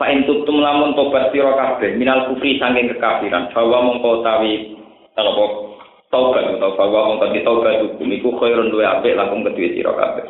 Fa 0.00 0.08
in 0.08 0.24
tubtum 0.24 0.64
lamun 0.64 0.96
tobat 0.96 1.28
sira 1.28 1.52
kabeh 1.52 2.00
minal 2.00 2.32
kufri 2.32 2.56
saking 2.56 2.88
kekafiran 2.96 3.52
bahwa 3.52 3.92
mongko 3.92 4.24
tawi 4.24 4.72
kalau 5.12 5.70
taubat 6.10 6.58
atau 6.58 6.74
bahwa 6.74 7.14
wong 7.14 7.18
kang 7.22 7.36
taubat 7.44 7.84
hukum 7.86 8.08
iku 8.10 8.30
khairun 8.40 8.72
luwe 8.72 8.82
apik 8.88 9.14
lakum 9.14 9.46
kedue 9.46 9.78
sira 9.78 9.94
kabeh 9.94 10.26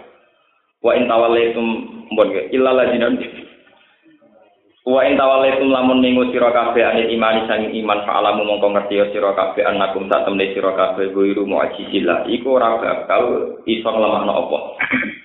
wa 0.85 0.93
in 0.97 1.09
tawallaitum 1.09 1.67
mbon 2.13 2.29
illa 2.53 2.71
lajinan 2.77 3.17
wa 4.89 5.01
in 5.05 5.21
tawallaitum 5.21 5.69
lamun 5.69 6.01
ningu 6.01 6.33
sira 6.33 6.53
kabeh 6.53 6.81
anil 6.81 7.09
iman 7.13 7.37
sang 7.45 7.69
iman 7.69 8.01
fa 8.09 8.13
alamu 8.21 8.49
mongko 8.49 8.73
ngerti 8.73 9.13
sira 9.13 9.37
kabeh 9.37 9.65
annakum 9.69 10.09
sak 10.09 10.25
temne 10.25 10.57
sira 10.57 10.73
kabeh 10.73 11.13
guiru 11.13 11.45
mu'jizillah 11.45 12.25
iku 12.33 12.57
ora 12.57 12.81
bakal 12.81 13.57
iso 13.69 13.89
nglemahno 13.89 14.33
apa 14.33 14.59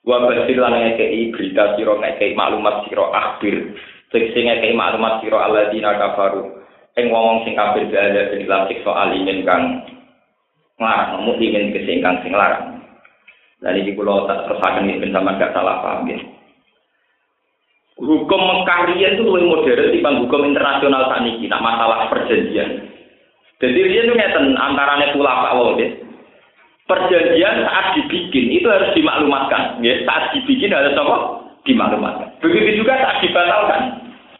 Wa 0.00 0.16
basir 0.24 0.56
lan 0.56 0.80
ngekei 0.80 1.28
berita 1.28 1.76
sira 1.76 1.92
ngekei 1.92 2.32
maklumat 2.32 2.88
sira 2.88 3.04
akhir. 3.12 3.76
Sing 4.08 4.44
ngekei 4.48 4.72
maklumat 4.72 5.20
sira 5.20 5.44
alladzina 5.44 5.92
kafaru. 6.00 6.56
Ing 6.96 7.12
wong 7.12 7.44
sing 7.44 7.52
kafir 7.54 7.86
berada 7.86 8.32
ing 8.34 8.48
dalam 8.48 8.66
siksa 8.66 8.90
alimin 8.90 9.46
kang 9.46 9.86
nglarang, 10.80 11.22
mukmin 11.22 11.70
kesing 11.70 12.00
kang 12.02 12.18
sing 12.24 12.32
larang. 12.32 12.80
Dan 13.60 13.76
ini 13.76 13.92
kalau 13.92 14.24
tak 14.24 14.48
terusakan 14.48 14.88
ini 14.88 15.12
sama 15.12 15.36
gak 15.36 15.52
salah 15.52 15.84
paham 15.84 16.08
ya. 16.08 16.16
Hukum 18.00 18.40
Mekah 18.40 18.96
itu 18.96 19.20
lebih 19.20 19.44
modern 19.44 19.92
dibanding 19.92 20.24
hukum 20.24 20.48
internasional 20.48 21.12
saat 21.12 21.20
ini, 21.20 21.44
nak 21.52 21.60
masalah 21.60 22.08
perjanjian. 22.08 22.88
Jadi 23.60 23.76
dia 23.76 24.08
itu 24.08 24.16
ngeten 24.16 24.56
antaranya 24.56 25.12
pula 25.12 25.44
Pak 25.44 25.52
Wong 25.60 25.76
ya. 25.76 25.88
Perjanjian 26.88 27.60
saat 27.60 27.92
dibikin 27.92 28.56
itu 28.56 28.64
harus 28.72 28.88
dimaklumatkan, 28.96 29.84
ya. 29.84 30.00
Saat 30.08 30.32
dibikin 30.32 30.72
harus 30.72 30.96
apa? 30.96 31.16
Dimaklumatkan. 31.68 32.40
Begitu 32.40 32.80
juga 32.80 32.96
saat 33.04 33.20
dibatalkan. 33.20 33.80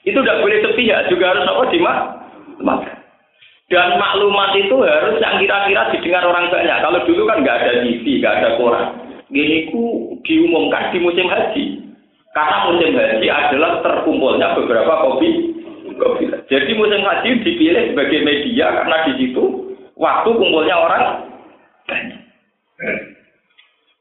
Itu 0.08 0.24
tidak 0.24 0.40
boleh 0.40 0.58
sepihak, 0.64 1.12
juga 1.12 1.36
harus 1.36 1.44
apa? 1.44 1.62
Dimaklumatkan. 1.68 2.96
Dan 3.68 4.00
maklumat 4.00 4.50
itu 4.56 4.76
harus 4.82 5.20
yang 5.20 5.36
kira-kira 5.36 5.92
didengar 5.92 6.24
orang 6.24 6.48
banyak. 6.48 6.78
Kalau 6.80 7.00
dulu 7.04 7.22
kan 7.28 7.44
nggak 7.44 7.58
ada 7.60 7.72
TV, 7.84 8.24
nggak 8.24 8.36
ada 8.40 8.48
koran. 8.56 8.88
Gini 9.30 9.68
ku 9.70 10.16
diumumkan 10.26 10.90
di 10.90 10.98
musim 10.98 11.28
haji. 11.28 11.89
Karena 12.30 12.56
musim 12.70 12.94
haji 12.94 13.26
adalah 13.26 13.82
terkumpulnya 13.82 14.54
beberapa 14.54 15.02
kopi. 15.02 15.50
Jadi 16.46 16.70
musim 16.78 17.02
haji 17.02 17.42
dipilih 17.42 17.90
sebagai 17.90 18.20
media 18.22 18.70
karena 18.70 18.96
di 19.10 19.12
situ 19.18 19.74
waktu 19.98 20.28
kumpulnya 20.30 20.76
orang 20.78 21.04
banyak. 21.90 22.20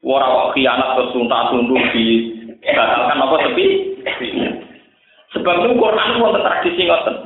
Orang 0.00 0.56
khianat 0.56 0.96
tersunta 0.96 1.52
tunduk 1.52 1.82
di 1.92 2.06
batalkan 2.72 3.20
apa 3.20 3.36
tepi. 3.50 3.66
Sebab 5.36 5.54
itu 5.66 5.74
Quran 5.76 6.10
pun 6.18 6.40
tradisi 6.40 6.82
ngoten. 6.88 7.16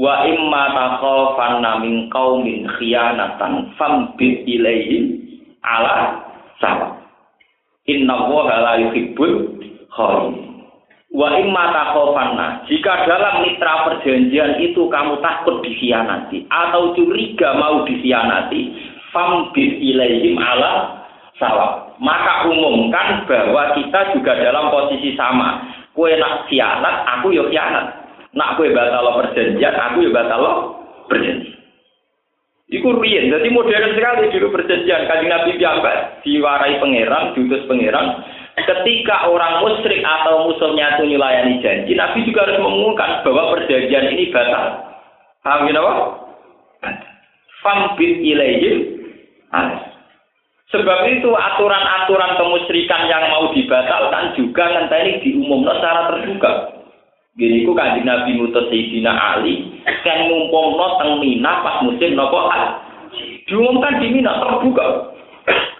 Wa 0.00 0.24
imma 0.24 0.62
takhafanna 0.72 1.82
min 1.82 2.08
qaumin 2.08 2.70
khianatan 2.78 3.74
fambit 3.76 4.46
ilaihim 4.46 5.20
ala 5.66 6.22
sawa. 6.62 7.00
Inna 7.90 8.16
la 8.30 8.74
yuhibbul. 8.78 9.58
Wa 11.10 11.26
imma 11.42 11.74
takhofanna, 11.74 12.70
jika 12.70 13.02
dalam 13.02 13.42
mitra 13.42 13.82
perjanjian 13.82 14.62
itu 14.62 14.86
kamu 14.86 15.18
takut 15.18 15.58
dikhianati 15.58 16.46
atau 16.46 16.94
curiga 16.94 17.58
mau 17.58 17.82
dikhianati, 17.82 18.78
fambis 19.10 19.74
ilaihim 19.82 20.38
ala 20.38 21.02
salah. 21.42 21.90
Maka 21.98 22.46
umumkan 22.46 23.26
bahwa 23.26 23.74
kita 23.74 24.14
juga 24.14 24.38
dalam 24.38 24.70
posisi 24.70 25.18
sama. 25.18 25.66
Kue 25.90 26.14
nak 26.14 26.46
khianat, 26.46 27.02
aku 27.18 27.34
yo 27.34 27.50
khianat. 27.50 27.90
Nak 28.30 28.54
kue 28.54 28.70
batal 28.70 29.10
perjanjian, 29.18 29.74
aku 29.74 30.06
yo 30.06 30.14
batal 30.14 30.78
perjanjian. 31.10 31.58
Iku 32.70 32.94
riyen, 33.02 33.34
jadi 33.34 33.50
modern 33.50 33.98
sekali 33.98 34.30
dulu 34.30 34.54
perjanjian. 34.54 35.10
Kajian 35.10 35.26
Nabi 35.26 35.58
Biamba 35.58 36.22
diwarai 36.22 36.78
pangeran, 36.78 37.34
diutus 37.34 37.66
pangeran, 37.66 38.22
ketika 38.58 39.30
orang 39.30 39.62
musyrik 39.62 40.02
atau 40.02 40.50
musuhnya 40.50 40.98
itu 40.98 41.14
melayani 41.14 41.62
janji, 41.62 41.92
Nabi 41.94 42.26
juga 42.26 42.46
harus 42.46 42.58
mengumumkan 42.62 43.22
bahwa 43.22 43.54
perjanjian 43.56 44.10
ini 44.14 44.30
batal. 44.34 44.90
Paham 45.40 45.68
ya 45.72 45.80
apa? 45.80 45.92
Fambit 47.60 48.20
ilaihim 48.20 49.00
Sebab 50.70 50.98
itu 51.10 51.30
aturan-aturan 51.34 52.38
kemusyrikan 52.38 53.10
yang 53.10 53.26
mau 53.34 53.50
dibatalkan 53.50 54.38
juga 54.38 54.70
nanti 54.70 55.18
diumumkan 55.26 55.82
secara 55.82 56.14
terbuka. 56.14 56.78
Gini 57.34 57.66
ku 57.66 57.74
kanjeng 57.74 58.06
Nabi 58.06 58.38
ngutus 58.38 58.70
Sayyidina 58.70 59.10
Ali 59.10 59.82
kan 60.06 60.30
ngumpulno 60.30 60.98
teng 60.98 61.18
Mina 61.18 61.62
pas 61.62 61.82
musim 61.82 62.14
nopo 62.14 62.50
Diumumkan 63.50 63.98
di 63.98 64.14
Mina 64.14 64.38
terbuka. 64.38 65.09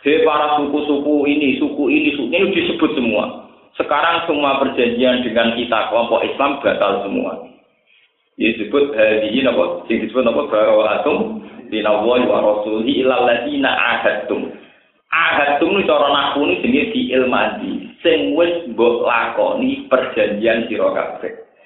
Hei 0.00 0.24
para 0.24 0.56
suku-suku 0.56 1.28
ini, 1.28 1.60
suku 1.60 1.92
ini, 1.92 2.16
suku 2.16 2.32
ini 2.32 2.56
disebut 2.56 2.96
semua. 2.96 3.52
Sekarang 3.76 4.24
semua 4.24 4.56
perjanjian 4.56 5.20
dengan 5.20 5.52
kita 5.52 5.92
kelompok 5.92 6.24
Islam 6.24 6.56
batal 6.64 7.04
semua. 7.04 7.44
Disebut 8.40 8.96
hadihi 8.96 9.44
napa? 9.44 9.84
Sing 9.92 10.00
disebut 10.00 10.24
napa 10.24 10.48
barawatum 10.48 11.44
dinawahi 11.68 12.24
wa 12.24 12.40
rasulihi 12.40 13.04
ilal 13.04 13.28
ladina. 13.28 13.76
Ahadtum 13.76 15.68
ini 15.76 15.84
cara 15.84 16.08
naku 16.08 16.48
ini 16.48 16.64
jenis 16.64 16.86
di 16.96 17.00
ilmadi. 17.12 17.72
Sing 18.00 18.32
wis 18.40 18.72
lakoni 18.80 19.84
perjanjian 19.84 20.64
sira. 20.72 21.20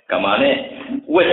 Kamane 0.05 0.51
wis 1.09 1.31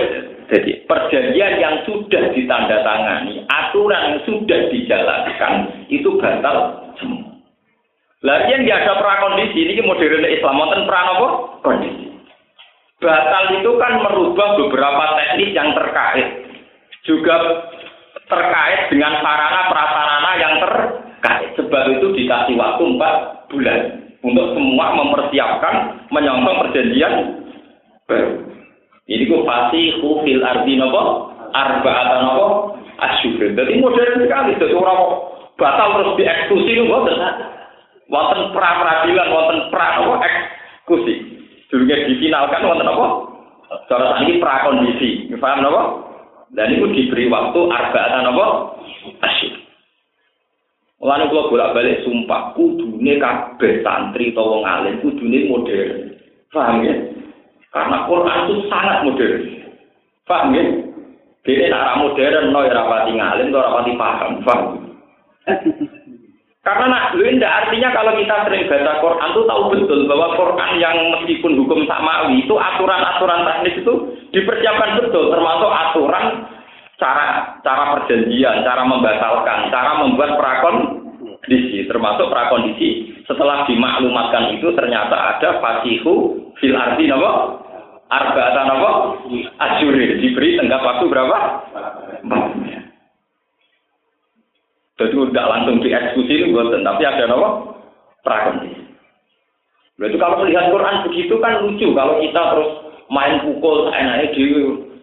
jadi 0.48 0.84
perjanjian 0.84 1.60
yang 1.60 1.80
sudah 1.88 2.32
ditandatangani, 2.32 3.44
aturan 3.48 4.16
yang 4.16 4.18
sudah 4.28 4.60
dijalankan 4.68 5.52
itu 5.88 6.08
batal 6.20 6.88
semua. 7.00 7.32
Lalu 8.22 8.54
yang 8.54 8.84
ada 8.84 9.02
prakondisi 9.02 9.66
ini 9.66 9.82
modern 9.82 10.22
Islam 10.28 10.60
wonten 10.60 10.86
apa? 10.86 11.28
Kondisi. 11.64 12.06
Batal 13.02 13.58
itu 13.58 13.70
kan 13.82 13.98
merubah 13.98 14.60
beberapa 14.62 15.04
teknis 15.18 15.50
yang 15.58 15.74
terkait. 15.74 16.28
Juga 17.02 17.34
terkait 18.30 18.94
dengan 18.94 19.18
sarana 19.18 19.66
prasarana 19.66 20.32
yang 20.38 20.54
terkait. 20.62 21.48
Sebab 21.58 21.82
itu 21.98 22.06
dikasih 22.14 22.54
waktu 22.54 22.82
4 22.94 23.50
bulan 23.50 23.78
untuk 24.22 24.46
semua 24.54 24.86
mempersiapkan 24.94 26.06
menyongsong 26.14 26.58
perjanjian. 26.62 27.14
Ini 29.10 29.26
ku 29.26 29.42
pasti 29.42 29.98
fil 29.98 30.42
ardi 30.46 30.78
nopo 30.78 31.32
atau 31.52 32.18
nopo 32.22 32.46
asyur. 33.02 33.50
Jadi 33.52 33.82
modern 33.82 34.22
sekali. 34.22 34.54
Jadi 34.56 34.74
orang 34.74 35.00
batal 35.58 35.88
terus 35.98 36.16
dieksekusi 36.18 36.70
itu 36.70 36.84
wonten. 36.86 37.18
Wonten 38.06 38.54
pra 38.54 38.78
peradilan, 38.78 39.32
wonten 39.32 39.58
pra 39.74 39.98
apa 39.98 40.14
eksekusi. 40.22 41.14
Durunge 41.72 41.96
difinalkan 42.12 42.66
wonten 42.66 42.86
apa? 42.86 43.06
Cara 43.88 44.20
ini 44.22 44.38
pra 44.38 44.68
kondisi. 44.68 45.32
Paham 45.40 45.64
napa? 45.64 45.82
Dan 46.52 46.76
itu 46.76 46.84
diberi 46.92 47.32
waktu 47.32 47.60
arba'atan 47.72 48.28
apa? 48.28 48.46
Asyik. 49.24 49.52
Lalu 51.02 51.34
kalau 51.34 51.50
bolak-balik 51.50 52.06
sumpah, 52.06 52.54
kudune 52.54 53.18
kabeh 53.18 53.82
santri 53.82 54.30
atau 54.30 54.54
wong 54.54 54.62
alim, 54.62 55.02
kudune 55.02 55.50
modern. 55.50 56.14
Paham 56.54 56.86
ya? 56.86 56.94
Karena 57.72 58.04
Quran 58.04 58.38
itu 58.46 58.54
sangat 58.68 58.96
modern. 59.08 59.42
Paham 60.28 60.52
ya? 60.52 60.64
Jadi 61.42 61.72
arah 61.72 61.96
modern, 61.98 62.52
no 62.52 62.60
ya 62.62 62.72
rapati 62.76 63.10
ngalim, 63.16 63.48
no 63.48 63.58
rapati 63.58 63.92
paham. 63.96 64.30
Paham? 64.44 64.62
Karena 66.62 66.86
nak 66.86 67.18
lu 67.18 67.26
artinya 67.42 67.90
kalau 67.90 68.14
kita 68.14 68.46
sering 68.46 68.70
baca 68.70 69.02
Quran 69.02 69.34
tuh 69.34 69.44
tahu 69.50 69.62
betul 69.74 70.06
bahwa 70.06 70.38
Quran 70.38 70.78
yang 70.78 70.94
meskipun 71.18 71.58
hukum 71.58 71.82
samawi 71.90 72.38
itu 72.38 72.54
aturan-aturan 72.54 73.42
teknis 73.42 73.82
itu 73.82 73.94
dipersiapkan 74.30 75.02
betul 75.02 75.34
termasuk 75.34 75.66
aturan 75.66 76.46
cara 77.02 77.58
cara 77.66 77.98
perjanjian, 77.98 78.62
cara 78.62 78.86
membatalkan, 78.86 79.74
cara 79.74 80.06
membuat 80.06 80.38
prakondisi 80.38 81.82
termasuk 81.90 82.30
prakondisi 82.30 83.10
setelah 83.26 83.66
dimaklumatkan 83.66 84.54
itu 84.54 84.70
ternyata 84.78 85.34
ada 85.34 85.58
fasihu 85.58 86.46
fil 86.62 86.78
arti 86.78 87.10
napa 87.10 87.58
arba'atan 88.12 88.66
napa 88.68 88.90
ajuri 89.56 90.20
diberi 90.20 90.60
tenggat 90.60 90.84
waktu 90.84 91.04
berapa? 91.08 91.38
Jadi 95.00 95.16
tidak 95.18 95.50
langsung 95.50 95.76
dieksekusi 95.80 96.34
itu 96.46 96.54
tapi 96.84 97.02
ada 97.08 97.24
apa? 97.32 97.48
Prakondisi. 98.22 98.82
Berarti 99.98 100.16
kalau 100.20 100.36
melihat 100.44 100.70
Quran 100.70 100.96
begitu 101.08 101.34
kan 101.42 101.62
lucu 101.64 101.86
kalau 101.96 102.22
kita 102.22 102.42
terus 102.54 102.70
main 103.10 103.42
pukul 103.42 103.90
enaknya 103.90 104.30
di 104.34 104.44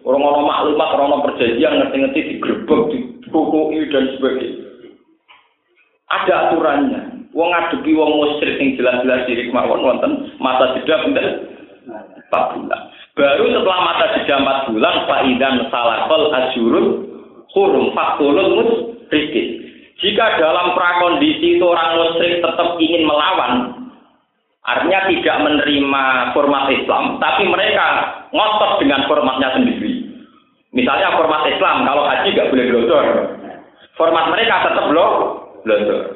orang-orang 0.02 0.48
maklumat, 0.48 0.88
orang-orang 0.96 1.24
perjanjian 1.30 1.78
ngerti-ngerti 1.78 2.20
digerebek, 2.36 2.82
dikukui 3.24 3.80
dan 3.92 4.04
sebagainya. 4.16 4.66
Ada 6.10 6.34
aturannya. 6.48 7.00
Wong 7.30 7.54
ngadepi 7.54 7.94
wong 7.94 8.10
musyrik 8.18 8.58
yang 8.58 8.74
jelas-jelas 8.74 9.22
diri 9.30 9.46
kemauan 9.46 9.86
wonten 9.86 10.34
masa 10.42 10.74
jeda 10.74 11.06
pinten 11.06 11.26
4 11.86 12.54
bulan. 12.58 12.82
Baru 13.20 13.52
setelah 13.52 13.80
masa 13.84 14.04
jeda 14.16 14.40
4 14.40 14.72
bulan 14.72 14.96
faidan 15.04 15.68
salakol 15.68 16.32
asyurul 16.32 16.88
hurum 17.52 17.92
fakulul 17.92 18.48
musrikin. 18.56 19.60
Jika 20.00 20.40
dalam 20.40 20.72
prakondisi 20.72 21.60
itu 21.60 21.64
orang 21.68 22.00
musyrik 22.00 22.40
tetap 22.40 22.80
ingin 22.80 23.04
melawan, 23.04 23.76
artinya 24.64 25.04
tidak 25.12 25.36
menerima 25.44 26.04
format 26.32 26.72
Islam, 26.72 27.20
tapi 27.20 27.44
mereka 27.44 27.86
ngotot 28.32 28.80
dengan 28.80 29.04
formatnya 29.04 29.52
sendiri. 29.52 30.08
Misalnya 30.72 31.20
format 31.20 31.44
Islam, 31.44 31.84
kalau 31.84 32.08
haji 32.08 32.32
nggak 32.32 32.48
boleh 32.48 32.66
glodor. 32.72 33.06
Format 34.00 34.32
mereka 34.32 34.64
tetap 34.64 34.88
loh. 34.96 35.12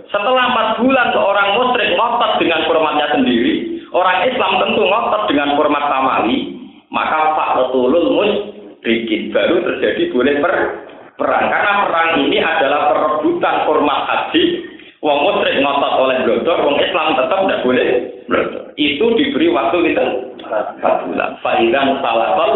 Setelah 0.09 0.45
empat 0.57 0.69
bulan 0.81 1.13
seorang 1.13 1.49
musyrik 1.61 2.01
ngotot 2.01 2.33
dengan 2.41 2.65
formatnya 2.65 3.13
sendiri, 3.13 3.75
Orang 3.95 4.27
Islam 4.27 4.59
tentu 4.59 4.83
ngotot 4.83 5.31
dengan 5.31 5.55
format 5.55 5.87
samawi, 5.87 6.54
maka 6.95 7.35
Pak 7.35 7.51
Retulul 7.59 8.15
Musrikin 8.15 9.35
baru 9.35 9.67
terjadi 9.67 10.15
boleh 10.15 10.35
per 10.39 10.55
perang. 11.19 11.51
Karena 11.51 11.73
perang 11.91 12.09
ini 12.23 12.39
adalah 12.39 12.95
perebutan 12.95 13.67
format 13.67 14.01
haji. 14.07 14.71
Wong 15.03 15.21
musyrik 15.21 15.61
ngotot 15.61 16.01
oleh 16.01 16.17
blodor, 16.25 16.65
wong 16.65 16.81
Islam 16.81 17.13
tetap 17.13 17.45
tidak 17.45 17.61
boleh. 17.67 17.89
Itu 18.81 19.05
diberi 19.21 19.53
waktu 19.53 19.93
kita 19.93 20.05
empat 20.49 20.95
bulan. 21.05 21.37
Faidan 21.45 22.01
salakal 22.01 22.53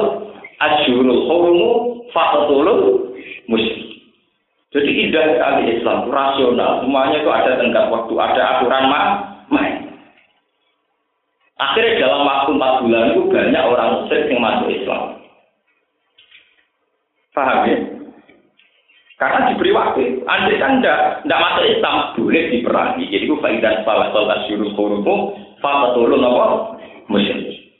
asyurul 0.56 1.28
hurumu 1.28 1.70
fatulul 2.14 3.12
musyrik. 3.50 4.00
Jadi 4.68 4.90
indah 5.08 5.24
sekali 5.32 5.62
Islam, 5.80 6.12
rasional. 6.12 6.84
Semuanya 6.84 7.24
itu 7.24 7.30
ada 7.32 7.56
tenggat 7.56 7.88
waktu, 7.88 8.14
ada 8.20 8.42
aturan 8.56 8.84
main. 9.48 9.74
Akhirnya 11.58 12.06
dalam 12.06 12.22
waktu 12.22 12.50
empat 12.54 12.74
bulan 12.86 13.04
itu 13.10 13.22
banyak 13.34 13.64
orang 13.66 13.90
musyrik 13.98 14.30
yang 14.30 14.38
masuk 14.38 14.70
Islam. 14.70 15.02
Paham 17.34 17.58
ya? 17.66 17.78
Karena 19.18 19.50
diberi 19.50 19.74
waktu. 19.74 20.22
Andai 20.30 20.62
kan 20.62 20.78
tidak 20.78 21.26
masuk 21.26 21.66
Islam 21.66 22.14
boleh 22.14 22.44
diperangi. 22.54 23.10
Jadi 23.10 23.26
itu 23.26 23.34
faidah 23.42 23.82
salah 23.82 24.14
salah 24.14 24.38
syurul 24.46 24.70
hurumu 24.78 25.34
fatatulun 25.58 26.22
apa? 26.22 26.46
Musyrik. 27.10 27.74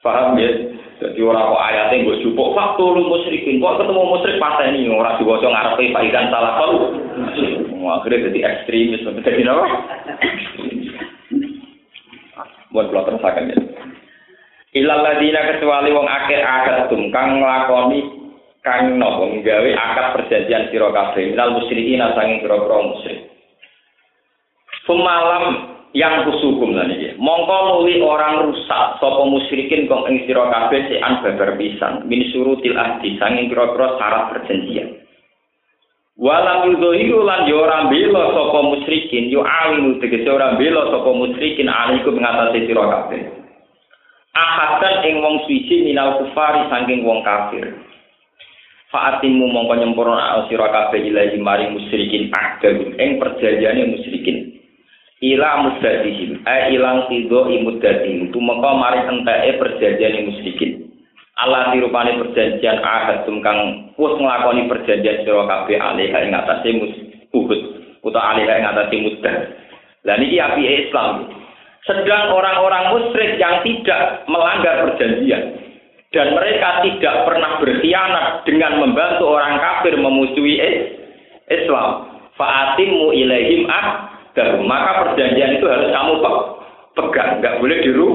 Paham 0.00 0.40
ya? 0.40 0.72
Jadi 1.02 1.18
orang 1.18 1.50
kok 1.50 1.64
ayatnya 1.68 2.04
gue 2.08 2.20
jupuk 2.24 2.56
faktur 2.56 2.96
musyrikin. 3.04 3.60
Kok 3.60 3.84
ketemu 3.84 4.00
musyrik 4.00 4.40
pas 4.40 4.56
ini 4.64 4.88
orang 4.88 5.20
diwaca 5.20 5.44
ngarepe 5.44 5.92
faidan 5.92 6.32
salah 6.32 6.56
kau. 6.56 6.88
Akhirnya 8.00 8.32
jadi 8.32 8.40
ekstremis. 8.48 9.04
Jadi 9.04 9.44
apa? 9.44 9.66
Buat 12.72 12.88
kalau 12.88 13.06
terusakan 13.06 13.52
ya. 13.52 13.58
Ilal 14.72 15.04
ladina 15.04 15.52
kecuali 15.52 15.92
wong 15.92 16.08
akhir 16.08 16.40
akad 16.40 16.88
kang 17.12 17.44
nglakoni 17.44 18.00
kang 18.64 18.96
nopo 18.96 19.28
nggawe 19.28 19.70
akad 19.76 20.06
perjanjian 20.16 20.72
sira 20.72 20.88
kabeh 20.88 21.36
minal 21.36 21.60
musyrikin 21.60 22.00
sanging 22.16 22.40
pira-pira 22.40 22.80
musyrik. 22.80 23.28
Semalam 24.88 25.44
yang 25.92 26.24
kusukum 26.24 26.72
lan 26.72 26.88
iki. 26.88 27.20
Mongko 27.20 27.56
nuli 27.68 28.00
orang 28.00 28.48
rusak 28.48 28.96
sapa 28.96 29.22
musyrikin 29.28 29.84
kong 29.84 30.08
ing 30.08 30.24
sira 30.24 30.48
kabeh 30.48 30.88
sean 30.88 31.20
babar 31.20 31.52
pisan 31.60 32.08
min 32.08 32.24
surutil 32.32 32.72
ahdi 32.80 33.20
sanging 33.20 33.52
pira-pira 33.52 34.00
syarat 34.00 34.24
perjanjian. 34.32 35.01
Walam 36.22 36.70
yudhiru 36.70 37.26
lan 37.26 37.50
yo 37.50 37.66
ora 37.66 37.90
bela 37.90 38.30
sapa 38.30 38.58
musyrikin 38.62 39.26
yo 39.26 39.42
awinu 39.42 39.98
tegese 39.98 40.30
ora 40.30 40.54
bela 40.54 40.86
sapa 40.94 41.10
musyrikin 41.10 41.66
alaikum 41.66 42.14
ngatasi 42.14 42.70
sira 42.70 42.86
kabeh. 42.86 43.26
Ahadan 44.30 45.02
ing 45.02 45.18
wong 45.18 45.42
suci 45.50 45.82
minal 45.82 46.22
kufari 46.22 46.62
saking 46.70 47.02
wong 47.02 47.26
kafir. 47.26 47.74
Fa'atimu 48.94 49.50
mongko 49.50 49.74
nyempurna 49.82 50.46
sira 50.46 50.70
kabeh 50.70 51.02
ilahi 51.02 51.42
maring 51.42 51.74
musyrikin 51.74 52.30
akdam 52.30 52.94
ing 53.02 53.18
perjanjiane 53.18 53.82
musyrikin. 53.90 54.62
Ila 55.22 55.58
muddatihim, 55.66 56.42
eh 56.46 56.74
ilang 56.74 57.06
tido 57.06 57.46
imuddatihim, 57.50 58.30
tumeka 58.30 58.70
maring 58.78 59.06
enteke 59.10 59.58
perjanjiane 59.58 60.30
musyrikin. 60.30 60.81
Allah 61.40 61.72
dirupani 61.72 62.20
perjanjian 62.20 62.84
ahad 62.84 63.24
kang 63.24 63.58
wis 63.96 64.14
nglakoni 64.20 64.68
perjanjian 64.68 65.24
sira 65.24 65.48
kabeh 65.48 65.80
alih 65.80 66.12
ing 66.12 66.36
atase 66.36 66.70
Uhud 67.32 67.60
utawa 68.04 68.36
alih 68.36 68.44
ing 68.44 68.64
atase 68.68 68.96
mudah. 69.00 69.36
Lah 70.04 70.16
niki 70.20 70.36
api 70.36 70.62
Islam. 70.86 71.32
Sedang 71.82 72.30
orang-orang 72.30 72.94
musyrik 72.94 73.42
yang 73.42 73.58
tidak 73.66 74.22
melanggar 74.30 74.86
perjanjian 74.86 75.58
dan 76.14 76.36
mereka 76.36 76.84
tidak 76.84 77.26
pernah 77.26 77.58
berkhianat 77.58 78.46
dengan 78.46 78.78
membantu 78.78 79.32
orang 79.32 79.58
kafir 79.58 79.98
memusuhi 79.98 80.62
Islam. 81.48 82.12
Fa'atimu 82.38 83.10
ilaihim 83.16 83.66
ah 83.66 84.14
maka 84.64 84.92
perjanjian 85.04 85.60
itu 85.60 85.66
harus 85.68 85.90
kamu 85.92 86.12
pegang, 86.96 87.30
nggak 87.40 87.58
boleh 87.60 87.78
diru 87.84 88.08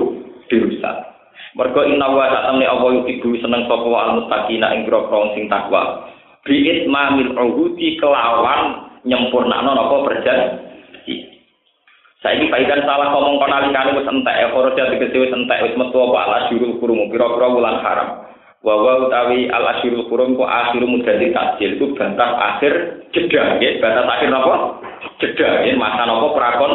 dirusak. 0.49 1.16
Mergo 1.57 1.81
inna 1.89 2.05
wa 2.13 2.29
ta'amni 2.29 2.69
Allah 2.69 3.01
ibu 3.01 3.33
seneng 3.41 3.65
sapa 3.65 3.81
wa 3.81 4.13
al-muttaqina 4.13 4.77
ing 4.77 4.85
grogro 4.85 5.33
sing 5.33 5.49
takwa. 5.49 6.05
Bi'it 6.45 6.85
mamil 6.85 7.33
uhudi 7.33 7.97
kelawan 7.97 8.93
nyempurnakno 9.01 9.73
napa 9.73 9.95
perjanji. 10.05 11.33
Saiki 12.21 12.49
paikan 12.49 12.81
salah 12.85 13.13
ngomong 13.13 13.37
kon 13.41 13.53
alikane 13.53 13.93
wis 13.93 14.09
entek, 14.09 14.49
foroja 14.49 14.89
tegese 14.89 15.17
wis 15.21 15.33
entek, 15.33 15.65
wis 15.65 15.77
metu 15.77 15.97
apa 16.01 16.17
ala 16.25 16.39
syurul 16.49 16.81
kurum 16.81 17.09
pira-pira 17.13 17.45
wulan 17.45 17.77
haram. 17.81 18.25
Wa 18.65 18.73
wa 18.73 19.05
utawi 19.05 19.49
al 19.53 19.65
asyurul 19.77 20.09
kurum 20.09 20.33
ku 20.33 20.41
akhiru 20.41 20.89
mudati 20.89 21.29
tajil 21.29 21.77
itu 21.77 21.93
batas 21.93 22.31
akhir 22.37 22.73
jeda 23.13 23.57
nggih, 23.57 23.77
batas 23.77 24.05
akhir 24.09 24.29
napa? 24.33 24.55
Jeda 25.21 25.61
nggih, 25.61 25.77
masa 25.77 26.09
napa 26.09 26.27
prakon 26.33 26.73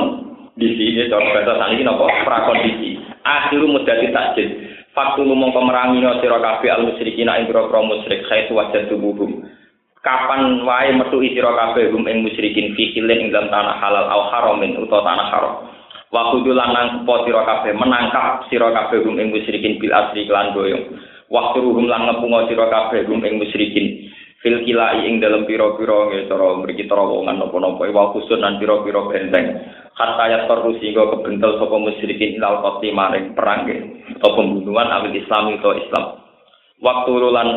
di 0.54 0.68
sini 0.78 1.10
cara 1.10 1.26
batas 1.34 1.58
saniki 1.58 1.82
napa? 1.82 2.06
Prakondisi. 2.22 2.90
Akhiru 3.26 3.66
mudati 3.66 4.14
tajil. 4.14 4.48
Faktu 4.92 5.24
mongko 5.24 5.60
merangi 5.64 6.04
no 6.04 6.20
sira 6.20 6.36
kabeh 6.36 6.68
al 6.68 6.84
musyrikin 6.84 7.24
ing 7.24 7.48
pira-pira 7.48 7.80
musyrik 7.80 8.28
khaitu 8.28 8.52
wajah 8.52 8.92
tubuhum. 8.92 9.40
Kapan 10.04 10.60
wae 10.68 10.92
metu 10.92 11.16
sira 11.32 11.48
kabeh 11.48 11.88
hum 11.96 12.04
ing 12.04 12.20
musyrikin 12.20 12.76
fi 12.76 12.92
ing 12.92 13.32
dalam 13.32 13.48
tanah 13.48 13.80
halal 13.80 14.04
au 14.12 14.22
haramin 14.28 14.76
utawa 14.76 15.00
tanah 15.00 15.26
haram. 15.32 15.54
Wa 16.12 16.36
kudulan 16.36 16.76
nang 16.76 16.88
po 17.08 17.24
sira 17.24 17.40
kabeh 17.40 17.72
menangkap 17.72 18.44
sira 18.52 18.68
kabeh 18.68 19.00
hum 19.00 19.16
ing 19.16 19.32
musyrikin 19.32 19.80
bil 19.80 19.96
asri 19.96 20.28
klan 20.28 20.52
doyong. 20.52 20.84
Waktu 21.32 21.64
ruhum 21.64 21.88
lan 21.88 22.12
ngepungo 22.12 22.52
sira 22.52 22.68
kabeh 22.68 23.08
hum 23.08 23.24
ing 23.24 23.40
musyrikin 23.40 24.12
fil 24.44 24.60
kilai 24.66 25.08
ing 25.08 25.24
dalam 25.24 25.48
pira-pira 25.48 26.12
nggih 26.12 26.28
cara 26.28 26.58
mriki 26.60 26.84
terowongan 26.84 27.40
napa-napa 27.40 27.88
wa 27.88 28.12
khusun 28.12 28.44
lan 28.44 28.60
pira-pira 28.60 29.08
benteng 29.08 29.56
hatta 29.92 30.24
ya 30.28 30.38
terus 30.48 30.80
sehingga 30.80 31.04
kebentel 31.12 31.60
sapa 31.60 31.76
musyrikin 31.76 32.40
ilal 32.40 32.64
qati 32.64 32.88
maring 32.92 33.36
perang 33.36 33.68
atau 34.18 34.30
pembunuhan 34.36 34.88
awil 34.88 35.12
Islam 35.12 35.52
itu 35.52 35.70
Islam. 35.84 36.04
Waktu 36.82 37.12
lulan 37.12 37.48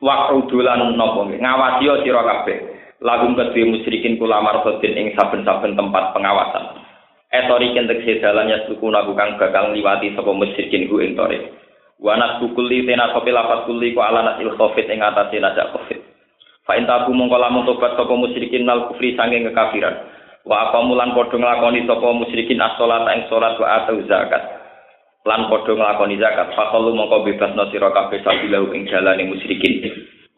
waktu 0.00 0.36
dulan 0.48 0.96
nopo 0.96 1.28
ngawasi 1.28 1.86
yo 1.86 2.00
sira 2.02 2.24
kabeh. 2.24 2.58
Lagum 3.00 3.32
musyrikin 3.32 4.20
kula 4.20 4.44
marsotin 4.44 4.92
ing 4.92 5.16
saben-saben 5.16 5.72
tempat 5.72 6.12
pengawasan. 6.12 6.84
Etori 7.32 7.72
kentek 7.72 8.04
sedalan 8.04 8.52
ya 8.52 8.58
suku 8.68 8.92
kang 8.92 9.40
bakal 9.40 9.72
liwati 9.72 10.12
sapa 10.12 10.28
musyrikin 10.34 10.90
ku 10.90 11.00
ing 11.00 11.16
tore. 11.16 11.48
Wa 11.96 12.16
kuli 12.40 12.84
tena 12.84 13.12
sopi 13.16 13.32
lapat 13.32 13.64
kuli 13.64 13.96
ku 13.96 14.00
ala 14.04 14.34
nasil 14.34 14.52
covid 14.56 14.84
ing 14.88 15.00
atase 15.00 15.40
najak 15.40 15.72
covid. 15.72 16.00
Fa 16.68 16.76
intabu 16.76 17.16
mongko 17.16 17.40
tobat 17.72 17.96
sapa 17.96 18.12
musyrikin 18.12 18.68
nal 18.68 18.92
kufri 18.92 19.16
sanging 19.16 19.48
kekafiran. 19.48 20.09
Wa 20.48 20.72
apa 20.72 20.78
mulan 20.84 21.12
padha 21.12 21.36
nglakoni 21.36 21.84
sapa 21.84 22.08
musyrikin 22.16 22.60
as-salat 22.64 23.04
ing 23.12 23.20
salat 23.28 23.60
wa 23.60 23.68
atau 23.84 24.00
zakat. 24.08 24.42
Lan 25.28 25.52
padha 25.52 25.72
nglakoni 25.76 26.16
zakat 26.16 26.56
faqalu 26.56 26.96
mongko 26.96 27.28
bebasno 27.28 27.68
sira 27.68 27.92
kabeh 27.92 28.24
sabilahu 28.24 28.72
ing 28.72 28.88
dalane 28.88 29.28
musyrikin. 29.28 29.84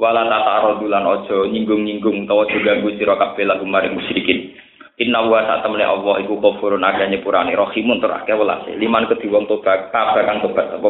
Wala 0.03 0.27
ta'arudu 0.27 0.91
lan 0.91 1.07
aja 1.07 1.47
nyinggung-nyinggung 1.47 2.27
utawa 2.27 2.51
ganggu 2.51 2.91
sira 2.99 3.15
kabeh 3.15 3.47
lagu 3.47 3.63
maring 3.63 3.95
musyrikin. 3.95 4.51
Inna 4.99 5.25
wa 5.25 5.47
satamne 5.47 5.87
Allah 5.87 6.21
iku 6.27 6.37
ghafurun 6.43 6.83
aga 6.83 7.07
nyepurane 7.07 7.55
rahimun 7.55 8.03
tur 8.03 8.13
akeh 8.13 8.35
welase 8.35 8.77
liman 8.77 9.09
kedhi 9.09 9.31
wong 9.31 9.47
tobat 9.47 9.95
kabeh 9.95 10.27
tobat 10.43 10.67
apa 10.75 10.89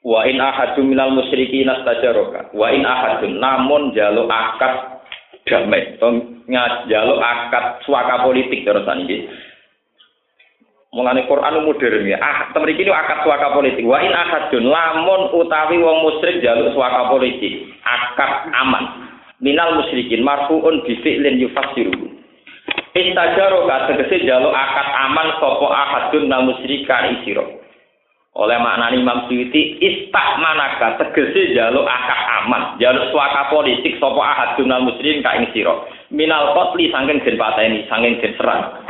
Wa 0.00 0.24
in 0.24 0.40
ahadun 0.40 0.88
minal 0.88 1.12
musyrikin 1.12 1.68
astajaraka 1.68 2.56
wa 2.56 2.72
in 2.72 2.88
ahadun 2.88 3.36
namun 3.36 3.92
jaluk 3.92 4.32
akad 4.32 5.04
damai 5.44 6.00
to 6.50 6.90
jaluk 6.90 7.22
akad 7.22 7.78
suaka 7.86 8.26
politik 8.26 8.66
terus 8.66 8.86
iki 9.06 9.30
Mulane 10.90 11.22
Quran 11.30 11.62
modern 11.62 12.02
ya. 12.02 12.18
Ah, 12.18 12.50
temen 12.50 12.74
iki 12.74 12.90
akad 12.90 13.22
suaka 13.22 13.54
politik. 13.54 13.86
Wa 13.86 14.02
in 14.02 14.10
ahadun 14.10 14.66
lamun 14.66 15.38
utawi 15.38 15.78
wong 15.78 16.02
musyrik 16.02 16.42
jaluk 16.42 16.74
suaka 16.74 17.06
politik, 17.06 17.62
akad 17.86 18.50
aman. 18.50 19.06
Minal 19.38 19.78
musyrikin 19.78 20.26
marfuun 20.26 20.82
bi 20.82 20.98
fi'lin 20.98 21.38
yufassiru. 21.38 21.94
Istajaro 22.90 23.70
ka 23.70 23.86
tegese 23.86 24.26
jaluk 24.26 24.50
akad 24.50 24.88
aman 25.06 25.30
sapa 25.38 25.66
ahadun 25.70 26.26
nal 26.26 26.42
musyrika 26.50 27.06
isiro. 27.22 27.46
Oleh 28.34 28.58
maknani 28.58 28.98
Imam 28.98 29.30
Suyuti 29.30 29.78
manaka 30.42 30.98
tegese 30.98 31.54
jaluk 31.54 31.86
akad 31.86 32.20
aman, 32.42 32.62
jaluk 32.82 33.14
suaka 33.14 33.46
politik 33.46 33.94
sapa 34.02 34.18
ahadun 34.18 34.66
nal 34.66 34.90
musyrikin 34.90 35.22
ka. 35.22 35.78
Minal 36.10 36.58
qatli 36.58 36.90
saking 36.90 37.22
den 37.22 37.38
pateni, 37.38 37.86
saking 37.86 38.18
den 38.18 38.34
serang. 38.34 38.82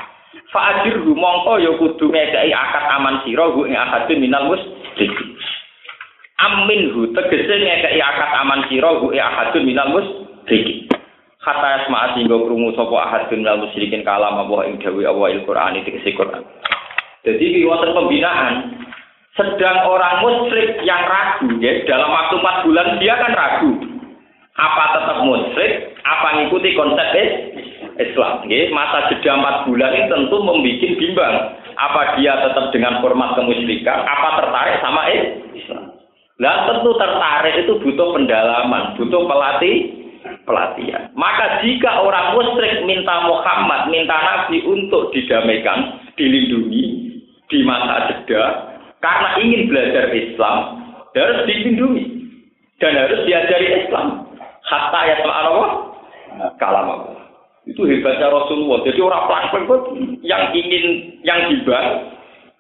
Fa'ajir 0.50 1.04
mongko 1.04 1.62
ya 1.62 1.70
kudu 1.78 2.10
ngekei 2.10 2.50
akad 2.50 2.84
aman 2.96 3.22
sira 3.22 3.46
ing 3.54 3.76
akadun 3.76 4.18
minal 4.18 4.50
musrik. 4.50 5.12
Amin 6.40 6.90
hu 6.90 7.12
tegese 7.14 7.54
ngekei 7.60 8.00
akad 8.02 8.30
aman 8.40 8.66
sira 8.66 8.90
ing 8.98 9.20
akadun 9.20 9.62
minal 9.68 9.92
musrik. 9.94 10.90
Kata 11.40 11.84
asma 11.84 12.12
sehingga 12.12 12.36
krungu 12.36 12.76
sapa 12.76 12.96
ahadun 13.00 13.40
minal 13.40 13.64
musyrikin 13.64 14.04
kalam 14.04 14.44
Allah 14.44 14.68
ing 14.68 14.76
dawuh 14.80 15.04
Allah 15.04 15.28
il 15.32 15.40
Qur'an 15.48 15.72
tegese 15.72 16.12
Qur'an. 16.12 16.44
Jadi 17.24 17.46
di 17.52 17.64
wonten 17.68 17.96
pembinaan 17.96 18.80
sedang 19.36 19.88
orang 19.88 20.20
musyrik 20.24 20.82
yang 20.82 21.04
ragu 21.06 21.48
ya 21.60 21.84
dalam 21.84 22.10
waktu 22.12 22.34
empat 22.40 22.56
bulan 22.66 22.88
dia 23.00 23.14
kan 23.16 23.32
ragu 23.32 23.72
apa 24.58 24.84
tetap 24.98 25.18
musyrik? 25.22 25.94
Apa 26.02 26.28
ngikuti 26.40 26.74
konsep 26.74 27.08
Islam? 28.00 28.48
Ya 28.50 28.70
masa 28.74 29.10
jeda 29.12 29.38
empat 29.38 29.56
bulan 29.68 29.94
ini 29.94 30.10
tentu 30.10 30.36
membuat 30.42 30.90
bimbang. 30.98 31.34
Apa 31.80 32.18
dia 32.18 32.34
tetap 32.44 32.74
dengan 32.74 33.00
format 33.00 33.38
kemusyrikan? 33.38 34.04
Apa 34.04 34.28
tertarik 34.42 34.76
sama 34.82 35.02
Islam? 35.54 35.96
Lah 36.40 36.56
tentu 36.66 36.90
tertarik 36.96 37.54
itu 37.62 37.72
butuh 37.84 38.16
pendalaman 38.16 38.96
butuh 38.96 39.28
pelatih 39.28 39.76
pelatihan. 40.48 41.12
Maka 41.12 41.60
jika 41.64 42.00
orang 42.00 42.36
musyrik 42.36 42.84
minta 42.88 43.28
Muhammad 43.28 43.92
minta 43.92 44.16
Nabi 44.16 44.64
untuk 44.64 45.12
didamaikan 45.12 46.00
dilindungi 46.16 46.84
di 47.50 47.58
masa 47.64 48.08
jeda 48.08 48.42
karena 49.00 49.28
ingin 49.40 49.68
belajar 49.68 50.04
Islam 50.12 50.56
harus 51.12 51.40
dilindungi 51.48 52.04
dan 52.80 52.96
harus 52.96 53.20
diajari 53.28 53.84
Islam. 53.84 54.29
Hatta 54.70 55.00
ya 55.10 55.14
Allah 55.26 55.90
kalam. 56.62 56.86
Itu 57.66 57.84
hebatnya 57.84 58.30
Rasulullah. 58.30 58.86
Jadi 58.86 59.00
orang 59.02 59.26
pelan 59.26 59.82
yang 60.22 60.54
ingin 60.54 60.84
yang 61.26 61.50
tiba 61.50 61.78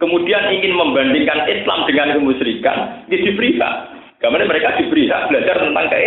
kemudian 0.02 0.42
ingin 0.50 0.74
membandingkan 0.74 1.46
Islam 1.46 1.86
dengan 1.86 2.18
kemusyrikan, 2.18 3.06
dia 3.06 3.20
diberi 3.22 3.54
hak. 3.60 3.74
Karena 4.20 4.44
mereka 4.44 4.76
diberi 4.76 5.08
hak 5.08 5.32
belajar 5.32 5.56
tentang 5.64 5.86
ke 5.88 5.98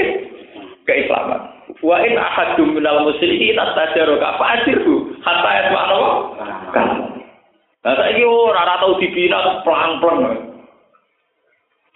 keislaman. 0.86 1.42
Wa 1.80 1.98
in 2.04 2.20
ahadum 2.20 2.76
minal 2.76 3.08
musyrikin 3.08 3.58
astajaroka 3.58 4.38
fa'asirhu 4.38 5.18
hatta 5.24 5.50
Allah 5.72 6.14
kalam. 6.76 7.00
Nah, 7.84 8.00
saya 8.00 8.16
ini 8.16 8.24
orang 8.24 8.64
rata 8.64 8.96
dibina 8.96 9.60
pelan-pelan. 9.68 10.53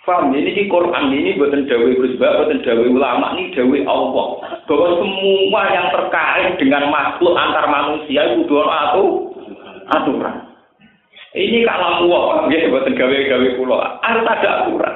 Paham? 0.07 0.31
Ini 0.31 0.55
di 0.55 0.63
Quran 0.71 1.11
ini 1.11 1.35
buatan 1.35 1.67
dawe 1.67 1.89
Gusbah, 1.99 2.39
buatan 2.39 2.63
dawe 2.63 2.85
ulama 2.87 3.35
ini 3.35 3.51
dawe 3.51 3.77
Allah. 3.91 4.27
Bahwa 4.63 4.87
semua 5.03 5.61
yang 5.67 5.87
terkait 5.91 6.55
dengan 6.63 6.87
makhluk 6.87 7.35
antar 7.35 7.67
manusia 7.67 8.23
itu 8.31 8.47
dua 8.47 8.63
atau 8.63 9.35
aturan. 9.91 10.47
Ini 11.35 11.67
kalau 11.67 12.07
Allah, 12.07 12.47
ya 12.47 12.71
buatan 12.71 12.95
gawe-gawe 12.95 13.47
pulau. 13.59 13.83
Harus 13.99 14.23
ada 14.31 14.49
aturan. 14.63 14.95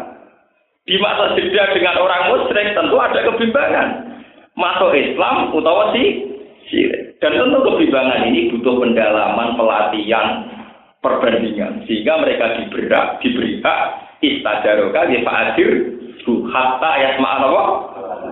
Di 0.88 0.96
masa 0.96 1.36
jeda 1.36 1.76
dengan 1.76 2.00
orang 2.00 2.32
musyrik 2.32 2.72
tentu 2.72 2.96
ada 2.96 3.20
kebimbangan. 3.20 3.88
Masuk 4.56 4.96
Islam 4.96 5.52
utawa 5.52 5.92
si 5.92 6.24
Dan 7.20 7.36
tentu 7.36 7.60
kebimbangan 7.68 8.32
ini 8.32 8.48
butuh 8.56 8.80
pendalaman, 8.80 9.60
pelatihan, 9.60 10.28
perbandingan 11.04 11.84
sehingga 11.84 12.16
mereka 12.24 12.64
diberi 12.64 12.88
diberi 13.20 13.52
hak 13.60 14.11
istajaroka 14.22 15.10
di 15.10 15.26
fa'adir 15.26 15.72
bu 16.22 16.46
hatta 16.54 16.92
yasma'an 17.02 17.44
apa? 17.50 17.66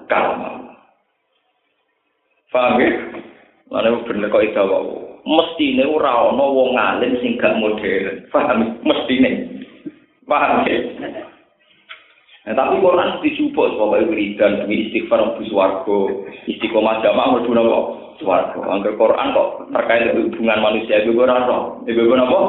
kalma 0.06 0.50
paham 2.54 2.82
ya? 2.82 2.90
Mana 3.70 4.02
bener 4.02 4.34
kok 4.34 4.42
itu 4.42 4.66
mesti 5.30 5.66
ini 5.78 5.86
ora 5.86 6.34
ono 6.34 6.46
wong 6.50 6.74
alim 6.74 7.14
sing 7.22 7.38
gak 7.38 7.58
modern 7.62 8.26
paham 8.34 8.82
mesti 8.82 9.14
ini 9.18 9.32
paham 10.26 10.66
ya? 10.66 10.78
Nah, 12.50 12.56
tapi 12.56 12.82
Quran 12.82 13.22
dijupuk 13.22 13.78
sebagai 13.78 14.10
wiridan 14.10 14.66
demi 14.66 14.90
istighfar 14.90 15.22
mbus 15.22 15.54
warga 15.54 16.00
istiqomah 16.50 16.98
jamaah 17.06 17.38
mlebu 17.38 17.52
napa 17.54 17.80
swarga. 18.18 18.58
Angger 18.58 18.98
Quran 18.98 19.36
kok 19.38 19.50
terkait 19.70 20.18
hubungan 20.18 20.64
manusia 20.64 21.04
itu 21.04 21.14
ora 21.14 21.46
ono. 21.46 21.86
Iku 21.86 22.10
napa? 22.16 22.40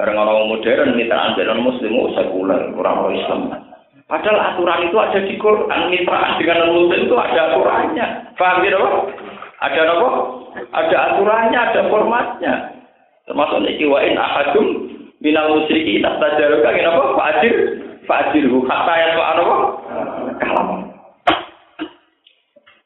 Bareng 0.00 0.16
orang 0.16 0.48
modern 0.48 0.96
mitraan 0.96 1.36
dengan 1.36 1.60
muslim 1.60 1.92
oh, 1.92 2.08
sekuler, 2.16 2.72
orang 2.72 3.12
Islam. 3.12 3.52
Padahal 4.08 4.40
aturan 4.40 4.88
itu 4.88 4.96
ada 4.96 5.20
di 5.28 5.36
Quran, 5.36 5.92
mitraan 5.92 6.40
dengan 6.40 6.72
muslim 6.72 7.04
itu 7.04 7.16
ada 7.20 7.52
aturannya. 7.52 8.06
Paham 8.40 8.64
ya, 8.64 8.80
Ada 9.60 9.80
apa? 9.92 10.08
Ada 10.72 10.96
aturannya, 11.04 11.58
ada 11.60 11.80
formatnya. 11.92 12.80
Termasuk 13.28 13.60
niki 13.60 13.84
wa 13.92 14.00
in 14.00 14.16
ahadum 14.16 14.66
minal 15.20 15.52
musyrikin 15.60 16.00
tajaruka 16.00 16.72
kenapa? 16.72 17.20
Fa'ajir 17.20 17.54
fa'ajirhu 18.08 18.64
hatta 18.72 18.94
ya 18.96 19.08
apa? 19.20 19.56
Kalam. 20.40 20.79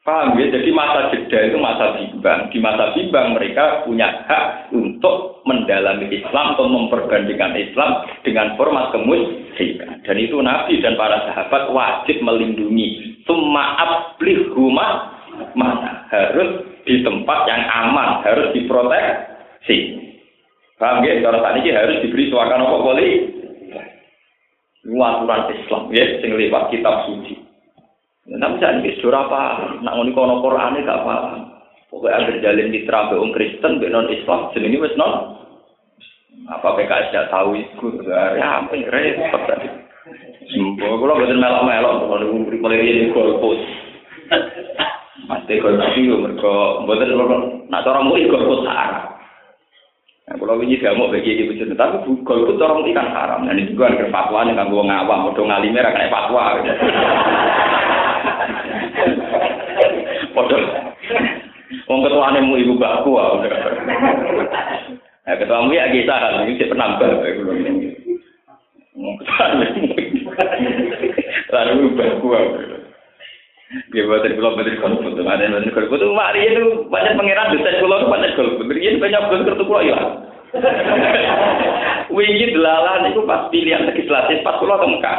Paham 0.05 0.37
ya? 0.37 0.53
Jadi 0.53 0.69
masa 0.69 1.09
jeda 1.09 1.49
itu 1.49 1.57
masa 1.57 1.97
bimbang. 1.97 2.53
Di 2.53 2.61
masa 2.61 2.93
bimbang 2.93 3.33
mereka 3.33 3.81
punya 3.89 4.21
hak 4.29 4.69
untuk 4.69 5.41
mendalami 5.49 6.05
Islam 6.13 6.53
atau 6.53 6.69
memperbandingkan 6.69 7.57
Islam 7.57 8.05
dengan 8.21 8.53
format 8.53 8.93
kemusyrikan. 8.93 10.05
Dan 10.05 10.17
itu 10.21 10.37
Nabi 10.37 10.77
dan 10.77 10.93
para 10.93 11.25
sahabat 11.25 11.73
wajib 11.73 12.21
melindungi. 12.21 13.17
Summa 13.25 13.81
ablihuma 13.81 15.17
mana 15.57 16.05
harus 16.13 16.69
di 16.85 17.01
tempat 17.01 17.49
yang 17.49 17.65
aman, 17.65 18.21
harus 18.21 18.53
diproteksi. 18.53 20.05
Paham 20.77 21.01
ya? 21.01 21.17
Saat 21.17 21.65
ini 21.65 21.73
harus 21.73 22.05
diberi 22.05 22.29
suakan 22.29 22.61
apa 22.61 22.77
boleh? 22.77 23.09
Ini 24.85 25.01
aturan 25.01 25.49
Islam 25.49 25.89
ya, 25.89 26.05
sing 26.21 26.29
lewat 26.37 26.69
kitab 26.69 27.09
suci. 27.09 27.44
Ya, 28.25 28.41
tapi 28.41 28.57
saya 28.57 28.81
ini 28.81 28.97
sudah 29.05 29.29
apa? 29.29 29.41
Nak 29.85 29.93
ngoni 29.93 30.11
kono 30.17 30.41
Quran 30.41 30.81
gak 30.81 31.01
apa. 31.05 31.15
Pokoknya 31.93 32.25
ada 32.25 32.41
jalin 32.41 32.73
mitra 32.73 33.13
be 33.13 33.21
Kristen 33.37 33.77
be 33.77 33.85
non 33.93 34.09
Islam. 34.09 34.49
Jadi 34.49 34.65
ini 34.65 34.81
wes 34.81 34.97
non. 34.97 35.37
Apa 36.49 36.73
PKS 36.73 37.13
tidak 37.13 37.29
tahu 37.29 37.53
itu? 37.53 38.01
Ya, 38.09 38.65
apa 38.65 38.73
yang 38.73 38.89
repot 38.89 39.41
tadi. 39.45 39.69
Sembuh, 40.45 41.01
kalau 41.01 41.17
betul 41.17 41.41
melok-melok, 41.41 42.05
kalau 42.05 42.21
nunggu 42.21 42.61
mulai 42.61 42.85
ini 42.85 43.09
golput. 43.09 43.57
Golput 45.49 45.97
itu 45.97 46.13
mereka, 46.13 46.85
betul 46.85 47.09
nak 47.69 47.85
orang 47.89 48.13
ikut 48.13 48.29
golput 48.29 48.61
haram. 48.69 49.17
Nah, 50.25 50.33
kalau 50.41 50.61
ini 50.61 50.81
gak 50.81 50.97
mau 50.97 51.09
bagi 51.09 51.37
di 51.37 51.49
bujur, 51.49 51.69
tapi 51.77 52.09
golput 52.25 52.61
orang 52.61 52.85
ini 52.85 52.97
kan 52.97 53.09
haram. 53.09 53.45
Dan 53.45 53.61
itu 53.61 53.77
juga 53.77 53.93
ada 53.93 54.09
fatwa 54.09 54.45
yang 54.45 54.57
gue 54.69 54.83
ngawam, 54.85 55.29
udah 55.33 55.43
ngalimnya 55.45 55.85
kena 55.85 56.13
fatwa. 56.13 56.61
Padahal 60.35 60.63
Wong 61.89 61.99
ketuane 62.05 62.39
mu 62.45 62.59
ibu 62.61 62.77
bakku 62.77 63.17
ah. 63.17 63.41
Nah, 65.25 65.35
ketua 65.41 65.65
mu 65.65 65.73
ya 65.73 65.89
kisah 65.89 66.17
kan 66.21 66.45
iki 66.45 66.69
penambah 66.69 67.09
Lalu 71.49 71.97
bakku 71.97 72.27
ah. 72.35 72.45
Dia 73.91 74.05
buat 74.05 74.21
dari 74.21 74.37
pulau 74.37 74.53
betul 74.53 74.77
kalau 74.77 75.01
betul 75.01 75.25
ada 75.25 75.49
betul 75.49 75.73
kalau 75.73 75.89
betul 75.89 76.13
mari 76.13 76.47
itu 76.47 76.85
banyak 76.85 77.17
pangeran 77.17 77.49
dosen 77.49 77.81
pulau 77.81 78.07
banyak 78.07 78.37
kalau 78.37 78.61
betul 78.61 78.77
ini 78.77 79.01
banyak 79.01 79.21
betul 79.25 79.41
kartu 79.49 79.63
pulau 79.65 79.83
ya. 79.83 79.99
Wingi 82.15 82.53
delalan 82.53 83.09
itu 83.11 83.25
pas 83.25 83.49
pilihan 83.49 83.89
legislatif 83.89 84.45
pas 84.45 84.61
pulau 84.61 84.79
ke. 84.79 85.15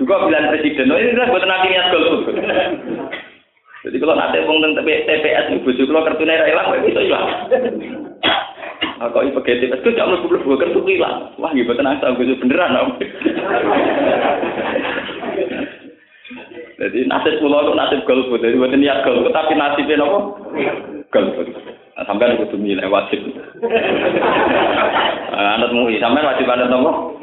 Juga 0.00 0.24
pilihan 0.24 0.52
presiden, 0.52 0.92
oh, 0.92 0.98
ini 1.00 1.16
kan 1.16 1.32
buat 1.32 1.44
nanti 1.48 1.72
niat 1.72 1.88
golput. 1.88 2.36
Jadi 3.86 4.02
kalau 4.02 4.18
nanti 4.18 4.42
wong 4.42 4.58
tentang 4.58 4.82
TPS 4.82 5.46
ibu 5.54 5.70
juga 5.78 5.94
kalau 5.94 6.06
kartu 6.10 6.26
naira 6.26 6.50
hilang, 6.50 6.74
bisa 6.82 7.06
hilang. 7.06 7.26
Nah, 8.98 9.06
kok 9.14 9.22
ibu 9.22 9.38
TPS 9.38 9.78
itu 9.78 9.94
jangan 9.94 10.18
lupa 10.18 10.42
lupa 10.42 10.66
kartu 10.66 10.82
hilang. 10.90 11.30
Wah, 11.38 11.54
gitu 11.54 11.70
tenang 11.70 12.02
sama 12.02 12.18
gue 12.18 12.34
beneran 12.42 12.82
om. 12.82 12.90
Jadi 16.76 16.98
nasib 17.06 17.38
pulau 17.38 17.62
itu 17.62 17.72
nasib 17.78 18.00
golput, 18.04 18.42
jadi 18.42 18.58
buat 18.58 18.74
niat 18.74 19.06
golput, 19.06 19.32
tapi 19.32 19.54
nasibnya 19.54 20.02
apa? 20.02 20.18
Golput. 21.14 21.46
Nah, 21.96 22.04
sampai 22.04 22.36
aku 22.36 22.52
tuh 22.52 22.58
milih 22.58 22.90
wajib. 22.90 23.22
Anak 25.30 25.70
mui, 25.72 25.96
sampai 26.02 26.26
wajib 26.26 26.50
ada 26.50 26.66
nopo. 26.68 27.16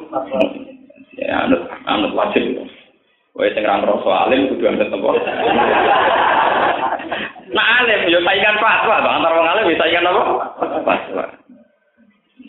Ya, 1.20 1.46
anut 1.46 1.68
anut 1.86 2.16
wajib. 2.16 2.66
Wae 3.34 3.50
sing 3.58 3.66
ra 3.66 3.82
ngrasa 3.82 4.30
alim 4.30 4.46
kudu 4.54 4.70
anut 4.70 4.94
apa? 4.94 5.10
Nah 7.50 7.68
alim 7.82 8.02
yo 8.14 8.22
saingan 8.22 8.62
fatwa, 8.62 9.02
Bang. 9.02 9.16
Antara 9.18 9.38
wong 9.42 9.50
alim 9.50 9.74
saingan 9.74 10.06
apa? 10.06 10.24
Fatwa. 10.86 11.26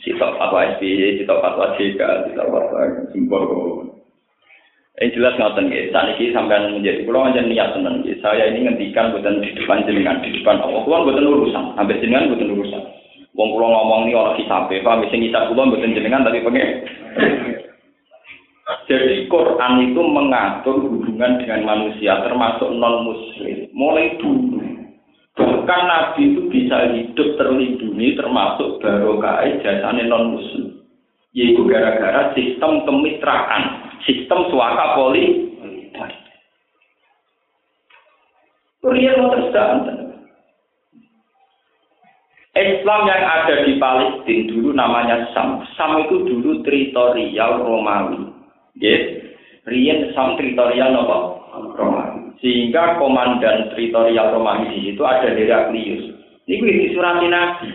Sitok 0.04 0.36
fatwa 0.36 0.68
SBY, 0.76 1.24
sitok 1.24 1.40
fatwa 1.40 1.72
JK, 1.80 2.00
sitok 2.28 2.48
fatwa 2.52 2.80
Simbol. 3.16 3.44
Yang 5.00 5.18
jelas 5.18 5.34
ngoten 5.40 5.72
saat 5.90 6.14
ini 6.14 6.30
sampean 6.30 6.70
menjadi 6.70 7.02
pulau 7.02 7.26
aja 7.26 7.42
niat 7.42 7.74
tenan. 7.74 8.04
Saya 8.22 8.46
ini 8.52 8.62
ngendikan 8.68 9.10
bukan 9.10 9.42
di 9.42 9.50
depan 9.56 9.82
jenengan, 9.88 10.22
di 10.22 10.38
depan 10.38 10.62
Allah. 10.62 10.86
Kulo 10.86 11.08
bukan 11.08 11.26
urusan, 11.26 11.64
sampai 11.74 11.98
jenengan 11.98 12.30
bukan 12.30 12.54
urusan. 12.54 12.82
Wong 13.34 13.48
kula 13.50 13.66
ngomong 13.66 14.06
ini 14.06 14.14
orang 14.14 14.38
hisabe, 14.38 14.78
paham 14.86 15.02
sing 15.10 15.26
hisab 15.26 15.50
kula 15.50 15.66
mboten 15.66 15.96
jenengan 15.98 16.22
tapi 16.22 16.46
pengen 16.46 16.86
jadi 18.88 19.28
Quran 19.28 19.92
itu 19.92 20.00
mengatur 20.00 20.88
hubungan 20.88 21.36
dengan 21.36 21.68
manusia 21.68 22.16
termasuk 22.24 22.72
non 22.72 23.04
muslim 23.04 23.68
mulai 23.76 24.16
dulu. 24.16 24.60
Bahkan 25.34 25.82
Nabi 25.84 26.32
itu 26.32 26.40
bisa 26.48 26.94
hidup 26.96 27.28
terlindungi 27.36 28.16
termasuk 28.16 28.80
barokah 28.80 29.44
jasane 29.60 30.08
non 30.08 30.40
muslim. 30.40 30.80
Yaitu 31.34 31.66
gara-gara 31.66 32.30
sistem 32.32 32.86
kemitraan, 32.88 33.92
sistem 34.06 34.48
suaka 34.48 34.96
poli. 34.96 35.50
Mau 38.84 38.92
Islam 42.54 43.00
yang 43.10 43.24
ada 43.26 43.66
di 43.66 43.80
Palestina 43.82 44.46
dulu 44.46 44.70
namanya 44.78 45.26
Sam. 45.34 45.66
Sam 45.74 46.06
itu 46.06 46.22
dulu 46.22 46.62
teritorial 46.62 47.66
Romawi. 47.66 48.23
Rian 49.64 50.00
Sam 50.12 50.36
teritorial? 50.36 50.92
Romawi. 51.54 52.34
Sehingga 52.42 52.98
komandan 52.98 53.72
teritorial 53.72 54.34
Romawi 54.34 54.74
di 54.74 54.80
situ 54.90 55.02
ada 55.06 55.30
Heraklius. 55.30 56.12
Ini 56.44 56.60
di 56.60 56.88
surat 56.92 57.22
Nabi. 57.24 57.70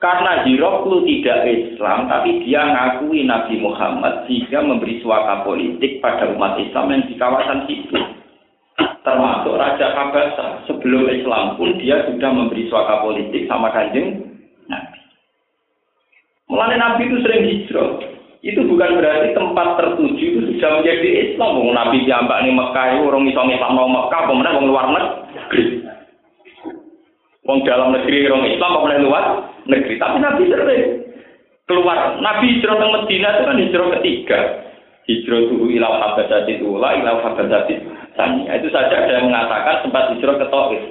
Karena 0.00 0.48
Hiroklu 0.48 1.04
tidak 1.04 1.44
Islam, 1.44 2.08
tapi 2.08 2.40
dia 2.48 2.64
ngakui 2.64 3.20
Nabi 3.28 3.60
Muhammad 3.60 4.24
sehingga 4.24 4.64
memberi 4.64 4.96
suaka 5.04 5.44
politik 5.44 6.00
pada 6.00 6.32
umat 6.32 6.56
Islam 6.56 6.88
yang 6.88 7.04
di 7.04 7.14
kawasan 7.20 7.68
situ 7.68 8.00
termasuk 9.04 9.56
Raja 9.56 9.92
Kabasa. 9.92 10.46
Sebelum 10.68 11.08
Islam 11.08 11.56
pun 11.56 11.76
dia 11.80 12.04
sudah 12.08 12.30
memberi 12.32 12.68
suaka 12.68 13.00
politik 13.04 13.48
sama 13.48 13.72
kanjeng 13.72 14.24
Nabi. 14.68 15.00
Mulai 16.50 16.76
Nabi 16.76 17.02
itu 17.08 17.18
sering 17.24 17.42
hijrah. 17.46 18.09
Itu 18.40 18.64
bukan 18.64 18.96
berarti 18.96 19.36
tempat 19.36 19.76
tertuju 19.76 20.24
itu 20.24 20.40
sudah 20.56 20.80
menjadi 20.80 21.08
Islam. 21.28 21.60
Wong 21.60 21.76
Nabi 21.76 22.08
jambak 22.08 22.40
nih 22.40 22.56
Mekah 22.56 22.84
itu 22.96 23.00
orang 23.04 23.28
iso 23.28 23.40
Islam 23.44 23.76
mau 23.76 23.88
Mekah, 23.88 24.20
kemudian 24.24 24.56
wong 24.56 24.66
luar 24.72 24.86
negeri. 24.88 25.64
Wong 27.44 27.58
dalam 27.68 27.92
negeri 27.92 28.32
orang 28.32 28.48
Islam, 28.48 28.70
kemudian 28.80 29.04
luar 29.04 29.24
negeri. 29.68 29.94
Tapi 30.00 30.16
Nabi 30.24 30.42
sering 30.48 30.84
keluar. 31.68 32.16
Nabi 32.24 32.44
hijrah 32.56 32.80
ke 32.80 32.86
Medina 32.88 33.28
itu 33.28 33.42
kan 33.44 33.60
hijrah 33.60 33.88
ketiga. 34.00 34.40
Hijrah 35.04 35.40
itu 35.44 35.54
ilau 35.76 35.94
habasati 36.00 36.52
ula, 36.64 36.96
ilau 36.96 37.20
habasati 37.20 37.74
Sani. 38.16 38.48
Itu 38.48 38.72
saja 38.72 39.04
ada 39.04 39.20
yang 39.20 39.28
mengatakan 39.28 39.84
sempat 39.84 40.16
hijrah 40.16 40.40
ke 40.40 40.46
Taif. 40.48 40.82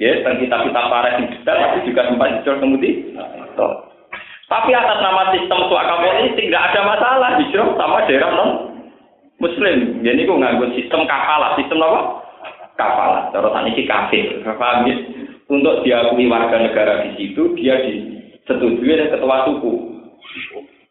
Ya, 0.00 0.16
dan 0.24 0.40
kita-kita 0.40 0.80
para 0.88 1.08
yang 1.12 1.28
detail, 1.28 1.60
tapi 1.60 1.84
juga 1.84 2.08
sempat 2.08 2.40
hijrah 2.40 2.56
ke 2.56 2.64
Mudi. 2.64 2.90
Tapi 4.50 4.70
atas 4.74 4.98
nama 4.98 5.30
sistem 5.30 5.62
suaka 5.70 6.02
politik 6.02 6.50
tidak 6.50 6.74
ada 6.74 6.80
masalah 6.82 7.30
hijrah 7.38 7.70
sama 7.78 8.02
daerah 8.10 8.30
non 8.34 8.50
Muslim. 9.38 10.02
Jadi 10.02 10.26
aku 10.26 10.34
nganggo 10.36 10.66
sistem 10.74 11.06
kafalah, 11.06 11.54
sistem 11.54 11.80
apa? 11.80 12.00
Kafalah. 12.74 13.22
Terus 13.30 13.54
ini 13.62 13.86
kafir. 13.86 14.26
Paham 14.42 14.90
ya? 14.90 14.96
Untuk 15.50 15.86
diakui 15.86 16.30
warga 16.30 16.58
negara 16.62 17.06
di 17.06 17.10
situ, 17.18 17.54
dia 17.58 17.78
disetujui 17.82 18.90
oleh 18.90 19.10
ketua 19.10 19.46
suku. 19.46 19.74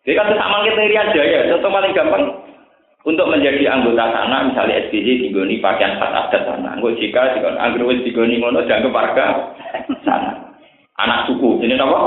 Jadi 0.07 0.15
kan 0.15 0.31
sama 0.35 0.63
kita 0.65 1.11
Jaya, 1.13 1.51
contoh 1.53 1.69
paling 1.71 1.93
gampang 1.95 2.23
untuk 3.07 3.31
menjadi 3.31 3.63
anggota 3.71 4.11
sana 4.11 4.51
misalnya 4.51 4.87
SPJ 4.87 5.29
digoni 5.29 5.63
pakaian 5.63 5.95
khas 5.95 6.11
adat 6.11 6.43
sana 6.43 6.75
anggota 6.75 6.99
jika 6.99 7.31
digoni 7.31 7.55
anggota 7.55 8.03
digoni 8.03 8.35
ngono 8.43 8.59
dianggap 8.67 8.91
warga 8.91 9.25
sana 10.03 10.35
anak 10.99 11.31
suku 11.31 11.63
ini 11.63 11.79
apa 11.79 11.99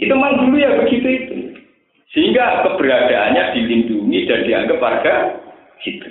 itu 0.00 0.12
memang 0.12 0.48
dulu 0.48 0.56
ya 0.56 0.80
begitu 0.80 1.08
itu. 1.08 1.36
Sehingga 2.10 2.66
keberadaannya 2.66 3.54
dilindungi 3.54 4.26
dan 4.26 4.40
dianggap 4.42 4.78
warga 4.82 5.14
situ 5.84 6.10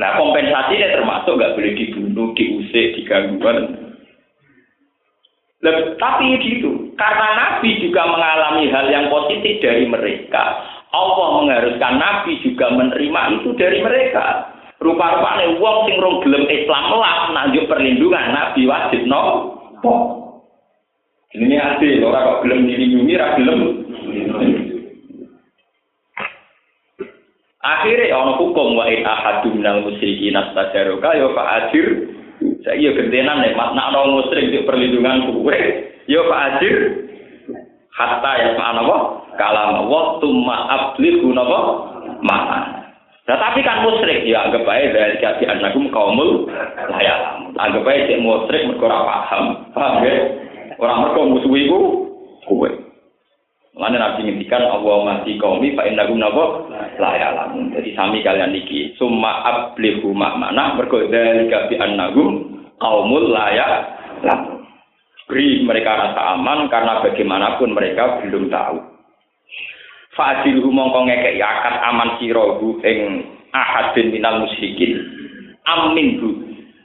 nah 0.00 0.16
kompensasi 0.16 0.80
ini 0.80 0.96
termasuk 0.96 1.36
nggak 1.36 1.54
boleh 1.60 1.72
dibunuh 1.76 2.32
diusik 2.32 2.96
digangguan. 2.96 3.76
Tapi 6.00 6.40
gitu 6.40 6.96
karena 6.96 7.28
Nabi 7.36 7.84
juga 7.84 8.08
mengalami 8.08 8.72
hal 8.72 8.88
yang 8.88 9.12
positif 9.12 9.60
dari 9.60 9.84
mereka. 9.84 10.56
Allah 10.88 11.28
mengharuskan 11.44 12.00
Nabi 12.00 12.40
juga 12.40 12.72
menerima 12.72 13.20
itu 13.36 13.52
dari 13.60 13.84
mereka. 13.84 14.56
Rupa-rupanya 14.80 15.60
wong 15.60 15.84
sing 15.84 16.00
rong 16.00 16.24
gelem 16.24 16.48
Islam 16.48 16.96
lah 16.96 17.28
nanjuk 17.36 17.68
perlindungan. 17.68 18.32
Nabi 18.32 18.64
wajib 18.64 19.04
no. 19.04 19.52
Ini 21.30 21.56
adil, 21.62 22.02
orang 22.02 22.26
kok 22.26 22.40
gelem 22.42 22.66
dilindungi, 22.66 23.14
ra 23.14 23.38
gelem. 23.38 23.60
Akhirnya 27.60 28.16
ono 28.16 28.32
hukum 28.40 28.74
wa 28.74 28.88
in 28.88 29.04
ahadum 29.04 29.60
minal 29.60 29.84
musyrikin 29.84 30.34
astajaroka 30.34 31.12
ya 31.12 31.28
fa 31.36 31.42
ajir. 31.60 32.08
Saya 32.64 32.80
iya 32.80 32.90
gentenan 32.96 33.44
nek 33.44 33.52
makna 33.52 33.92
ono 33.92 34.24
musyrik 34.24 34.48
di 34.48 34.64
perlindungan 34.64 35.28
kuwe. 35.28 35.60
Ya 36.08 36.24
fa 36.24 36.36
ajir. 36.56 36.76
Hatta 37.94 38.32
ya 38.40 38.50
fa 38.56 38.74
apa? 38.80 38.98
kalam 39.38 39.86
Allah 39.86 40.04
tumma 40.18 40.56
ablighu 40.66 41.30
napa 41.30 41.60
mana. 42.20 42.60
Nah, 43.28 43.38
tapi 43.38 43.62
kan 43.62 43.86
musyrik 43.86 44.26
ya 44.26 44.50
anggap 44.50 44.66
aja 44.66 44.90
dari 44.90 45.16
kasi 45.22 45.46
anagum 45.46 45.86
kaumul 45.94 46.50
layak. 46.90 47.20
Anggap 47.54 47.86
aja 47.86 48.08
cek 48.08 48.18
musyrik 48.24 48.66
mergo 48.66 48.90
ora 48.90 49.06
paham. 49.06 49.44
Paham 49.70 50.02
ya? 50.02 50.14
Orang 50.80 50.98
mergo 51.04 51.20
musuh 51.28 51.52
iku 51.60 51.80
kowe. 52.48 52.70
Mana 53.76 53.96
nabi 54.00 54.26
ngendikan 54.26 54.64
masih 54.80 55.36
kaumi 55.36 55.76
fa 55.76 55.84
innahum 55.84 56.16
napa 56.16 56.66
layak 56.96 57.36
lamun. 57.36 57.72
Jadi 57.76 57.92
sami 57.92 58.24
kalian 58.24 58.56
niki 58.56 58.96
summa 58.96 59.44
ablighu 59.44 60.16
mana 60.16 60.74
mergo 60.74 61.04
dari 61.12 61.46
kasi 61.52 61.76
anagum 61.76 62.64
kaumul 62.80 63.28
layak 63.28 63.92
lamun. 64.24 64.64
Beri 65.28 65.62
mereka 65.62 65.94
rasa 65.94 66.34
aman 66.34 66.66
karena 66.72 67.04
bagaimanapun 67.06 67.70
mereka 67.70 68.18
belum 68.24 68.50
tahu. 68.50 68.82
Fadilhu 70.16 70.66
mongko 70.74 71.06
ngekek 71.06 71.38
akad 71.38 71.76
aman 71.86 72.18
sirahu 72.18 72.82
ing 72.82 73.22
ahadin 73.54 74.10
minal 74.10 74.42
musyrikin. 74.42 74.98
Amin 75.70 76.18
bu. 76.18 76.28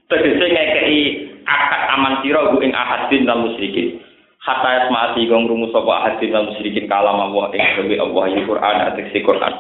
Tegese 0.06 0.46
ngekeki 0.46 1.02
akad 1.46 1.82
aman 1.96 2.20
sirahu 2.22 2.60
ing 2.62 2.76
ahadin 2.76 3.24
minal 3.24 3.50
musyrikin. 3.50 4.02
Hatta 4.42 4.86
yasma'ati 4.86 5.26
gong 5.26 5.50
rumus 5.50 5.74
sapa 5.74 5.90
ahadin 5.90 6.30
minal 6.34 6.54
musyrikin 6.54 6.90
kalam 6.90 7.18
Allah 7.18 7.54
ing 7.56 7.62
dewe 7.80 7.96
Allah 8.02 8.24
ya 8.34 8.42
Quran 8.46 8.76
atau 8.92 9.06
Quran. 9.06 9.54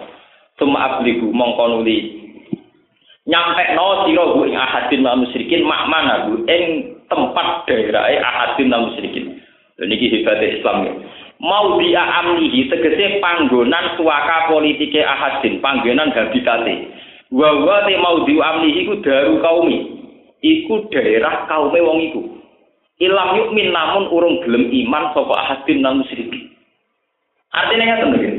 Suma 0.59 0.77
abligu 0.85 1.29
mongko 1.31 1.79
nuli 1.79 1.97
nyampe 3.25 3.63
no 3.73 4.05
sirahu 4.05 4.45
ing 4.49 4.57
ahadin 4.57 5.05
minal 5.05 5.23
musyrikin 5.23 5.63
mak 5.63 5.87
mana 5.87 6.27
bu 6.29 6.43
ing 6.49 6.97
tempat 7.07 7.69
daerah 7.69 8.09
ahadin 8.09 8.67
minal 8.67 8.91
musyrikin. 8.91 9.39
Ini 9.75 9.91
hebatnya 9.91 10.47
Islam 10.55 10.77
ya 10.87 10.93
mau 11.39 11.75
dia 11.79 11.99
amnihi 11.99 12.71
tegese 12.71 13.19
panggonan 13.19 13.99
suaka 13.99 14.47
politike 14.47 15.03
ahadin 15.03 15.59
panggonan 15.59 16.15
habitate 16.15 16.87
wa 17.33 17.49
wa 17.59 17.83
te 17.83 17.93
mau 17.99 18.23
di 18.23 18.39
amnihi 18.39 18.87
iku 18.87 18.93
daru 19.03 19.43
kaumi 19.43 19.77
iku 20.45 20.85
daerah 20.93 21.49
kaume 21.49 21.81
wong 21.81 21.99
iku. 22.13 22.21
Ilam 23.01 23.35
yukmin 23.41 23.73
namun 23.75 24.07
urung 24.07 24.39
gelem 24.45 24.71
iman 24.71 25.11
sapa 25.11 25.33
ahadin 25.35 25.83
nang 25.83 25.99
musyrik 25.99 26.31
artinya 27.55 27.85
ngaten 27.87 28.11
lho 28.11 28.31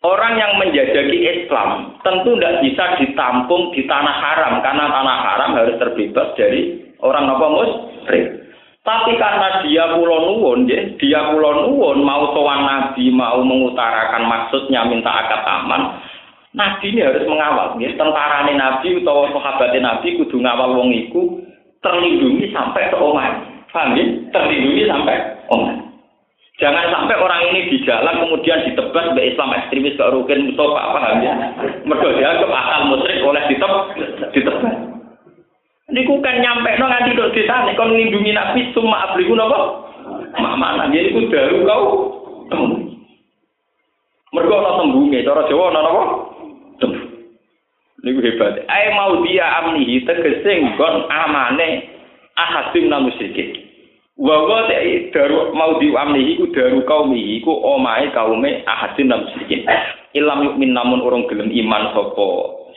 Orang 0.00 0.40
yang 0.40 0.56
menjajaki 0.56 1.28
Islam 1.28 2.00
tentu 2.00 2.32
tidak 2.32 2.64
bisa 2.64 2.96
ditampung 2.96 3.68
di 3.76 3.84
tanah 3.84 4.16
haram 4.16 4.64
karena 4.64 4.88
tanah 4.88 5.16
haram 5.28 5.50
harus 5.60 5.76
terbebas 5.76 6.32
dari 6.40 6.88
orang 7.04 7.28
apa 7.28 7.46
musyrik. 7.52 8.40
Tapi 8.80 9.20
karena 9.20 9.60
dia 9.60 9.92
pulau 9.92 10.24
nuwun, 10.24 10.64
ya, 10.64 10.88
dia 10.96 11.20
pulau 11.28 11.52
nuwun 11.52 12.00
mau 12.00 12.32
sowan 12.32 12.64
nabi, 12.64 13.12
mau 13.12 13.44
mengutarakan 13.44 14.24
maksudnya 14.24 14.88
minta 14.88 15.12
akad 15.12 15.44
aman, 15.44 16.00
nabi 16.54 16.90
ini 16.90 17.00
harus 17.06 17.26
mengawal. 17.26 17.78
Ya. 17.78 17.94
Tentara 17.94 18.46
nabi 18.46 18.88
atau 19.02 19.30
sahabat 19.30 19.74
nabi 19.78 20.18
kudu 20.18 20.36
ngawal 20.42 20.74
wong 20.74 20.90
iku 20.94 21.38
terlindungi 21.80 22.50
sampai 22.50 22.90
ke 22.90 22.96
omah. 22.98 23.46
Paham 23.70 23.94
ya? 23.94 24.04
Terlindungi 24.34 24.84
sampai 24.90 25.16
omah. 25.50 25.76
Jangan 26.60 26.92
sampai 26.92 27.16
orang 27.16 27.40
ini 27.48 27.72
di 27.72 27.76
jalan 27.88 28.20
kemudian 28.20 28.60
ditebas 28.68 29.16
ke 29.16 29.22
Islam 29.32 29.56
ekstremis 29.56 29.96
ke 29.96 30.04
Rukin 30.12 30.52
Mustafa, 30.52 30.92
paham 30.92 31.24
ya? 31.24 31.32
Mergo 31.88 32.12
dia 32.20 32.36
akal 32.36 32.80
musyrik 32.92 33.24
oleh 33.24 33.42
ditebas. 33.48 33.96
ditebas. 34.36 34.76
Niku 35.90 36.22
kan 36.22 36.38
nyampe 36.38 36.70
no 36.78 36.86
nganti 36.86 37.18
dok 37.18 37.34
desa 37.34 37.66
nih 37.66 37.74
kon 37.74 37.90
nglindungi 37.90 38.30
nabi 38.30 38.68
semua 38.70 39.10
abliku 39.10 39.34
nopo. 39.34 39.88
Mana 40.38 40.86
jadi 40.92 41.10
ku 41.10 41.26
daru 41.32 41.66
kau. 41.66 41.84
Mergo 44.30 44.54
ana 44.62 44.86
cara 45.26 45.42
Jawa 45.50 45.64
ana 45.74 45.80
napa? 45.82 46.02
Niku 48.00 48.20
hebat. 48.24 48.64
Ae 48.64 48.86
mau 48.96 49.20
dia 49.20 49.44
amnihi 49.60 50.08
tegese 50.08 50.48
nggon 50.48 51.04
amane 51.12 51.84
ahadim 52.36 52.88
nang 52.88 53.04
musyrikin. 53.04 53.60
Wa 54.16 54.36
wa 54.48 54.68
daru 55.12 55.52
mau 55.52 55.76
di 55.76 55.92
amnihi 55.92 56.40
ku 56.40 56.48
daru 56.52 56.80
kaum 56.88 57.12
iku 57.12 57.52
omahe 57.52 58.08
kaume 58.16 58.64
ahadim 58.64 59.12
nang 59.12 59.28
musyrikin. 59.28 59.68
Ilam 60.16 60.48
yukmin 60.48 60.72
namun 60.72 61.04
urung 61.04 61.28
gelem 61.28 61.52
iman 61.52 61.92
sapa 61.92 62.28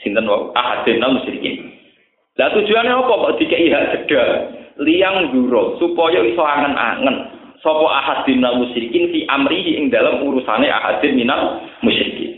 sinten 0.04 0.28
wa 0.28 0.52
ahadim 0.52 1.00
nang 1.00 1.16
musyrikin. 1.16 1.72
Lah 2.34 2.50
tujuannya 2.50 2.98
apa 2.98 3.12
kok 3.14 3.34
dikei 3.38 3.70
hak 3.70 4.10
jeda 4.10 4.22
liang 4.82 5.30
duro 5.30 5.78
supaya 5.78 6.18
iso 6.26 6.42
angen-angen 6.42 7.30
sapa 7.62 7.86
ahadin 8.02 8.42
minal 8.42 8.58
musyrikin 8.58 9.08
fi 9.14 9.22
amrihi 9.30 9.78
ing 9.78 9.86
dalam 9.94 10.18
urusane 10.26 10.66
ahadin 10.66 11.14
minal 11.14 11.62
musyrikin. 11.86 12.33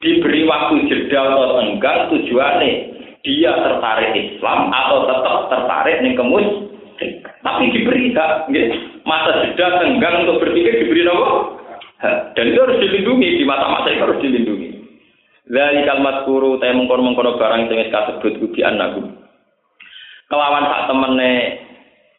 Diberi 0.00 0.48
waktu 0.48 0.88
jeda 0.88 1.28
atau 1.28 1.60
enggang 1.60 2.08
tujuannya 2.08 2.72
dia 3.20 3.52
tertarik 3.52 4.16
Islam 4.16 4.72
atau 4.72 5.04
tetap 5.04 5.36
tertarik 5.52 6.00
ning 6.00 6.16
kemus 6.16 6.72
tapi 7.44 7.68
diberi 7.72 8.12
hak 8.16 8.48
masa 9.04 9.44
jeda 9.44 9.76
tenggang 9.80 10.24
untuk 10.24 10.40
berpikir 10.44 10.72
diberi 10.72 11.04
apa? 11.04 11.32
Dan 12.32 12.48
itu 12.48 12.60
harus 12.64 12.80
dilindungi 12.80 13.28
di 13.40 13.44
mata-mata 13.44 13.92
itu 13.92 14.00
harus 14.00 14.20
dilindungi. 14.24 14.68
Dari 15.52 15.84
kalimat 15.84 16.24
kuru 16.24 16.56
teh 16.56 16.72
mengkono 16.72 17.04
mengkono 17.04 17.36
barang 17.36 17.68
sing 17.68 17.92
kasebut 17.92 18.40
kubi 18.40 18.64
anakku. 18.64 19.04
Kelawan 20.32 20.64
sak 20.64 20.88
temene 20.88 21.30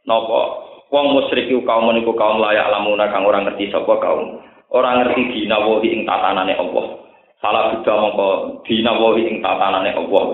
nopo? 0.05 0.69
Wong 0.93 1.17
musyrik 1.17 1.49
iku 1.49 1.65
kaum 1.65 1.89
meniku 1.89 2.13
kaum 2.13 2.37
layak 2.37 2.69
lamuna 2.69 3.09
kang 3.09 3.25
orang 3.25 3.49
ngerti 3.49 3.73
sapa 3.73 3.97
kaum. 3.97 4.43
Orang 4.69 5.01
ngerti 5.01 5.47
dinawahi 5.47 5.87
ing 5.89 6.01
tatanane 6.05 6.53
Allah 6.61 7.10
salah 7.41 7.75
beda 7.75 7.93
mongko 7.97 8.29
dinawahi 8.69 9.21
ing 9.27 9.37
tatanane 9.41 9.91
Allah 9.97 10.25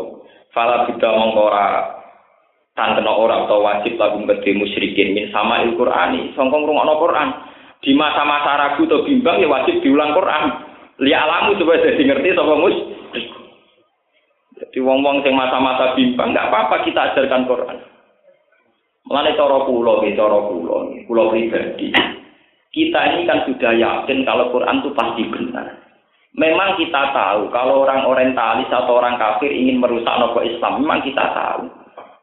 salah 0.52 0.86
beda 0.86 1.10
mongko 1.10 1.42
ora 1.48 1.68
kan 2.78 2.94
kena 2.94 3.10
ora 3.10 3.50
atau 3.50 3.66
wajib 3.66 3.98
lagu 3.98 4.22
gede 4.22 4.54
musyrikin 4.54 5.18
min 5.18 5.34
sama 5.34 5.66
il 5.66 5.74
Qur'ani 5.74 6.38
songkong 6.38 6.68
rungokno 6.68 6.94
Quran 7.02 7.30
di 7.82 7.94
masa-masa 7.94 8.58
ragu 8.58 8.90
atau 8.90 9.06
bimbang 9.06 9.38
ya 9.42 9.48
wajib 9.50 9.82
diulang 9.86 10.18
Quran. 10.18 10.44
Lihat 10.98 11.22
alamu 11.30 11.62
supaya 11.62 11.86
jadi 11.86 12.02
ngerti 12.10 12.34
sama 12.34 12.58
mus. 12.58 12.78
Jadi 14.58 14.78
wong-wong 14.82 15.22
yang 15.22 15.38
masa-masa 15.38 15.94
bimbang 15.94 16.34
nggak 16.34 16.50
apa-apa 16.50 16.82
kita 16.90 17.14
ajarkan 17.14 17.46
Quran. 17.46 17.78
Mengenai 19.08 19.38
cara 19.38 19.64
pulau, 19.64 20.04
cara 20.04 20.40
pulau, 20.50 20.92
pulau 21.06 21.32
pribadi. 21.32 21.94
Kita 22.74 23.00
ini 23.14 23.24
kan 23.24 23.46
sudah 23.48 23.72
yakin 23.72 24.26
kalau 24.28 24.52
Quran 24.52 24.84
itu 24.84 24.90
pasti 24.92 25.24
benar. 25.32 25.87
Memang 26.38 26.78
kita 26.78 27.18
tahu 27.18 27.50
kalau 27.50 27.82
orang 27.82 28.06
orientalis 28.06 28.70
atau 28.70 29.02
orang 29.02 29.18
kafir 29.18 29.50
ingin 29.50 29.82
merusak 29.82 30.14
nopo 30.22 30.46
Islam, 30.46 30.86
memang 30.86 31.02
kita 31.02 31.34
tahu. 31.34 31.66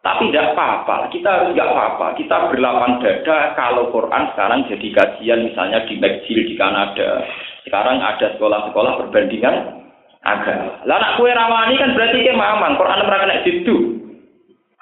Tapi 0.07 0.31
tidak 0.31 0.55
apa-apa, 0.55 1.11
kita 1.11 1.27
harus 1.27 1.51
nggak 1.51 1.71
apa-apa. 1.75 2.15
Kita 2.15 2.47
berlapan 2.47 3.03
dada 3.03 3.57
kalau 3.59 3.91
Quran 3.91 4.31
sekarang 4.31 4.69
jadi 4.71 4.89
kajian 4.95 5.51
misalnya 5.51 5.83
di 5.91 5.99
McGill 5.99 6.47
di 6.47 6.55
Kanada. 6.55 7.27
Sekarang 7.67 7.99
ada 7.99 8.37
sekolah-sekolah 8.39 9.03
perbandingan 9.03 9.83
agama. 10.23 10.79
Lah 10.87 10.97
anak 11.03 11.19
kue 11.19 11.35
rawani 11.35 11.75
kan 11.75 11.99
berarti 11.99 12.23
ke 12.23 12.33
mamang, 12.39 12.79
Quran 12.79 13.03
mereka 13.03 13.23
kena 13.27 13.37
situ. 13.43 13.77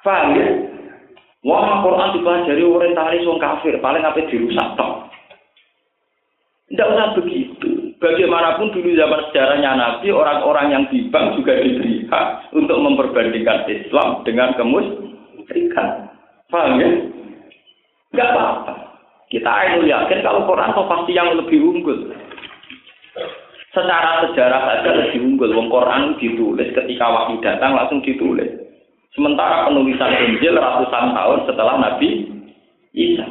Paham 0.04 0.36
ya? 0.36 0.46
Wah, 1.46 1.80
Quran 1.80 2.12
dipelajari 2.20 2.62
orientalis 2.62 3.24
wong 3.24 3.40
kafir, 3.40 3.80
paling 3.80 4.04
apa 4.04 4.28
dirusak 4.28 4.68
toh. 4.76 5.08
Tidak 6.68 6.90
usah 6.92 7.16
begitu. 7.16 7.71
Bagaimanapun 8.02 8.74
dulu 8.74 8.98
zaman 8.98 9.30
sejarahnya 9.30 9.78
Nabi, 9.78 10.10
orang-orang 10.10 10.66
yang 10.74 10.84
bimbang 10.90 11.38
juga 11.38 11.54
diberi 11.54 12.02
hak 12.10 12.50
untuk 12.50 12.74
memperbandingkan 12.82 13.62
Islam 13.70 14.26
dengan 14.26 14.58
kemus 14.58 14.90
Berikan. 15.46 16.10
Paham 16.50 16.82
ya? 16.82 16.90
Enggak 18.10 18.28
apa-apa. 18.34 18.72
Kita 19.30 19.48
akan 19.48 19.88
yakin 19.88 20.20
kalau 20.20 20.44
Quran 20.44 20.74
itu 20.74 20.82
pasti 20.84 21.12
yang 21.16 21.28
lebih 21.32 21.58
unggul. 21.62 21.98
Secara 23.72 24.28
sejarah 24.28 24.60
saja 24.68 24.90
lebih 24.92 25.24
unggul. 25.24 25.54
Wong 25.56 25.72
Quran 25.72 26.20
ditulis 26.20 26.68
ketika 26.76 27.06
waktu 27.08 27.40
datang 27.40 27.72
langsung 27.72 28.04
ditulis. 28.04 28.50
Sementara 29.16 29.68
penulisan 29.68 30.12
Injil 30.12 30.58
ratusan 30.58 31.16
tahun 31.16 31.38
setelah 31.48 31.74
Nabi 31.80 32.08
Isa. 32.92 33.26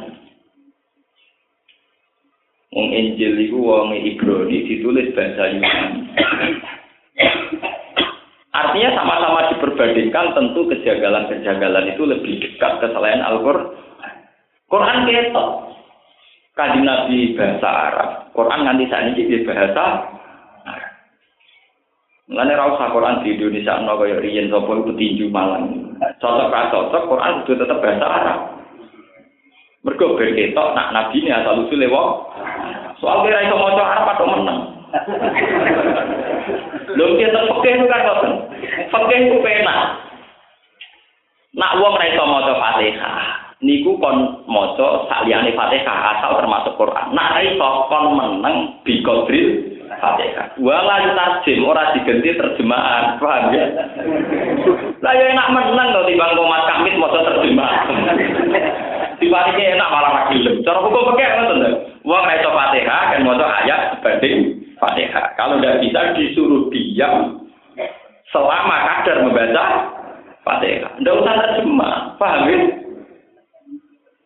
Wong 2.72 2.88
Injil 2.88 3.36
itu 3.36 3.60
wong 3.60 3.92
Ibrani 3.92 4.64
ditulis 4.64 5.12
bahasa 5.12 5.52
Yunani. 5.52 6.08
Artinya 8.52 8.90
sama-sama 8.96 9.52
diperbandingkan 9.52 10.32
tentu 10.32 10.64
kejagalan-kejagalan 10.72 11.92
itu 11.92 12.02
lebih 12.08 12.40
dekat 12.40 12.80
ke 12.80 12.88
selain 12.96 13.20
Al-Qur'an. 13.20 13.76
Quran 14.72 15.04
ketok. 15.04 15.48
Kaji 16.52 16.80
Nabi 16.84 17.36
bahasa 17.36 17.68
Arab. 17.68 18.08
Quran 18.32 18.64
nganti 18.64 18.84
saat 18.88 19.08
ini 19.12 19.44
bahasa 19.44 19.80
Arab. 19.80 19.96
Mulane 22.32 22.56
ra 22.56 22.88
Quran 22.88 23.20
di 23.20 23.36
Indonesia 23.36 23.76
ana 23.76 23.92
kaya 24.00 24.16
riyen 24.16 24.48
sapa 24.48 24.72
petinju 24.72 25.28
malang. 25.28 25.92
Cocok 26.16 26.48
ra 26.48 26.72
cocok 26.72 27.04
Quran 27.04 27.32
kudu 27.44 27.60
tetap 27.60 27.84
bahasa 27.84 28.06
Arab. 28.08 28.38
Mergo 29.84 30.16
ben 30.16 30.32
ketok 30.32 30.72
nak 30.72 30.96
nabi 30.96 31.20
ini 31.20 31.28
asal 31.28 31.68
usule 31.68 31.92
wong. 31.92 32.10
Soal 33.02 33.26
kira 33.26 33.42
iso 33.42 33.58
maca 33.58 33.82
Arab 33.82 34.14
atau 34.14 34.26
menang. 34.30 34.60
Lho 36.94 37.18
kita 37.18 37.40
fakih 37.50 37.72
itu 37.74 37.86
kan 37.90 38.00
ngoten. 38.06 38.32
Fakih 38.94 39.18
itu 39.26 39.36
penak. 39.42 39.78
Nak 41.58 41.82
wong 41.82 41.98
ra 41.98 42.06
iso 42.06 42.22
maca 42.22 42.54
Fatihah, 42.54 43.58
niku 43.58 43.98
kon 43.98 44.46
maca 44.46 45.10
saliyane 45.10 45.50
Fatihah 45.58 45.98
asal 46.14 46.38
termasuk 46.38 46.78
Quran. 46.78 47.10
Nak 47.10 47.30
ra 47.34 47.40
iso 47.42 47.68
kon 47.90 48.14
meneng 48.14 48.78
bi 48.86 49.02
kodril 49.02 49.82
Fatihah. 49.98 50.54
Wala 50.62 51.02
tarjim 51.18 51.66
ora 51.66 51.90
diganti 51.98 52.38
terjemahan, 52.38 53.18
paham 53.18 53.50
ya? 53.50 53.66
Lah 55.02 55.12
ya 55.18 55.26
enak 55.26 55.50
meneng 55.50 55.90
to 55.90 56.06
timbang 56.06 56.38
komat 56.38 56.70
kamit 56.70 56.94
maca 57.02 57.18
terjemahan. 57.18 57.86
Dibandingke 59.18 59.74
enak 59.74 59.90
malah 59.90 60.10
ra 60.14 60.22
gelem. 60.30 60.62
Cara 60.62 60.78
hukum 60.86 61.10
pakai 61.10 61.34
ngoten 61.34 61.58
lho. 61.66 61.91
Wong 62.02 62.24
iso 62.34 62.50
Fatihah 62.50 63.14
kan 63.14 63.22
maca 63.22 63.46
ayat 63.62 63.80
sebanding 63.98 64.58
Fatihah. 64.82 65.38
Kalau 65.38 65.62
tidak 65.62 65.78
bisa 65.86 66.00
disuruh 66.18 66.66
diam 66.74 67.46
selama 68.34 68.76
kadar 68.90 69.22
membaca 69.22 69.64
Fatihah. 70.42 70.90
Tidak 70.98 71.18
usah 71.22 71.34
terjemah, 71.38 72.18
paham 72.18 72.50
ya? 72.50 72.58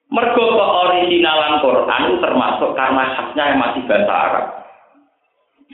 Mergo 0.06 0.46
originalan 0.56 1.60
Quran 1.60 2.00
itu 2.08 2.16
termasuk 2.24 2.70
karena 2.72 3.04
khasnya 3.12 3.44
yang 3.52 3.60
masih 3.60 3.82
bahasa 3.84 4.14
Arab. 4.14 4.46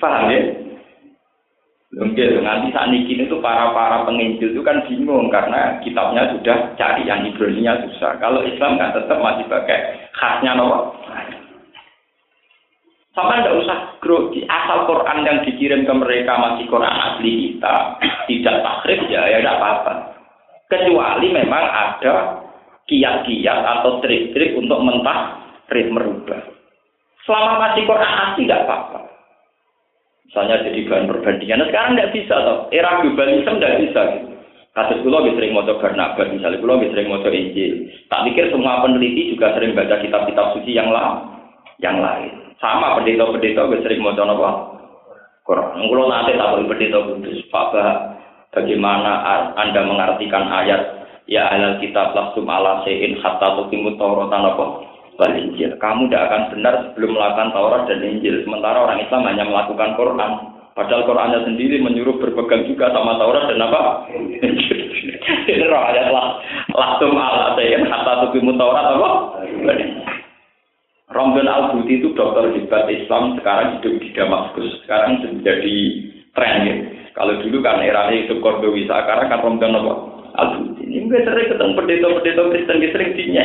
Paham 0.03 0.33
ya? 0.35 0.41
Mungkin 1.93 2.41
nanti 2.41 2.73
saat 2.73 2.89
ini 2.89 3.05
itu 3.05 3.37
para 3.45 3.69
para 3.77 4.09
penginjil 4.09 4.57
itu 4.57 4.65
kan 4.65 4.81
bingung 4.89 5.29
karena 5.29 5.77
kitabnya 5.85 6.25
sudah 6.33 6.73
cari 6.81 7.05
yang 7.05 7.21
Ibrani-nya 7.29 7.85
susah. 7.85 8.17
Kalau 8.17 8.41
Islam 8.49 8.81
kan 8.81 8.97
tetap 8.97 9.21
masih 9.21 9.45
pakai 9.45 10.09
khasnya 10.17 10.57
nopo. 10.57 10.97
Sama 13.13 13.45
tidak 13.45 13.61
usah 13.61 13.79
grogi. 14.01 14.41
Asal 14.49 14.89
Quran 14.89 15.19
yang 15.29 15.39
dikirim 15.45 15.85
ke 15.85 15.93
mereka 15.93 16.33
masih 16.41 16.65
Quran 16.73 16.89
asli 16.89 17.31
kita, 17.53 18.01
tidak 18.25 18.57
takrif 18.65 19.01
ya, 19.13 19.29
ya 19.29 19.45
tidak 19.45 19.57
apa-apa. 19.61 19.93
Kecuali 20.73 21.29
memang 21.29 21.65
ada 21.69 22.41
kiat-kiat 22.89 23.61
atau 23.61 24.01
trik-trik 24.01 24.57
untuk 24.57 24.81
mentah 24.81 25.45
trik 25.69 25.93
merubah. 25.93 26.41
Selama 27.29 27.69
masih 27.69 27.85
Quran 27.85 28.13
asli 28.17 28.49
tidak 28.49 28.65
apa-apa. 28.65 29.01
Misalnya 30.33 30.65
jadi 30.65 30.81
bahan 30.89 31.11
perbandingan. 31.13 31.57
Nah, 31.61 31.69
sekarang 31.69 31.93
tidak 31.93 32.13
bisa 32.17 32.35
toh. 32.41 32.59
Era 32.73 33.05
globalisme 33.05 33.61
tidak 33.61 33.77
bisa. 33.85 34.01
Gitu. 34.17 34.33
Kasus 34.73 35.05
kulo 35.05 35.21
lebih 35.21 35.37
sering 35.37 35.53
motor 35.53 35.77
Barnabas, 35.77 36.33
misalnya 36.33 36.57
kulo 36.65 36.81
lebih 36.81 36.97
sering 36.97 37.13
motor 37.13 37.29
Injil. 37.29 37.93
Tak 38.09 38.25
pikir 38.25 38.49
semua 38.49 38.81
peneliti 38.81 39.37
juga 39.37 39.53
sering 39.53 39.77
baca 39.77 40.01
kitab-kitab 40.01 40.57
suci 40.57 40.73
yang 40.73 40.89
lain. 40.89 41.29
Yang 41.85 41.97
lain. 42.01 42.41
Sama 42.63 42.95
pendeta-pendeta 42.95 43.67
gue 43.67 43.83
sering 43.83 44.07
mau 44.07 44.15
apa? 44.15 44.51
Quran. 45.43 45.83
Kalau 45.91 46.07
nanti 46.07 46.39
tak 46.39 46.55
pendeta 46.71 46.99
kudus, 47.03 47.43
Pak 47.51 47.75
bagaimana 48.55 49.27
Anda 49.59 49.83
mengartikan 49.83 50.47
ayat 50.47 51.03
ya 51.27 51.51
alal 51.51 51.83
kitab 51.83 52.15
langsung 52.15 52.47
ala 52.47 52.87
sein 52.87 53.19
hatta 53.19 53.59
tukimu 53.59 53.99
tauratan 53.99 54.47
apa? 54.47 54.67
Wal 55.19 55.35
Injil. 55.35 55.75
Kamu 55.77 56.09
tidak 56.09 56.25
akan 56.31 56.43
benar 56.57 56.75
sebelum 56.89 57.19
melakukan 57.19 57.53
Taurat 57.53 57.83
dan 57.85 58.01
Injil. 58.01 58.47
Sementara 58.47 58.81
orang 58.81 59.03
Islam 59.03 59.29
hanya 59.29 59.45
melakukan 59.45 59.93
Quran. 59.99 60.33
Padahal 60.73 61.05
Qurannya 61.05 61.45
sendiri 61.45 61.85
menyuruh 61.85 62.17
berpegang 62.17 62.65
juga 62.65 62.89
sama 62.97 63.21
Taurat 63.21 63.45
dan 63.45 63.61
apa? 63.61 64.09
Ini 65.53 65.69
roh 65.69 65.83
ayat 65.85 66.09
lah. 66.09 66.41
Langsung 66.73 67.13
ala 67.13 67.53
sein 67.61 67.85
hatta 67.85 68.25
tukimu 68.25 68.57
Taurat 68.57 68.87
apa? 68.89 69.11
Romdan 71.13 71.45
Al 71.45 71.77
Buti 71.77 72.01
itu 72.01 72.17
dokter 72.17 72.57
hebat 72.57 72.89
Islam 72.89 73.37
sekarang 73.37 73.79
hidup 73.79 74.01
di 74.01 74.09
Damaskus. 74.17 74.81
Sekarang 74.85 75.21
menjadi 75.21 75.77
tren 76.33 76.57
ya. 76.65 76.75
Kalau 77.13 77.37
dulu 77.45 77.61
kan 77.61 77.85
era 77.85 78.09
itu 78.09 78.41
Kordowi, 78.41 78.89
sekarang 78.89 79.29
kan 79.29 79.45
Romdan 79.45 79.77
Al 79.77 80.49
Buti. 80.57 80.83
Ini 80.89 81.09
gue 81.13 81.21
sering 81.21 81.53
ketemu 81.53 81.77
pendeta-pendeta 81.77 82.43
Kristen 82.49 82.81
di 82.81 82.89
sering 82.89 83.11
dinya. 83.13 83.45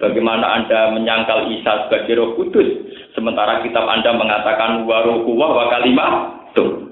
Bagaimana 0.00 0.46
Anda 0.56 0.96
menyangkal 0.96 1.52
Isa 1.54 1.86
sebagai 1.86 2.16
roh 2.16 2.30
kudus, 2.32 2.66
sementara 3.12 3.60
kitab 3.60 3.84
Anda 3.84 4.16
mengatakan 4.16 4.88
waruhuwah 4.88 5.50
wa 5.52 5.64
kalimah 5.68 6.12
tuh. 6.56 6.88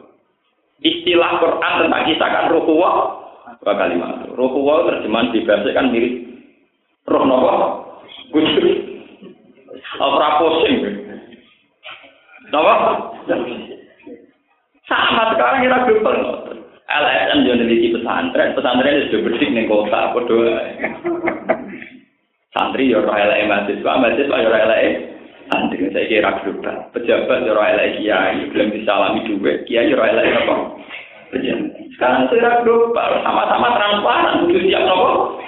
Istilah 0.85 1.43
Quran 1.43 1.73
tentang 1.83 2.05
Isa 2.07 2.27
kan 2.29 2.53
ruhuwah 2.53 2.95
wa 3.59 3.75
kalimah. 3.75 4.29
Ruhuwah 4.37 4.93
terjemahan 4.93 5.33
dibahasa 5.35 5.73
kan 5.73 5.89
mirip 5.91 6.15
roh 7.09 7.25
nopo 7.25 7.55
kudus. 8.31 8.78
Ora 9.99 10.39
pusing. 10.39 10.77
Napa? 12.49 12.75
Sama 14.89 15.37
sekarang 15.37 15.67
kita 15.67 15.79
global. 15.85 16.17
LSM 16.89 17.45
yo 17.45 17.53
neliti 17.53 17.93
pesantren, 17.93 18.57
pesantren 18.57 19.13
sudah 19.13 19.21
bersih 19.29 19.49
ning 19.53 19.69
kota, 19.69 20.17
padha 20.17 20.73
Santri 22.57 22.89
yo 22.89 23.05
ora 23.05 23.29
eleke 23.29 23.45
mahasiswa, 23.45 23.93
mahasiswa 24.01 24.41
yo 24.41 24.49
ora 24.49 24.65
eleke 24.65 24.91
santri. 25.53 25.93
Saya 25.93 26.09
kira 26.09 26.33
global. 26.41 26.77
Pejabat 26.97 27.45
yo 27.45 27.53
ora 27.53 27.77
eleke 27.77 28.01
kiai, 28.01 28.49
belum 28.49 28.73
disalami 28.73 29.21
duit, 29.29 29.69
kiai 29.69 29.93
yo 29.93 30.01
ora 30.01 30.17
eleke 30.17 30.33
apa? 30.33 30.57
Pejabat. 31.37 31.79
Sekarang 31.99 32.31
secara 32.31 32.63
global, 32.63 33.11
sama-sama 33.27 33.75
transparan, 33.75 34.47
butuh 34.47 34.63
siap 34.65 34.83
nopo, 34.87 35.43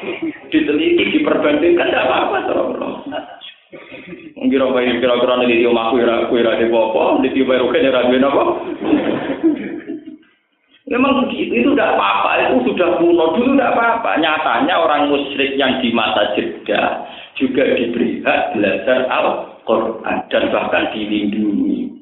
diteliti, 0.50 1.22
diperbandingkan, 1.22 1.94
tidak 1.94 2.10
apa-apa, 2.10 2.36
terus. 2.50 2.98
Kira-kira 4.40 4.96
kira-kira 4.96 5.34
nih 5.44 5.60
di 5.60 5.68
rumah 5.68 5.92
kira 5.92 6.32
kira 6.32 6.52
di 6.56 6.66
popo, 6.72 7.20
di 7.20 7.28
tiba 7.36 7.60
rugen 7.60 7.84
ya 7.84 7.92
ragu 7.92 8.16
apa? 8.16 8.44
Memang 10.90 11.22
begitu, 11.22 11.54
itu 11.54 11.70
tidak 11.70 11.94
apa-apa, 11.94 12.50
itu 12.50 12.72
sudah 12.72 12.98
kuno 12.98 13.38
dulu 13.38 13.54
tidak 13.54 13.78
apa-apa. 13.78 14.10
Nyatanya 14.18 14.74
orang 14.74 15.06
musyrik 15.06 15.54
yang 15.54 15.78
di 15.78 15.94
masa 15.94 16.34
jeda 16.34 17.06
juga 17.38 17.62
diberi 17.78 18.18
hak 18.26 18.58
belajar 18.58 19.06
Al-Quran 19.06 20.16
dan 20.32 20.44
bahkan 20.50 20.90
dilindungi. 20.90 21.94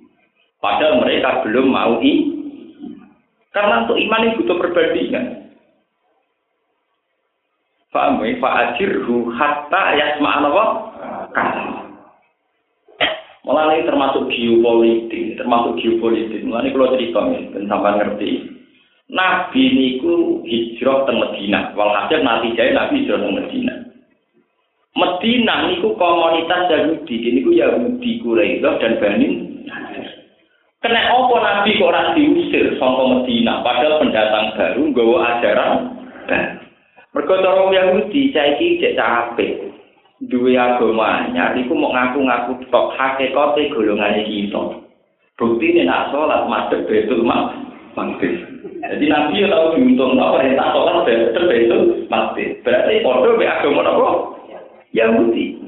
Padahal 0.62 1.04
mereka 1.04 1.44
belum 1.44 1.68
mau 1.68 2.00
i. 2.00 2.32
Karena 3.52 3.84
untuk 3.84 4.00
iman 4.00 4.24
itu 4.24 4.40
butuh 4.40 4.56
perbandingan. 4.56 5.26
Fa'amu 7.92 8.24
fa'ajirhu 8.40 9.36
hatta 9.36 9.82
yasma'an 10.00 10.48
apa? 10.48 10.64
Kata. 13.48 13.64
Mulai 13.64 13.88
termasuk 13.88 14.28
geopolitik, 14.28 15.40
termasuk 15.40 15.80
geopolitik. 15.80 16.44
Mulai 16.44 16.68
kalau 16.68 16.92
cerita 16.92 17.20
nih, 17.32 17.42
dan 17.56 17.64
sampai 17.64 17.96
ngerti. 17.96 18.30
Nabi 19.08 19.62
niku 19.72 20.44
hijrah 20.44 21.08
ke 21.08 21.12
Medina. 21.16 21.72
Walhasil 21.72 22.20
nanti 22.20 22.52
saya 22.52 22.76
Nabi 22.76 23.08
hijrah 23.08 23.24
ke 23.24 23.30
Medina. 23.32 23.74
Medina 24.92 25.54
niku 25.72 25.96
komunitas 25.96 26.68
Yahudi, 26.68 27.16
niku 27.40 27.56
Yahudi 27.56 28.20
Quraisy 28.20 28.60
dan 28.60 29.00
Bani 29.00 29.28
Kena 30.78 31.10
apa 31.10 31.36
Nabi 31.42 31.74
kok 31.74 31.90
ora 31.90 32.14
diusir 32.14 32.78
saka 32.78 33.02
Medina 33.02 33.66
padahal 33.66 33.98
pendatang 33.98 34.54
baru 34.54 34.82
nggawa 34.86 35.18
ajaran. 35.26 35.72
Mergo 37.10 37.34
cara 37.42 37.66
Yahudi 37.66 38.30
saiki 38.30 38.78
cek 38.78 38.94
capek 38.94 39.77
duwe 40.26 40.58
agama 40.58 41.22
anyar 41.22 41.54
iku 41.54 41.78
mau 41.78 41.94
ngaku-ngaku 41.94 42.58
tok 42.74 42.98
hakikate 42.98 43.70
golongane 43.70 44.26
kita. 44.26 44.82
Bukti 45.38 45.70
ini 45.70 45.86
nak 45.86 46.10
sholat 46.10 46.50
madhep 46.50 46.90
mak 47.22 47.54
mangkis. 47.94 48.42
Jadi 48.82 49.06
Nabi 49.06 49.42
yang 49.46 49.54
tahu 49.54 49.78
diuntung 49.78 50.18
no 50.18 50.34
perintah 50.34 50.74
sholat 50.74 51.06
betul 51.06 51.44
betul 51.46 51.82
mangkis. 52.10 52.58
Berarti 52.66 53.06
podo 53.06 53.38
be 53.38 53.46
agama 53.46 53.86
apa? 53.86 54.10
Yahudi. 54.90 55.62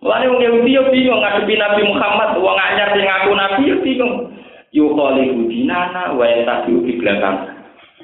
Mulane 0.00 0.32
wong 0.32 0.40
Yahudi 0.40 0.72
yo 0.72 0.88
bingung 0.88 1.20
ngadepi 1.20 1.60
Nabi 1.60 1.82
Muhammad 1.84 2.40
wong 2.40 2.56
anyar 2.56 2.88
sing 2.96 3.04
ngaku 3.04 3.30
Nabi 3.36 3.68
yo 3.68 3.76
bingung. 3.84 4.14
Yo 4.72 4.94
khalifu 4.96 5.50
dinana 5.50 6.14
wa 6.14 6.24
yatabi'u 6.24 6.86
di 6.86 6.94
belakang 6.94 7.49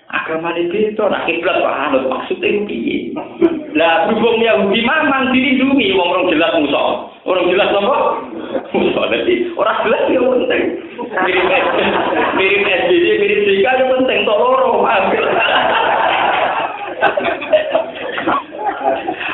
agama 0.07 0.55
ini 0.55 0.95
itu 0.95 1.03
nak 1.03 1.27
kiblat 1.27 1.59
kok 1.59 1.77
anut 1.91 2.07
maksudnya 2.07 2.63
piye? 2.67 3.11
Lah 3.75 4.07
berhubung 4.07 4.39
Yahudi 4.39 4.81
mamang 4.87 5.35
dilindungi 5.35 5.95
wong 5.99 6.09
orang 6.15 6.31
jelas 6.31 6.53
musuh. 6.63 7.11
Orang 7.27 7.51
jelas 7.51 7.69
apa? 7.75 7.97
Musuh. 8.71 9.05
Jadi 9.11 9.35
orang 9.59 9.79
jelas 9.83 10.03
ya 10.07 10.21
penting. 10.23 10.63
Mirip 11.27 11.45
mirip 12.39 12.61
SBY 12.67 13.11
mirip 13.19 13.41
Jika 13.51 13.71
ya 13.79 13.85
penting 13.91 14.19
tolong 14.23 14.87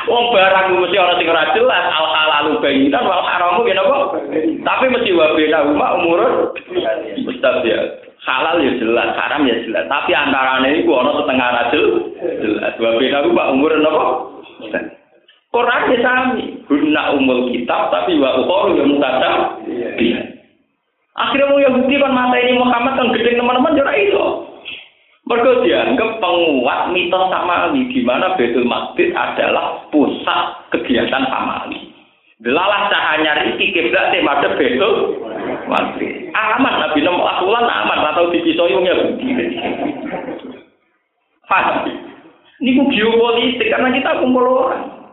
Wong 0.03 0.25
barang 0.35 0.65
mesti 0.77 0.97
orang 0.99 1.17
sing 1.17 1.29
ora 1.29 1.45
jelas 1.55 1.85
al 1.89 2.07
halalu 2.11 2.59
bayinan 2.59 3.07
wal 3.07 3.23
haramu 3.23 3.65
ya 3.65 3.77
napa? 3.77 4.19
Tapi 4.61 4.85
mesti 4.91 5.09
wa 5.15 5.33
bena 5.37 5.59
umur 6.01 6.53
mustabiat 7.23 8.12
halal 8.23 8.57
ya 8.63 8.71
jelas, 8.79 9.09
haram 9.19 9.43
ya 9.43 9.55
jelas. 9.67 9.85
Tapi 9.91 10.11
antaranya 10.15 10.69
itu 10.71 10.89
ono 10.91 11.23
setengah 11.23 11.47
rajul 11.51 11.87
jelas. 12.21 12.71
Dua 12.79 12.91
beda 12.99 13.19
pak 13.27 13.49
umur 13.51 13.71
nopo. 13.79 14.05
Quran 15.53 15.91
ya 15.93 15.97
sami. 16.01 16.45
Guna 16.65 17.03
umul 17.13 17.51
kitab 17.53 17.91
tapi 17.93 18.17
wa 18.17 18.41
ukhor 18.41 18.73
yang 18.73 18.89
mutada. 18.95 19.59
Iya. 19.99 20.21
Akhirnya 21.13 21.45
mau 21.45 21.61
Yahudi 21.61 21.95
kan 22.01 22.09
mata 22.09 22.37
ini 22.41 22.57
Muhammad 22.57 22.97
yang 22.97 23.13
gede 23.13 23.37
teman-teman 23.37 23.77
jora 23.77 23.93
itu. 23.93 24.25
Mereka 25.23 25.63
dianggap 25.63 26.19
penguat 26.19 26.91
mitos 26.91 27.31
Samawi 27.31 27.87
di 27.95 28.01
mana 28.03 28.35
Betul 28.35 28.67
Maqdis 28.67 29.13
adalah 29.15 29.87
pusat 29.93 30.73
kegiatan 30.73 31.23
Samawi. 31.29 31.93
Delalah 32.43 32.91
cahanya 32.91 33.39
riki 33.45 33.71
kiblat 33.71 34.11
madhep 34.19 34.59
betul 34.59 35.15
mati. 35.67 36.29
Aman 36.33 36.73
Nabi 36.83 36.99
nomor 37.03 37.27
asulan 37.29 37.67
aman 37.67 37.99
atau 38.13 38.31
dipisoi 38.31 38.75
wong 38.75 38.85
Yahudi. 38.87 39.27
Ini 42.63 42.79
geopolitik 42.95 43.67
karena 43.69 43.91
kita 43.91 44.23
kumpul 44.23 44.47
orang. 44.47 45.03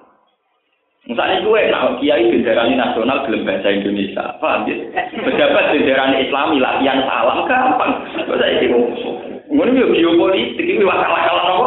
Misalnya 1.11 1.43
gue, 1.43 1.61
nah 1.75 1.99
kiai 1.99 2.31
benderani 2.31 2.79
nasional 2.79 3.27
gelem 3.27 3.43
bahasa 3.43 3.73
Indonesia, 3.73 4.37
paham 4.39 4.69
ya? 4.71 4.77
Pejabat 5.11 5.75
benderani 5.75 6.23
Islami 6.29 6.63
latihan 6.63 7.03
salam 7.03 7.51
gampang. 7.51 7.93
Bahasa 8.31 8.47
itu 8.63 8.79
Ngono 9.51 9.75
yo 9.75 9.91
geopolitik 9.91 10.63
iki 10.63 10.87
wakal-wakalan 10.87 11.51
apa? 11.51 11.67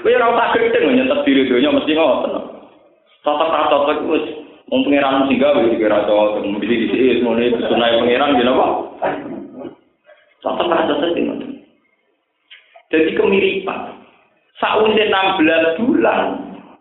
Kowe 0.00 0.16
ora 0.16 0.32
usah 0.32 0.48
gedeng 0.56 0.96
nyetet 0.96 1.20
diri 1.28 1.44
donya 1.44 1.68
mesti 1.68 1.92
ngoten. 1.92 2.32
Cocok 3.20 4.08
wis 4.08 4.39
wong 4.70 4.86
pangeran 4.86 5.26
sing 5.26 5.42
gawe 5.42 5.60
iki 5.66 5.82
ora 5.82 6.06
cocok 6.06 6.46
mesti 6.46 6.66
di 6.70 6.86
sini 6.88 7.18
semuanya 7.18 7.50
itu 7.50 7.58
sunai 7.66 7.98
pangeran 7.98 8.38
gini 8.38 8.50
apa? 8.54 8.66
Cocok 10.40 10.66
tak 10.70 10.86
cocok 10.86 11.10
Jadi 12.90 13.10
kemiripan. 13.14 13.80
Sausé 14.58 15.06
16 15.06 15.78
bulan 15.82 16.22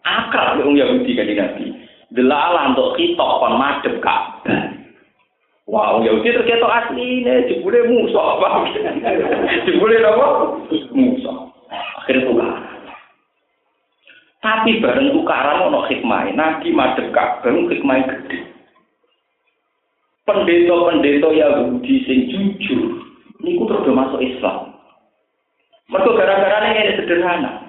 akrab 0.05 0.61
wong 0.61 0.77
Yahudi 0.77 1.17
kan 1.17 1.29
Nabi. 1.29 1.65
Delalah 2.09 2.73
untuk 2.73 2.97
kita 2.97 3.27
kon 3.41 3.57
madhep 3.61 4.01
Ka'bah. 4.01 4.73
Wah, 5.69 6.01
wow, 6.01 6.01
Yahudi 6.01 6.33
terketok 6.33 6.65
asli 6.65 7.21
ini, 7.21 7.45
jebule 7.45 7.85
musuh, 7.85 8.41
apa? 8.41 8.65
jebule 9.69 10.01
apa? 10.01 10.27
Musuh. 10.97 11.37
Akhirnya 12.01 12.25
tuh 12.25 12.41
Tapi 14.39 14.79
bareng 14.79 15.11
tukaran 15.11 15.67
ono 15.67 15.83
hikmah. 15.83 16.31
Nabi 16.31 16.71
madhep 16.71 17.11
Ka'bah 17.11 17.51
hikmah 17.51 17.97
gede. 18.07 18.37
Pendeta-pendeta 20.23 21.29
Yahudi 21.33 21.93
sing 22.07 22.19
jujur 22.31 23.03
niku 23.43 23.67
terus 23.67 23.91
masuk 23.91 24.21
Islam. 24.23 24.77
Mergo 25.89 26.15
gara-gara 26.15 26.69
ini 26.69 26.95
sederhana. 27.01 27.65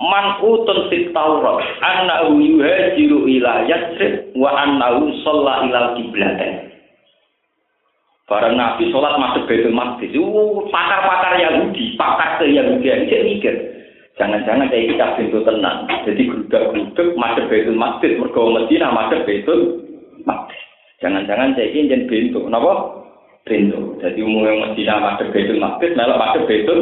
Man 0.00 0.40
utun 0.42 0.88
fit 0.88 1.12
Taurat 1.12 1.60
annahu 1.84 2.40
yuhajiru 2.40 3.28
ila 3.38 3.68
Yatsrib 3.68 4.32
wa 4.34 4.50
annahu 4.58 5.12
shalla 5.22 5.70
ila 5.70 5.94
qiblatain. 5.96 6.72
Barang 8.30 8.54
Nabi 8.54 8.94
sholat 8.94 9.18
masuk 9.18 9.50
Baitul 9.50 9.74
Maqdis, 9.74 10.14
pakar-pakar 10.70 11.34
Yahudi, 11.42 11.98
pakar 11.98 12.38
ke 12.38 12.46
Yahudi, 12.46 12.86
ini 12.86 13.42
mikir, 13.42 13.54
Jangan-jangan 14.20 14.68
kayak 14.68 14.92
kita 14.92 15.06
pintu 15.16 15.40
tenang. 15.48 15.88
Jadi 16.04 16.28
grudak-gruduk 16.28 17.16
masuk 17.16 17.48
betul 17.48 17.72
masjid. 17.72 18.20
Mergo 18.20 18.52
Medina 18.52 18.92
betul 19.08 19.60
masjid. 20.28 20.60
Jangan-jangan 21.00 21.56
saya 21.56 21.72
ini 21.72 21.88
jadi 21.88 22.04
pintu. 22.04 22.44
Kenapa? 22.44 23.00
Pintu. 23.48 23.96
Jadi 24.04 24.20
umumnya 24.20 24.68
Medina 24.68 25.00
masuk 25.00 25.32
betul 25.32 25.56
masjid. 25.56 25.96
Malah 25.96 26.20
masuk 26.20 26.44
betul 26.44 26.80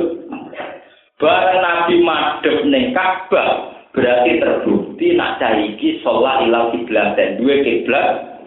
Barang 1.18 1.58
Nabi 1.58 1.98
madhep 1.98 2.62
ning 2.70 2.94
Ka'bah 2.94 3.74
berarti 3.90 4.38
terbukti 4.38 5.18
nak 5.18 5.42
caiki 5.42 5.98
sholat 5.98 6.46
ilau 6.46 6.70
kiblat 6.70 7.18
dan 7.18 7.34
dua 7.42 7.58
kiblat. 7.58 8.38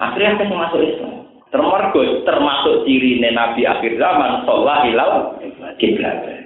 Akhirnya 0.00 0.40
akan 0.40 0.56
masuk 0.56 0.80
Islam. 0.80 1.28
Termasuk 1.52 2.24
termasuk 2.24 2.88
ciri 2.88 3.20
Nabi 3.20 3.68
akhir 3.68 3.92
zaman 4.00 4.48
sholat 4.48 4.88
ilau 4.88 5.36
kiblat. 5.76 6.39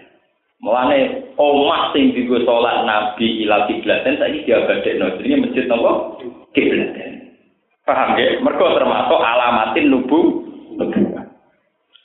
Mulane 0.64 1.28
omah 1.36 1.92
sing 1.92 2.16
digo 2.16 2.40
salat 2.48 2.88
Nabi 2.88 3.44
ila 3.44 3.68
kiblaten 3.68 4.16
saiki 4.16 4.48
diabadekno 4.48 5.20
jenenge 5.20 5.44
masjid 5.44 5.68
napa? 5.68 6.16
Kiblaten. 6.56 7.36
Paham 7.84 8.16
ya? 8.16 8.40
Mergo 8.40 8.72
termasuk 8.72 9.20
alamatin 9.20 9.92
nubu 9.92 10.48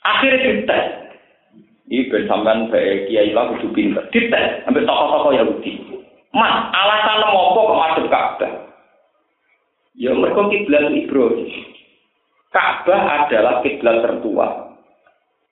Akhirnya 0.04 0.44
dites. 0.44 0.86
Ini 1.90 2.06
ben 2.06 2.70
bae 2.70 3.08
kiai 3.08 3.32
lah 3.34 3.50
kudu 3.56 3.72
pinter. 3.72 4.04
Dites 4.12 4.62
sampai 4.62 4.84
tokoh-tokoh 4.84 5.32
Yahudi. 5.34 5.72
Mas, 6.30 6.70
alasan 6.70 7.26
apa 7.26 7.40
kok 7.58 7.74
madhep 7.74 8.06
Ka'bah? 8.06 8.52
Ya 9.98 10.14
mereka 10.14 10.46
kiblat 10.46 10.94
Ibrahim. 10.94 11.50
Ka'bah 12.54 13.00
adalah 13.26 13.64
kiblat 13.66 14.06
tertua. 14.06 14.69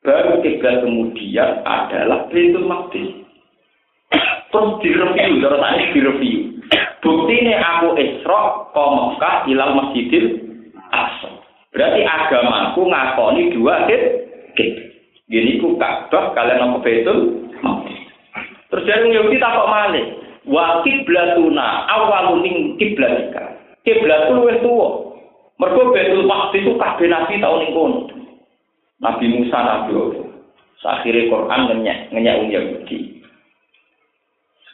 Baru 0.09 0.41
kiblat 0.41 0.81
kemudian 0.81 1.61
adalah 1.69 2.33
Baitul 2.33 2.65
Maqdis. 2.65 3.13
Terus 4.49 4.81
direview, 4.81 5.45
terus 5.45 5.61
tadi 5.61 5.85
direview. 5.93 6.41
Bukti 7.05 7.35
ini 7.45 7.53
aku 7.53 7.93
Isra 8.01 8.73
ke 8.73 8.85
Mekah 8.89 9.37
hilal 9.45 9.77
Masjidil 9.77 10.27
Aqsa. 10.89 11.29
Berarti 11.77 12.09
agamaku 12.09 12.89
ngakoni 12.89 13.43
dua 13.53 13.85
kib. 14.57 14.73
Gini 15.29 15.61
ku 15.61 15.77
Ka'bah 15.77 16.33
kalian 16.33 16.73
apa 16.73 16.77
Baitul 16.81 17.45
Maqdis. 17.61 18.01
Terus 18.73 18.89
dari 18.89 19.13
Yahudi 19.13 19.37
takok 19.37 19.69
malih. 19.69 20.07
Wa 20.49 20.81
kiblatuna 20.89 21.85
awalun 21.85 22.49
ing 22.49 22.81
kiblatika. 22.81 23.61
Kiblat 23.85 24.33
luwih 24.33 24.57
tuwa. 24.65 25.13
Mergo 25.61 25.93
Baitul 25.93 26.25
Maqdis 26.25 26.65
itu 26.65 26.81
kabeh 26.81 27.13
nabi 27.13 27.45
tau 27.45 27.61
ning 27.61 27.77
kono. 27.77 28.18
Nabi 28.99 29.27
Musa, 29.31 29.59
Nabi 29.63 29.91
Allah. 29.95 30.27
Akhirnya 30.79 31.27
Quran 31.31 31.61
ngenyek, 31.71 31.99
ngenyek 32.15 32.37
um 32.39 32.49
Yahudi. 32.51 33.19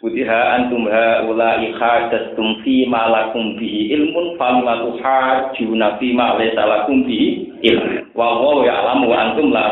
Kutiha 0.05 0.41
antum 0.61 0.85
haula 0.85 1.65
ikhadastum 1.65 2.61
fi 2.61 2.85
ma 2.85 3.09
lakum 3.09 3.57
bihi 3.57 3.97
ilmun 3.97 4.37
famma 4.37 4.85
tuhajjuna 4.85 5.97
fi 5.97 6.13
ma 6.13 6.37
laysa 6.37 6.61
lakum 6.61 7.09
bihi 7.09 7.57
ilm. 7.65 8.13
Wa 8.13 8.37
huwa 8.37 8.69
ya'lamu 8.69 9.09
wa 9.09 9.17
antum 9.17 9.49
la 9.49 9.65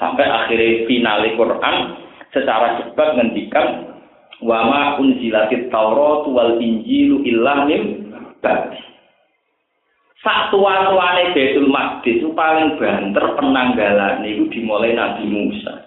Sampai 0.00 0.24
akhirnya 0.24 0.88
final 0.88 1.20
Quran 1.36 1.76
secara 2.32 2.80
cepat 2.80 3.20
ngendikan 3.20 3.92
wa 4.40 4.64
ma 4.64 4.80
unzilatit 5.04 5.68
Taurat 5.68 6.24
wal 6.24 6.56
Injilu 6.56 7.28
illa 7.28 7.68
min 7.68 8.08
ba'di. 8.40 8.95
Sak 10.24 10.48
tua-tuane 10.48 11.36
Baitul 11.36 11.68
Maqdis 11.68 12.24
itu 12.24 12.32
paling 12.32 12.80
banter 12.80 13.24
penanggalan 13.36 14.24
itu 14.24 14.48
dimulai 14.48 14.96
Nabi 14.96 15.28
Musa. 15.28 15.86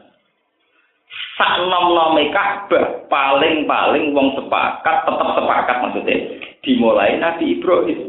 sak 1.39 1.71
nom-nome 1.71 2.35
Ka'bah 2.35 3.07
paling-paling 3.07 4.11
wong 4.11 4.35
sepakat 4.35 5.07
tetap 5.07 5.29
sepakat 5.39 5.77
maksudnya 5.79 6.17
dimulai 6.61 7.15
Nabi 7.15 7.55
Ibrahim. 7.55 7.99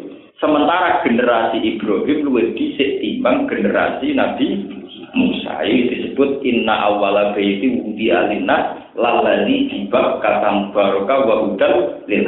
Sementara 0.42 1.04
generasi 1.06 1.62
Ibrahim 1.62 2.26
luwih 2.26 2.50
dhisik 2.58 2.98
timbang 2.98 3.46
generasi 3.46 4.18
Nabi 4.18 4.66
Musa. 5.14 5.62
Ini 5.62 5.94
disebut 5.94 6.42
inna 6.42 6.90
awwala 6.90 7.36
baiti 7.38 7.70
wudi 7.70 8.10
alina 8.10 8.90
lalali 8.98 9.70
dibab 9.70 10.18
katam 10.18 10.74
barokah 10.74 11.22
wa 11.22 11.36
hudal 11.46 12.02
lil 12.10 12.24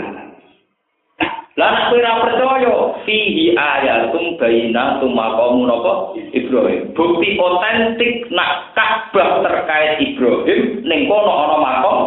Lah 1.61 1.93
ora 1.93 2.13
percaya 2.25 2.75
fihi 3.05 3.53
ayatum 3.53 4.41
bayyinatum 4.41 5.13
maqamu 5.13 5.69
napa 5.69 6.17
Ibrahim. 6.33 6.97
Bukti 6.97 7.37
otentik 7.37 8.25
nak 8.33 8.73
Ka'bah 8.73 9.45
terkait 9.45 10.01
Ibrahim 10.01 10.81
ning 10.81 11.13
kono 11.13 11.29
ana 11.29 11.57
makam 11.61 11.99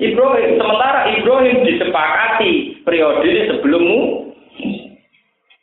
Ibrahim. 0.00 0.56
Sementara 0.56 1.04
Ibrahim 1.12 1.68
disepakati 1.68 2.80
periode 2.88 3.52
sebelummu 3.52 4.28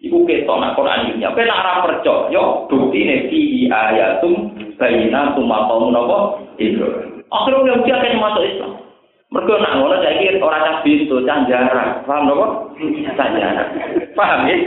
Iku 0.05 0.21
ketok 0.29 0.61
nak 0.61 0.77
Quran 0.77 1.17
ini. 1.17 1.25
Kowe 1.25 1.41
nak 1.49 1.61
ora 1.65 1.73
percaya 1.81 2.43
buktine 2.69 3.25
fihi 3.25 3.65
ayatum 3.73 4.53
bayyinatum 4.77 5.49
maqamu 5.49 5.89
napa 5.89 6.45
Ibrahim. 6.61 7.25
Akhirnya 7.33 7.81
dia 7.81 8.21
masuk 8.21 8.45
Islam. 8.45 8.84
Mergo 9.33 9.57
nak 9.57 9.81
ngono 9.81 9.99
saiki 10.05 10.37
ora 10.37 10.61
cah 10.61 10.75
bintu, 10.85 11.17
cah 11.25 11.43
jarak. 11.49 12.05
Paham 12.05 12.29
lho 12.29 12.45
Cah 13.17 13.29
jarak. 13.33 13.67
Paham 14.13 14.45
ya? 14.45 14.57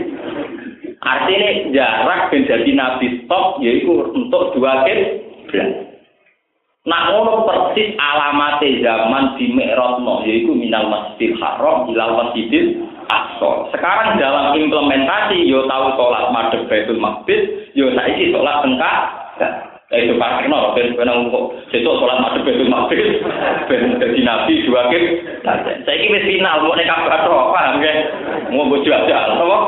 Artinya 0.99 1.49
jarak 1.71 2.21
ben 2.35 2.43
jadi 2.43 2.71
nabi 2.75 3.23
stop 3.23 3.63
yaitu 3.63 3.93
untuk 4.13 4.51
dua 4.53 4.83
kiblat. 4.83 5.89
Nak 6.89 7.03
ngono 7.13 7.45
persis 7.45 7.93
alamat 8.01 8.65
zaman 8.65 9.37
di 9.37 9.53
Mi'rajno 9.53 10.25
yaitu 10.25 10.57
minal 10.57 10.89
Masjidil 10.89 11.37
Haram 11.37 11.85
ilal 11.93 12.17
Masjidil 12.17 12.81
Aqsa. 13.09 13.73
Sekarang 13.73 14.17
dalam 14.17 14.57
implementasi 14.57 15.49
yo 15.49 15.69
tahu 15.69 15.97
sholat 15.97 16.33
madhep 16.33 16.65
Baitul 16.69 17.01
Maqdis, 17.01 17.73
yo 17.77 17.93
saiki 17.93 18.33
sholat 18.33 18.65
tengkak. 18.65 19.01
Ya 19.89 20.05
itu 20.05 20.21
pasti 20.21 20.53
no, 20.53 20.77
ben 20.77 20.93
ben 21.01 21.09
kok 21.09 21.45
sesuk 21.73 21.97
sholat 21.97 22.21
maghrib 22.21 22.45
itu 22.45 22.69
maghrib, 22.69 23.25
ben 23.73 23.97
dadi 23.97 24.21
nabi 24.21 24.61
dua 24.69 24.85
kip. 24.93 25.01
Saya 25.49 25.97
ini 25.97 26.13
wis 26.13 26.29
final, 26.29 26.61
mau 26.61 26.77
nek 26.77 26.85
kabar 26.85 27.25
paham 27.25 27.81
ya? 27.81 27.93
Mau 28.53 28.69
bojo 28.69 28.85
aja, 28.85 29.33
apa? 29.33 29.59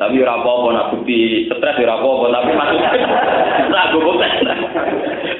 Tapi 0.00 0.24
ora 0.24 0.40
apa-apa 0.40 0.68
nak 0.72 0.88
bukti 0.96 1.44
stres 1.52 1.84
ora 1.84 2.00
apa-apa, 2.00 2.32
tapi 2.32 2.50
maksudnya 2.56 2.90
ora 3.68 3.84
gue 3.92 4.28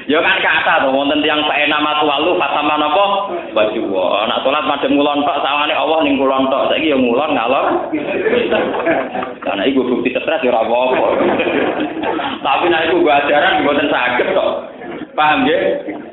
Ya 0.09 0.17
kan 0.25 0.41
kata 0.41 0.81
to 0.81 0.89
wonten 0.89 1.21
tiyang 1.21 1.45
enak 1.45 1.85
matu 1.85 2.09
walu 2.09 2.33
fatama 2.41 2.81
napa? 2.81 3.29
Baju 3.53 3.81
wa. 3.93 4.25
Nak 4.25 4.41
salat 4.41 4.65
madhep 4.65 4.89
ngulon 4.89 5.21
tok 5.21 5.37
sawane 5.45 5.69
Allah 5.69 6.01
ning 6.01 6.17
kulon 6.17 6.49
tok. 6.49 6.73
Saiki 6.73 6.89
ya 6.89 6.97
ngulon 6.97 7.37
ngalor. 7.37 7.93
Karena 9.37 9.69
iku 9.69 9.85
bukti 9.85 10.09
stres 10.17 10.41
ora 10.49 10.65
apa-apa. 10.65 11.05
Tapi 12.41 12.65
nek 12.73 12.89
iku 12.89 13.05
gua 13.05 13.21
ajaran 13.39 13.63
mboten 13.63 13.87
saged 13.87 14.27
kok. 14.35 14.51
Paham 15.15 15.47
ya? 15.47 15.57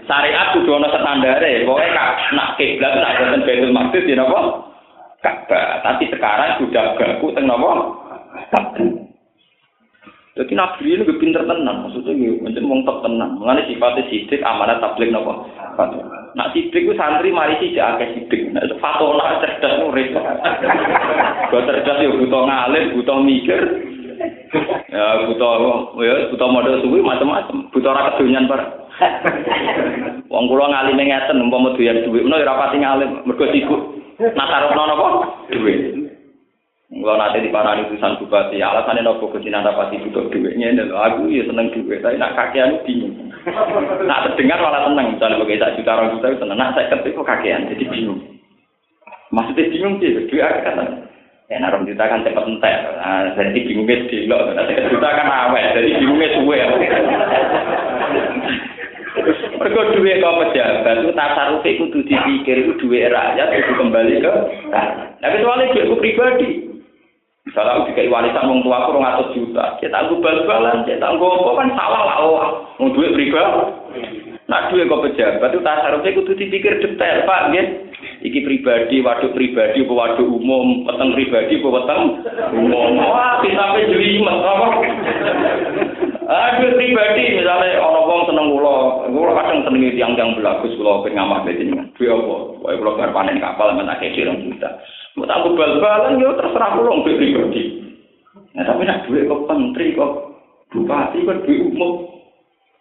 Syariat 0.06 0.54
kudu 0.54 0.78
ana 0.78 0.94
standare. 0.94 1.66
Pokoke 1.66 1.90
kak 1.90 2.10
nak 2.38 2.54
kiblat 2.54 2.92
nak 3.02 3.18
boten 3.18 3.42
Baitul 3.42 3.74
Maqdis 3.74 4.06
ya 4.06 4.14
napa? 4.14 4.40
Ka'bah. 5.26 5.82
Tapi 5.82 6.06
sekarang 6.14 6.62
sudah 6.62 6.94
gaku 6.94 7.34
teng 7.34 7.50
napa? 7.50 7.70
Jadi 10.36 10.52
nabi 10.52 10.92
ini 10.92 11.08
gue 11.08 11.16
pinter 11.16 11.48
tenang, 11.48 11.88
maksudnya 11.88 12.12
macam 12.44 12.68
wong 12.68 12.84
top 12.84 13.00
tenang. 13.00 13.40
Mengenai 13.40 13.72
sifatnya 13.72 14.04
sidik, 14.12 14.44
amanat 14.44 14.84
tablik 14.84 15.08
nopo. 15.08 15.48
Nak 16.36 16.52
sidik 16.52 16.84
gue 16.84 16.92
santri 16.92 17.32
mari 17.32 17.56
sih 17.56 17.72
jaga 17.72 18.04
sidik. 18.12 18.52
Nah, 18.52 18.60
fatona 18.76 19.40
cerdas 19.40 19.80
nuris. 19.80 20.12
Gue 21.48 21.60
cerdas 21.64 22.04
ya 22.04 22.12
butuh 22.12 22.42
ngalir, 22.44 22.92
butuh 22.92 23.16
mikir. 23.24 23.60
Ya 24.96 25.28
butuh, 25.28 25.92
ya 26.00 26.32
butuh 26.32 26.48
model 26.48 26.80
suwi 26.80 27.04
macam-macam. 27.04 27.68
Butuh 27.68 27.92
orang 27.92 28.16
kedunian 28.16 28.48
per. 28.48 28.60
Wong 30.32 30.48
kula 30.48 30.72
ngalime 30.72 31.04
ngeten 31.04 31.44
umpama 31.44 31.76
doyan 31.76 32.00
dhuwit, 32.00 32.24
menawa 32.24 32.48
ora 32.48 32.60
pati 32.64 32.80
ngalim, 32.80 33.10
mergo 33.28 33.44
sibuk. 33.52 33.80
Nah 34.16 34.48
taruhno 34.48 34.82
napa? 34.88 35.06
Dhuwit. 35.52 35.80
Kalau 36.86 37.18
nanti 37.18 37.42
di 37.42 37.50
mana 37.50 37.82
utusan 37.82 38.14
bupati, 38.22 38.62
alasannya 38.62 39.02
nopo 39.02 39.28
ke 39.34 39.42
sini 39.42 39.58
pasti 39.58 40.00
butuh 40.06 40.30
duitnya. 40.30 40.86
Aku 40.86 41.26
ya 41.28 41.42
seneng 41.42 41.74
duit, 41.74 41.98
tapi 41.98 42.14
nak 42.14 42.38
kakean 42.38 42.78
bingung. 42.86 43.26
Nak 44.06 44.22
terdengar 44.30 44.62
malah 44.62 44.86
seneng, 44.86 45.18
misalnya 45.18 45.42
bagi 45.42 45.58
satu 45.58 45.82
juta 45.82 45.92
orang 45.92 46.14
juta 46.14 46.26
seneng. 46.38 46.56
Nak 46.56 46.72
saya 46.78 46.90
ketik 46.94 47.18
kok 47.18 47.26
kakean, 47.26 47.68
jadi 47.74 47.84
bingung. 47.90 48.22
Maksudnya 49.34 49.70
bingung 49.74 49.98
sih, 49.98 50.14
duit 50.30 50.40
aku 50.40 50.58
kan. 50.62 50.78
Ya, 51.46 51.62
nak 51.62 51.78
juta 51.86 52.10
kan 52.10 52.26
cepat 52.26 52.42
entek. 52.42 52.74
Nah, 52.98 53.30
jadi 53.38 53.54
bingungnya 53.54 54.02
sedih 54.02 54.26
loh. 54.26 54.50
Saya 54.50 54.90
juta 54.90 55.08
kan 55.14 55.30
awet, 55.30 55.78
jadi 55.78 55.94
bingungnya 56.02 56.34
suwe. 56.34 56.58
Mereka 59.56 59.94
duit 59.94 60.20
kau 60.20 60.42
pejabat 60.42 61.06
itu 61.06 61.10
tasaruf 61.14 61.62
itu 61.62 61.86
dipikir 62.02 62.56
itu 62.66 62.72
duit 62.82 63.14
rakyat 63.14 63.48
itu 63.54 63.72
kembali 63.78 64.14
ke. 64.18 64.32
Nah, 64.74 65.28
kecuali 65.30 65.70
duitku 65.70 65.96
pribadi. 66.02 66.50
Misalnya 67.46 67.78
aku 67.78 67.94
dikai 67.94 68.10
warisan 68.10 68.50
wong 68.50 68.66
tua 68.66 68.82
aku 68.82 68.98
ngatur 68.98 69.26
juta, 69.38 69.78
kita 69.78 69.94
tangguh 69.94 70.18
bal-balan, 70.18 70.82
kita 70.82 70.98
tangguh 70.98 71.30
apa 71.30 71.50
kan 71.62 71.68
salah 71.78 72.02
lah, 72.02 72.16
oh, 72.26 72.42
mau 72.82 72.90
duit 72.90 73.14
pribadi. 73.14 74.34
Nah 74.46 74.70
duit 74.70 74.86
kok 74.86 75.02
pejabat 75.02 75.50
itu 75.50 75.58
tasarufnya 75.58 76.16
kudu 76.22 76.32
dipikir 76.38 76.78
detail, 76.78 77.26
Pak, 77.26 77.50
ya. 77.50 77.62
Iki 78.22 78.46
pribadi, 78.46 79.02
waduk 79.02 79.34
pribadi, 79.34 79.82
apa 79.82 79.92
waduk 79.92 80.30
umum, 80.30 80.86
peteng 80.86 81.10
pribadi, 81.18 81.58
apa 81.58 81.68
peteng 81.82 82.00
umum. 82.54 82.94
Wah, 83.02 83.42
sampai 83.42 83.90
jeli, 83.90 84.22
apa? 84.22 84.66
Aduh 86.26 86.74
pribadi, 86.74 87.38
misalnya 87.38 87.78
orang 87.78 88.06
wong 88.06 88.20
seneng 88.26 88.46
kula, 88.54 88.76
kula 89.10 89.32
kadang 89.34 89.58
senengi 89.62 89.94
tiang-tiang 89.94 90.34
belagus 90.34 90.74
kula 90.74 91.06
pengen 91.06 91.22
ngamah 91.22 91.38
bedingan. 91.46 91.86
Duit 91.98 92.10
apa? 92.10 92.36
Wah, 92.62 92.70
kula 92.74 92.98
bar 92.98 93.10
panen 93.14 93.42
kapal, 93.42 93.74
menak 93.74 93.98
kecil 94.02 94.30
juta. 94.46 94.70
Mau 95.14 95.26
tak 95.26 95.42
bal-balan 95.42 96.22
yo 96.22 96.34
terserah 96.38 96.78
duit 96.78 97.18
pribadi. 97.18 97.62
Nah 98.54 98.62
tapi 98.62 98.86
nak 98.86 99.06
duit 99.06 99.26
kok 99.26 99.46
menteri 99.50 99.94
kok 99.94 100.12
bupati 100.70 101.18
kok 101.26 101.40
duit 101.46 101.62
umum. 101.62 102.15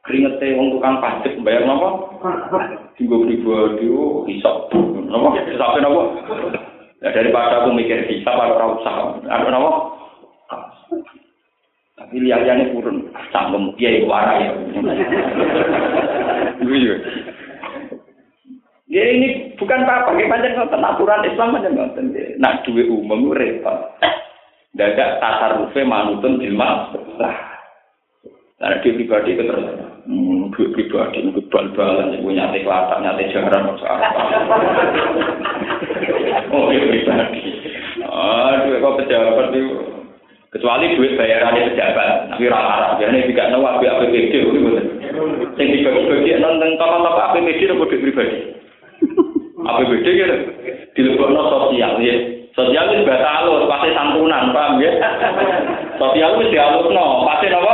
Keringetnya 0.05 0.53
wong 0.53 0.77
tukang 0.77 1.01
pajak 1.01 1.33
bayar 1.41 1.65
apa? 1.65 1.89
Tinggal 2.93 3.25
pribadi 3.25 3.89
oh 3.89 4.21
hisap. 4.29 4.69
Napa? 5.09 5.33
Hisapnya 5.49 5.81
napa? 5.81 6.01
Ya 7.01 7.09
daripada 7.09 7.65
aku 7.65 7.73
mikir 7.73 8.05
hisap 8.05 8.37
atau 8.37 8.53
ora 8.53 8.65
usah. 8.77 8.95
Ada 9.25 9.49
napa? 9.49 9.71
Tapi 11.95 12.21
lihat-lihatnya 12.21 12.69
turun, 12.75 13.09
sanggup, 13.33 13.73
iya 13.81 13.97
itu 13.97 14.05
warai 14.05 14.45
ya. 14.45 14.51
Iya. 16.61 16.95
Ya 18.85 19.03
ini 19.09 19.55
Bukan 19.55 19.87
apa, 19.87 20.11
kita 20.13 20.29
pancen 20.29 20.53
ngoten 20.59 20.83
aturan 20.83 21.25
Islam 21.25 21.55
pancen 21.55 21.73
ngoten. 21.73 22.05
Nak 22.37 22.67
duwe 22.67 22.83
umum 22.91 23.31
repot. 23.31 23.97
Dadak 24.75 25.23
tasarrufe 25.23 25.81
manutun 25.87 26.43
ilmu. 26.43 26.99
Karena 28.65 28.81
dia 28.81 28.97
pribadi 28.97 29.37
terus, 29.37 29.61
hmm, 30.09 30.49
dia 30.57 30.73
pribadi 30.73 31.21
itu 31.21 31.37
bal-balan, 31.53 32.17
ibu 32.17 32.33
nyate 32.33 32.65
kelatak, 32.65 32.97
nyate 32.97 33.29
jarang, 33.29 33.69
soal 33.77 34.01
Oh, 36.49 36.73
dia 36.73 36.81
pribadi. 36.81 37.41
Ah, 38.09 38.65
duit 38.65 38.81
kok 38.81 38.97
pejabat 39.05 39.53
itu. 39.53 39.69
Kecuali 40.49 40.97
duit 40.97 41.13
bayarannya 41.13 41.77
pejabat, 41.77 42.33
tapi 42.33 42.49
biasanya 42.49 43.29
juga 43.29 43.43
nawa 43.53 43.77
apa 43.77 43.85
APBD. 43.85 44.33
Yang 44.33 45.69
dibagi-bagi 45.69 46.41
nonton 46.41 46.73
tokoh-tokoh 46.81 47.21
APBD 47.21 47.69
itu 47.69 47.77
duit 47.77 48.01
pribadi. 48.01 48.39
APBD 49.69 50.05
gitu, 50.09 50.35
dilebokno 50.97 51.41
sosial 51.53 52.01
ya. 52.01 52.17
Sosial 52.55 52.87
itu 52.87 53.03
bahasa 53.03 53.29
halus, 53.43 53.67
pasti 53.67 53.91
santunan, 53.91 54.55
paham 54.55 54.79
ya? 54.79 54.89
Sosial 56.01 56.39
itu 56.39 56.55
dihalusno, 56.55 57.27
pasti 57.27 57.51
apa? 57.51 57.73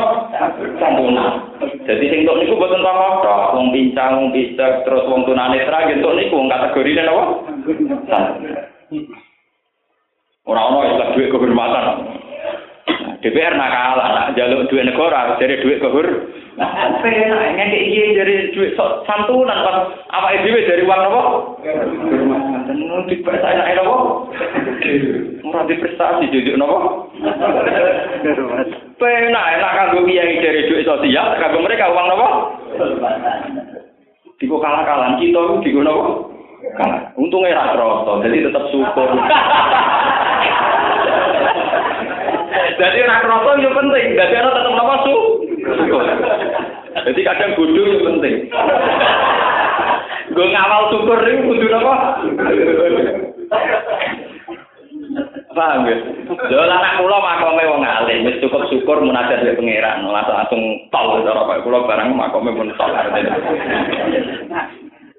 Santunan. 0.77 1.57
Jadi 1.85 2.05
sing 2.09 2.19
tok 2.25 2.37
niku 2.41 2.57
boten 2.57 2.81
tokoh 2.81 3.11
tok, 3.25 3.53
wong 3.57 3.73
pincang, 3.73 4.17
wong 4.17 4.29
pisek, 4.33 4.85
terus 4.85 5.05
wong 5.09 5.25
tunanetra 5.25 5.89
gitu 5.89 6.09
niku 6.13 6.37
wong 6.37 6.49
kategori 6.49 7.05
apa? 7.05 7.23
Orang-orang 10.41 10.89
yang 10.97 11.09
duit 11.13 11.29
kehormatan. 11.29 11.85
DPR 13.21 13.53
nakal, 13.53 14.01
nak 14.01 14.33
jaluk 14.33 14.65
duit 14.73 14.89
negara, 14.89 15.37
dari 15.37 15.61
duit 15.61 15.77
kehur. 15.77 16.07
Nah, 16.59 16.99
penak 16.99 17.55
ngekek 17.55 17.83
iki 17.87 18.17
dari 18.19 18.51
duit 18.51 18.75
santunan 19.07 19.63
pas 19.63 19.87
apa 20.11 20.35
dhewe 20.43 20.67
dari 20.67 20.83
uang 20.83 20.99
apa? 20.99 21.21
Kehormatan. 21.63 22.75
Nu 22.75 23.07
dipercaya 23.07 23.55
nek 23.55 23.79
apa? 23.79 23.95
Ora 25.47 25.63
diprestasi 25.63 26.27
jujuk 26.27 26.59
napa? 26.59 27.07
Penak 28.99 29.45
enak 29.55 29.75
kanggo 29.79 30.03
kiai 30.03 30.43
dari 30.43 30.67
duit 30.67 30.83
sosial, 30.83 31.39
kanggo 31.39 31.63
mereka 31.63 31.87
uang 31.87 32.07
napa? 32.11 32.27
Diko 34.35 34.59
kalah-kalahan 34.59 35.23
kita 35.23 35.63
diko 35.63 35.79
napa? 35.87 36.03
Kalah. 36.75 37.15
Untungnya 37.15 37.55
ra 37.55 38.19
jadi 38.27 38.51
tetap 38.51 38.63
syukur. 38.75 39.07
Jadi 42.81 42.97
nak 43.05 43.21
rasa 43.29 43.61
itu 43.61 43.69
penting. 43.69 44.05
Jadi 44.17 44.33
orang 44.41 44.55
tetap 44.57 44.73
nama 44.73 44.95
su. 45.05 45.15
Jadi 46.97 47.19
kadang 47.21 47.53
bodoh 47.53 47.85
itu 47.85 47.99
penting. 48.01 48.35
Gue 50.31 50.47
ngawal 50.49 50.89
syukur 50.89 51.19
itu 51.21 51.45
kudu 51.45 51.67
apa? 51.77 51.95
Paham 55.51 55.85
ya? 55.85 55.97
Jadi 56.47 56.55
anak 56.57 56.97
kula 56.97 57.17
makome 57.19 57.63
wong 57.67 57.83
alim, 57.83 58.25
cukup 58.39 58.65
syukur 58.71 59.03
munajat 59.03 59.43
dari 59.43 59.59
pangeran, 59.59 60.07
langsung 60.07 60.35
langsung 60.39 60.61
tol 60.87 61.19
cara 61.21 61.43
Pak 61.43 61.61
kula 61.67 61.83
barang 61.83 62.15
makome 62.15 62.55
pun 62.55 62.71
tol 62.79 62.91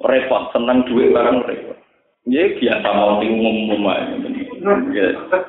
Repot, 0.03 0.43
seneng 0.51 0.83
duit 0.89 1.15
barang 1.15 1.47
repot. 1.47 1.82
Ya 2.23 2.47
biasa 2.55 2.87
mau 2.95 3.19
umum-umum 3.19 3.83
aja. 3.91 4.15
Ya, 4.95 5.07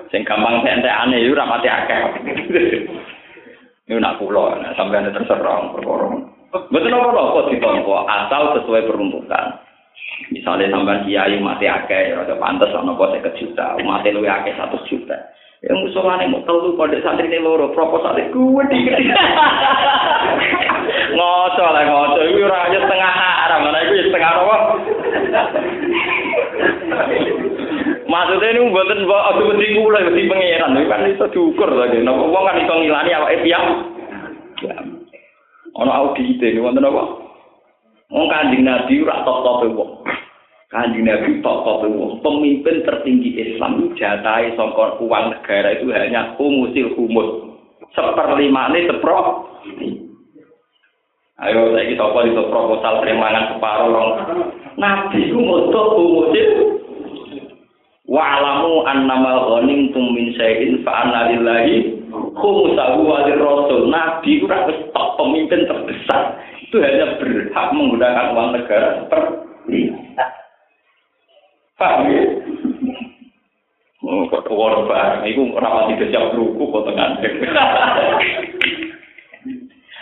sing 0.09 0.25
gampang 0.25 0.65
entek-entekane 0.65 1.21
yo 1.21 1.37
ora 1.37 1.45
mati 1.45 1.69
akeh. 1.69 2.01
Ini 3.85 4.01
nak 4.01 4.17
kula, 4.17 4.57
ada 4.57 5.11
terserah 5.13 5.69
perkara. 5.69 6.09
Betul 6.73 6.97
apa 6.97 7.13
apa 7.13 7.39
ditompo 7.53 7.93
asal 8.09 8.57
sesuai 8.57 8.89
peruntukan. 8.89 9.61
Misalnya 10.33 10.73
sampai 10.73 11.05
kiai 11.05 11.37
mati 11.37 11.69
akeh, 11.69 12.17
ada 12.17 12.33
pantas 12.41 12.73
ana 12.73 12.97
apa 12.97 13.05
seket 13.13 13.37
juta, 13.37 13.77
mati 13.85 14.09
luwe 14.09 14.25
akeh 14.25 14.57
satu 14.57 14.81
juta. 14.89 15.17
Ya 15.61 15.77
musolane 15.77 16.25
mau 16.27 16.41
telu 16.43 16.75
pada 16.75 16.97
santri 17.05 17.29
ini 17.29 17.39
loro 17.39 17.71
proposal 17.71 18.17
gue 18.19 18.63
dikit. 18.67 18.99
ngoco 21.13 21.65
lah 21.69 21.83
ngoco, 21.85 22.19
itu 22.25 22.43
ora 22.43 22.67
setengah 22.67 23.11
haram, 23.13 23.61
mana 23.69 23.79
itu 23.85 24.09
setengah 24.09 24.31
apa? 24.43 24.57
Maksudnya 28.03 28.53
ini 28.53 28.69
buatan 28.69 29.09
aku 29.09 29.41
mesti 29.49 29.73
kula 29.73 30.05
mesti 30.05 30.29
pangeran, 30.29 30.77
kan 30.85 31.09
iso 31.09 31.25
diukur 31.33 31.69
lagi. 31.71 32.03
Napa 32.05 32.29
wong 32.29 32.43
kan 32.45 32.61
iso 32.61 32.73
ngilani 32.77 33.11
awake 33.15 33.41
piam. 33.41 33.63
Ono 35.73 35.89
audit 35.89 36.37
ini 36.37 36.61
wonten 36.61 36.85
apa? 36.85 37.03
Wong 38.13 38.29
Kanjeng 38.29 38.61
Nabi 38.61 39.01
ora 39.01 39.25
top-top 39.25 39.73
wong. 39.73 40.05
Kanjeng 40.69 41.09
Nabi 41.09 41.41
top-top 41.41 41.89
wong. 41.89 42.21
Pemimpin 42.21 42.85
tertinggi 42.85 43.33
Islam 43.41 43.89
jatahe 43.97 44.53
sangka 44.53 45.01
uang 45.01 45.33
negara 45.33 45.73
itu 45.73 45.89
hanya 45.89 46.37
humusil 46.37 46.93
humus. 46.93 47.57
Seperlima 47.97 48.69
ini 48.69 48.85
sepro. 48.85 49.49
Ayo 51.41 51.73
saya 51.73 51.89
kita 51.89 52.05
apa 52.05 52.19
itu 52.29 52.45
proposal 52.53 53.01
terimangan 53.01 53.57
separuh 53.57 53.89
Nabi 54.77 55.33
itu 55.33 55.41
moto 55.41 55.81
Wa'lamu 58.03 58.83
annama 58.83 59.47
ghanimtum 59.47 60.11
min 60.11 60.35
syai'in 60.35 60.83
fa 60.83 61.07
anna 61.07 61.31
lillahi 61.31 62.03
khumsahu 62.11 62.99
wa 63.07 63.23
rasul. 63.23 63.87
Nabi 63.87 64.43
itu 64.43 64.45
wis 64.47 64.79
top 64.91 65.15
pemimpin 65.15 65.63
terbesar. 65.63 66.35
Itu 66.67 66.83
hanya 66.83 67.15
berhak 67.15 67.67
menggunakan 67.71 68.35
uang 68.35 68.49
negara 68.59 68.87
seperti 69.05 69.93
Paham 71.79 72.11
ya? 72.11 72.23
Oh, 74.03 74.27
kok 74.27 74.51
war 74.51 74.83
barang, 74.83 75.23
itu 75.23 75.47
rapat 75.55 75.95
tidak 75.95 76.11
siap 76.11 76.35
ruku 76.35 76.59
kok 76.59 76.85
tengah. 76.91 77.07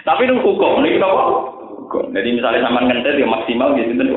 Tapi 0.09 0.25
itu 0.25 0.35
hukum, 0.41 0.81
ini 0.81 0.97
apa? 1.91 2.07
Jadi 2.15 2.29
misalnya 2.39 2.63
sama 2.63 2.87
ngentet 2.87 3.19
ya 3.19 3.27
maksimal 3.27 3.75
gitu 3.75 3.91
kan. 3.99 4.07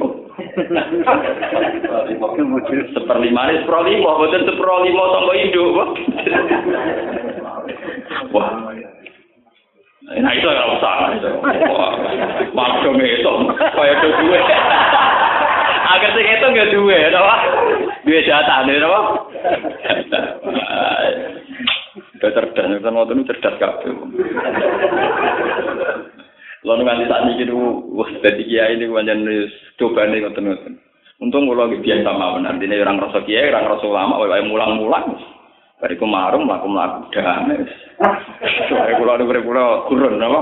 Seperlima 2.95 3.51
ini 3.51 3.62
seperlima, 3.66 4.11
bukan 4.18 4.43
seperlima 4.47 5.05
sama 5.11 5.33
hidup. 5.35 5.75
Wah. 8.31 8.51
Nah 10.05 10.33
itu 10.37 10.47
nggak 10.47 10.70
usah. 10.79 10.95
Maaf 12.55 12.75
dong 12.87 13.01
itu, 13.03 13.34
kayak 13.59 13.95
itu 13.99 14.09
dua. 14.22 14.38
Agar 15.84 16.13
itu 16.18 16.46
nggak 16.51 16.71
dua, 16.75 16.99
apa? 17.11 17.34
Dua 18.05 18.21
jatah, 18.26 18.59
nih, 18.68 18.84
apa? 18.84 19.01
Udah 22.21 22.30
cerdas, 22.37 22.68
kan 22.84 22.95
waktu 22.95 23.13
itu 23.17 23.33
cerdas. 23.42 23.80
Lalu 26.64 26.80
nganti 26.80 27.04
saat 27.12 27.24
ini 27.28 27.45
itu, 27.45 27.57
wah, 27.92 28.08
jadi 28.24 28.41
kiai 28.41 28.80
ini 28.80 28.88
banyak 28.88 29.18
coba 29.76 30.08
nih 30.08 30.24
ngoten 30.24 30.45
ngoten. 30.49 30.74
Untung 31.20 31.46
kalau 31.46 31.70
biasa 31.70 32.11
mawon, 32.11 32.49
artinya 32.49 32.80
orang 32.80 33.04
rasa 33.04 33.20
kiai, 33.22 33.53
orang 33.53 33.68
rasa 33.68 33.86
lama, 33.86 34.18
wae 34.24 34.42
mulang-mulang. 34.49 35.14
Bariku 35.78 36.08
marung, 36.08 36.49
laku 36.49 36.66
melaku 36.66 37.12
damai. 37.12 37.61
Soalnya 38.72 38.96
kalau 38.96 39.12
ada 39.12 39.24
berpulau 39.28 39.84
kurun, 39.92 40.16
apa? 40.16 40.41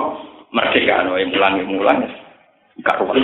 Merdeka, 0.54 1.10
wae 1.10 1.26
mulang-mulang. 1.26 2.06
karuan. 2.80 3.20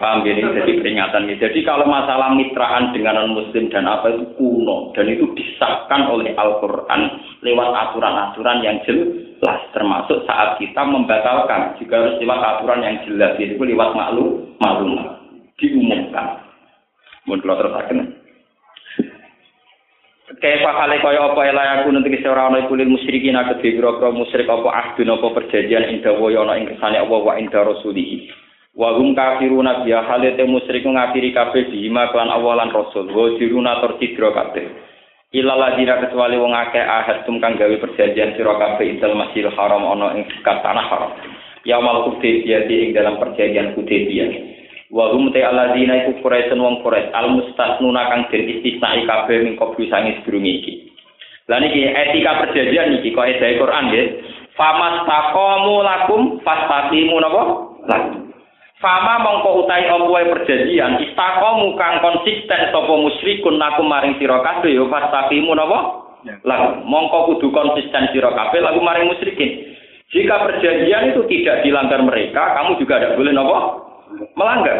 Paham 0.00 0.24
gini, 0.24 0.40
jadi 0.40 0.72
peringatan 0.80 1.28
ini. 1.28 1.36
Jadi 1.36 1.60
kalau 1.68 1.84
masalah 1.84 2.32
mitraan 2.32 2.96
dengan 2.96 3.20
non-muslim 3.20 3.68
dan 3.68 3.84
apa 3.84 4.08
itu 4.08 4.24
kuno. 4.40 4.96
Dan 4.96 5.12
itu 5.12 5.28
disahkan 5.36 6.08
oleh 6.08 6.32
Al-Quran 6.32 7.00
lewat 7.44 7.68
aturan-aturan 7.68 8.64
yang 8.64 8.80
jelas. 8.88 9.29
Termasuk 9.40 10.28
saat 10.28 10.60
kita 10.60 10.84
membatalkan. 10.84 11.80
Juga 11.80 12.04
harus 12.04 12.20
lewat 12.20 12.40
aturan 12.44 12.84
yang 12.84 12.96
jelas. 13.08 13.40
Itu 13.40 13.56
lewat 13.56 13.96
maklum, 13.96 14.52
maklum. 14.60 15.00
Diumumkan. 15.56 16.44
Mungkin 17.24 17.44
kalau 17.44 17.56
terus 17.60 17.74
akan. 17.76 17.98
Kayak 20.40 20.62
kale 20.62 20.96
kaya 21.02 21.20
apa 21.26 21.40
ya 21.42 21.52
layak 21.52 21.90
nanti 21.90 22.16
kese 22.16 22.30
ora 22.30 22.48
ana 22.48 22.64
kulil 22.64 22.88
musyrikin 22.88 23.36
aku 23.36 23.60
dibiro 23.60 23.98
musyrik 24.14 24.48
apa 24.48 24.72
ahdun 24.72 25.12
apa 25.12 25.26
perjanjian 25.36 25.90
indah 25.90 26.16
waya 26.16 26.46
ana 26.46 26.56
ing 26.56 26.70
kersane 26.70 26.96
Allah 26.96 27.20
wa 27.20 27.34
indah 27.36 27.60
rasulihi 27.60 28.30
wa 28.72 28.94
hum 28.94 29.12
kafiruna 29.12 29.82
biya 29.82 30.06
halete 30.06 30.46
musyrik 30.46 30.86
ngafiri 30.86 31.34
kabeh 31.34 31.68
bima 31.68 32.08
klan 32.14 32.30
awalan 32.30 32.70
rasul 32.70 33.10
wa 33.10 33.36
diruna 33.36 33.84
tercidra 33.84 34.30
kabeh 34.30 34.70
ila 35.30 35.54
ladina 35.54 36.02
kecuali 36.02 36.34
wong 36.34 36.50
akeh 36.50 36.82
ahad 36.82 37.22
tum 37.22 37.38
kang 37.38 37.54
gawe 37.54 37.70
perjanjian 37.78 38.34
sira 38.34 38.54
kabeh 38.58 38.86
intel 38.98 39.14
masjidil 39.14 39.54
haram 39.54 39.86
ana 39.86 40.18
ing 40.18 40.26
tanah 40.42 40.86
haram. 40.90 41.12
Ya 41.62 41.78
mal 41.78 42.08
kudaybiyah 42.10 42.66
ing 42.66 42.90
dalam 42.96 43.20
perjanjian 43.22 43.78
kudaybiyah 43.78 44.30
wa 44.90 45.14
hum 45.14 45.30
ta 45.30 45.46
aladina 45.46 46.02
iku 46.02 46.18
quraisun 46.26 46.58
wong 46.58 46.82
quraish 46.82 47.14
al 47.14 47.30
mustasnuna 47.30 48.10
kang 48.10 48.22
den 48.34 48.58
istisnai 48.58 49.06
kabeh 49.06 49.38
ning 49.46 49.54
kopi 49.54 49.86
sangis 49.86 50.18
durunge 50.26 50.50
iki. 50.50 50.72
Etika 51.50 52.46
perjanjian 52.46 52.98
iki 52.98 53.14
kok 53.14 53.26
edae 53.26 53.58
Quran 53.58 53.90
nggih? 53.90 54.06
Famas 54.58 55.06
lakum 55.06 56.42
fastaqimu 56.42 57.16
napa? 57.22 57.42
Lakum 57.86 58.29
Fama 58.80 59.20
mongko 59.20 59.68
utai 59.68 59.84
apa 59.92 60.08
perjanjian 60.08 61.04
istaqamu 61.04 61.76
kang 61.76 62.00
konsisten 62.00 62.72
sapa 62.72 62.88
musyrikun 62.88 63.60
laku 63.60 63.84
maring 63.84 64.16
sira 64.16 64.40
kabeh 64.40 64.72
ya 64.72 64.88
fastaqimu 64.88 65.52
napa? 65.52 66.00
Lagu 66.48 66.80
mongko 66.88 67.36
kudu 67.36 67.52
konsisten 67.52 68.08
sira 68.16 68.32
kabeh 68.32 68.64
lagu 68.64 68.80
maring 68.80 69.12
musyrikin. 69.12 69.76
Jika 70.08 70.48
perjanjian 70.48 71.12
itu 71.12 71.22
tidak 71.28 71.60
dilanggar 71.60 72.00
mereka, 72.00 72.56
kamu 72.56 72.80
juga 72.80 73.04
tidak 73.04 73.20
boleh 73.20 73.32
napa? 73.36 73.58
Melanggar. 74.32 74.78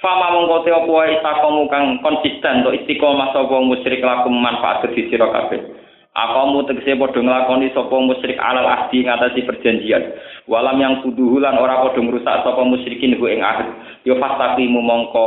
Fama 0.00 0.40
mongko 0.40 0.64
te 0.64 0.72
apa 0.72 0.96
istaqamu 1.20 1.68
kang 1.68 2.00
konsisten 2.00 2.64
to 2.64 2.72
istiqomah 2.72 3.28
sapa 3.36 3.60
musyrik 3.60 4.00
laku 4.00 4.32
manfaat 4.32 4.88
kedhi 4.88 5.12
sira 5.12 5.28
kabeh. 5.28 5.83
Akamu 6.14 6.62
tegese 6.70 6.94
padha 6.94 7.18
nglakoni 7.18 7.74
sapa 7.74 7.90
musyrik 7.98 8.38
alal 8.38 8.70
ahdi 8.70 9.02
ngatasi 9.02 9.42
perjanjian. 9.50 10.14
Walam 10.46 10.78
yang 10.78 11.02
kuduhu 11.02 11.42
lan 11.42 11.58
ora 11.58 11.82
padha 11.82 11.98
ngrusak 11.98 12.46
sapa 12.46 12.62
musyrikin 12.62 13.18
ku 13.18 13.26
ing 13.26 13.42
ahd. 13.42 13.66
Yo 14.06 14.14
fastaqimu 14.22 14.78
mongko 14.78 15.26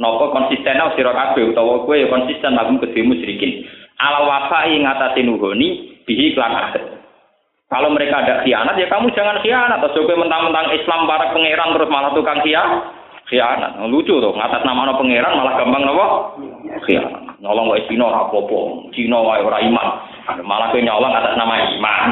napa 0.00 0.32
konsisten 0.32 0.80
sira 0.96 1.12
kabeh 1.12 1.52
utawa 1.52 1.84
kowe 1.84 1.92
ya 1.92 2.08
konsisten 2.08 2.56
lagu 2.56 2.80
kedhe 2.80 3.04
musyrikin. 3.04 3.68
Alal 4.00 4.32
wafai 4.32 4.80
ngatasi 4.80 5.28
nuhoni 5.28 6.00
bihi 6.08 6.32
klan 6.32 6.56
ahd. 6.56 6.80
Kalau 7.68 7.92
mereka 7.92 8.24
ada 8.24 8.34
khianat 8.40 8.80
ya 8.80 8.88
kamu 8.88 9.12
jangan 9.12 9.44
khianat. 9.44 9.76
Atau 9.76 10.08
kowe 10.08 10.16
mentang-mentang 10.24 10.72
Islam 10.72 11.04
para 11.04 11.36
pangeran 11.36 11.76
terus 11.76 11.92
malah 11.92 12.16
tukang 12.16 12.40
khianat. 12.40 12.99
Khianat. 13.30 13.78
Lucu 13.86 14.18
tuh 14.18 14.34
ngatas 14.34 14.66
nama 14.66 14.90
pangeran 14.90 15.38
malah 15.38 15.54
gampang 15.54 15.86
napa? 15.86 16.06
Khianat. 16.82 17.30
Nyolong 17.40 17.72
wae 17.72 17.86
Cina 17.88 18.10
ora 18.10 18.28
apa-apa. 18.28 18.90
Cina 18.92 19.16
wae 19.22 19.40
ora 19.40 19.62
iman. 19.64 19.88
Malah 20.44 20.68
kowe 20.74 20.82
nyolong 20.82 21.14
atas 21.14 21.38
nama 21.38 21.54
iman. 21.56 22.08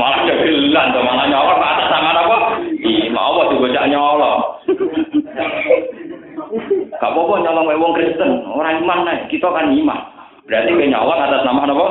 malah 0.00 0.20
jagilan 0.26 0.86
to 0.90 1.00
malah 1.06 1.26
nyolong 1.30 1.60
atas 1.62 1.88
nama 1.92 2.10
apa? 2.18 2.36
Iman 2.82 3.20
apa 3.20 3.40
dibocak 3.52 3.84
nyolong. 3.92 4.40
Gak 6.98 7.10
apa-apa 7.14 7.34
nyolong 7.44 7.68
wae 7.68 7.78
wong 7.78 7.92
Kristen, 7.94 8.48
ora 8.48 8.74
iman 8.74 9.06
nek 9.06 9.28
kita 9.30 9.46
kan 9.46 9.70
iman. 9.70 10.00
Berarti 10.48 10.74
kowe 10.74 10.86
nyolong 10.90 11.20
atas 11.20 11.44
nama 11.46 11.68
apa? 11.68 11.86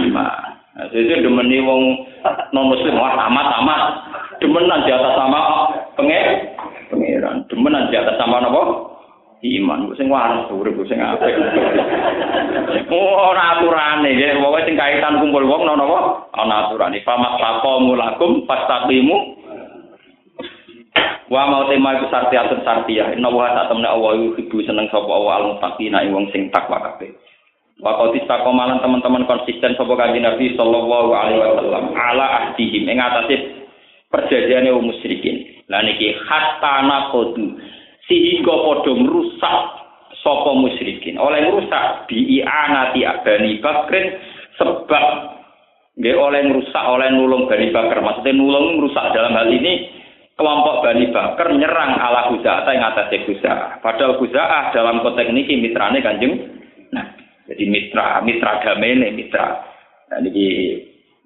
Iman. 0.00 0.48
Nah, 0.80 0.86
jadi 0.90 1.22
demeni 1.22 1.60
wong 1.60 1.82
non 2.56 2.72
muslim 2.72 2.96
wah 2.96 3.14
amat 3.14 3.46
amat 3.62 3.82
demenan 4.40 4.84
di 4.88 4.90
atas 4.90 5.14
nama 5.14 5.40
pengen 5.94 6.26
pengiran 6.88 7.44
demenan 7.46 7.92
di 7.92 7.96
atas 7.96 8.16
nama 8.16 8.42
apa 8.44 8.90
iman. 9.40 9.92
Sing 9.96 10.12
waras 10.12 10.52
urip 10.52 10.76
sing 10.84 11.00
apik. 11.00 11.32
Ora 12.92 13.56
aturane. 13.56 14.10
Nggih 14.12 14.36
pokoke 14.40 14.66
sing 14.68 14.76
kaitan 14.76 15.20
kumpul 15.20 15.48
wong 15.48 15.64
ana 15.64 15.80
napa? 15.80 15.98
Ana 16.36 16.54
aturane. 16.68 17.00
Famas 17.04 17.40
taqamu 17.40 17.96
lakum 17.96 18.44
fastaqimu. 18.44 19.40
Wa 21.30 21.46
mau 21.46 21.70
tema 21.70 21.94
iku 21.94 22.10
sarti 22.10 22.34
atur 22.34 22.58
sarti 22.66 22.98
ya 22.98 23.14
inna 23.14 23.30
wa 23.30 23.54
ta 23.54 23.70
temne 23.70 23.86
Allah 23.86 24.18
ibu 24.18 24.58
seneng 24.66 24.90
sapa 24.90 25.06
Allah 25.06 25.34
al 25.38 25.46
muttaqina 25.54 26.02
wong 26.10 26.26
sing 26.34 26.50
takwa 26.50 26.82
kabeh. 26.82 27.14
Wa 27.78 27.96
qad 27.96 28.18
istaqamalan 28.18 28.82
teman-teman 28.82 29.24
konsisten 29.30 29.78
sapa 29.78 29.94
kanjeng 29.94 30.26
Nabi 30.26 30.58
sallallahu 30.58 31.14
alaihi 31.14 31.38
wasallam 31.38 31.94
ala 31.94 32.26
ahdihim. 32.44 32.82
Ing 32.90 32.98
atase 32.98 33.59
perjanjiane 34.10 34.68
wong 34.74 34.90
musyrikin. 34.90 35.64
Lan 35.70 35.86
iki 35.86 36.18
hatta 36.26 36.82
naqdu 36.84 37.56
sehingga 38.10 38.50
padha 38.50 38.92
merusak 38.98 39.58
sapa 40.20 40.50
musyrikin. 40.58 41.16
Oleh 41.16 41.46
merusak 41.46 42.10
bi'anati 42.10 43.06
Bani 43.22 43.52
Bakrin 43.62 44.06
sebab 44.58 45.04
nggih 45.96 46.16
oleh 46.18 46.42
merusak 46.50 46.84
oleh 46.84 47.08
nulung 47.14 47.46
Bani 47.46 47.70
Bakar. 47.70 48.02
Maksudnya 48.02 48.34
nulung 48.34 48.82
merusak 48.82 49.14
dalam 49.14 49.32
hal 49.38 49.46
ini 49.46 49.88
kelompok 50.34 50.82
Bani 50.82 51.06
Bakar 51.14 51.52
nyerang 51.52 52.00
ala 52.00 52.32
Huza'ah 52.32 52.72
yang 52.72 52.96
atas 52.96 53.12
Huza'ah 53.12 53.84
padahal 53.84 54.16
Huza'ah 54.16 54.72
dalam 54.72 55.04
konteks 55.04 55.28
ini 55.28 55.68
mitrane 55.68 56.00
kanjeng 56.00 56.32
nah 56.96 57.20
jadi 57.50 57.66
mitra 57.66 58.22
mitra 58.22 58.62
damai 58.62 59.10
mitra. 59.10 59.58
Nah 60.10 60.18
ini 60.22 60.46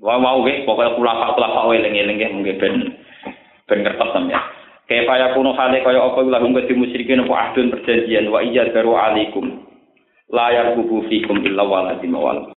wau 0.04 0.20
wau 0.20 0.44
pokoknya 0.44 0.92
kulafak 1.00 1.32
kulafak 1.32 1.64
eling-eling 1.80 2.20
mungkin 2.36 2.60
ben 2.60 2.74
ben 3.64 3.78
ngertos 3.80 4.12
sampeyan 4.12 4.44
Kaifa 4.84 5.16
yakunu 5.16 5.56
hale 5.56 5.80
kaya 5.80 5.96
apa 5.96 6.20
lahum 6.28 6.52
kadi 6.52 6.76
musyrikin 6.76 7.24
apa 7.24 7.32
ahdun 7.32 7.72
perjanjian 7.72 8.28
wa 8.28 8.44
iyad 8.44 8.76
baru 8.76 8.92
alaikum 8.92 9.64
la 10.28 10.52
yarqubu 10.52 11.08
fikum 11.08 11.40
illa 11.40 11.64
waladim 11.64 12.12
wal 12.12 12.52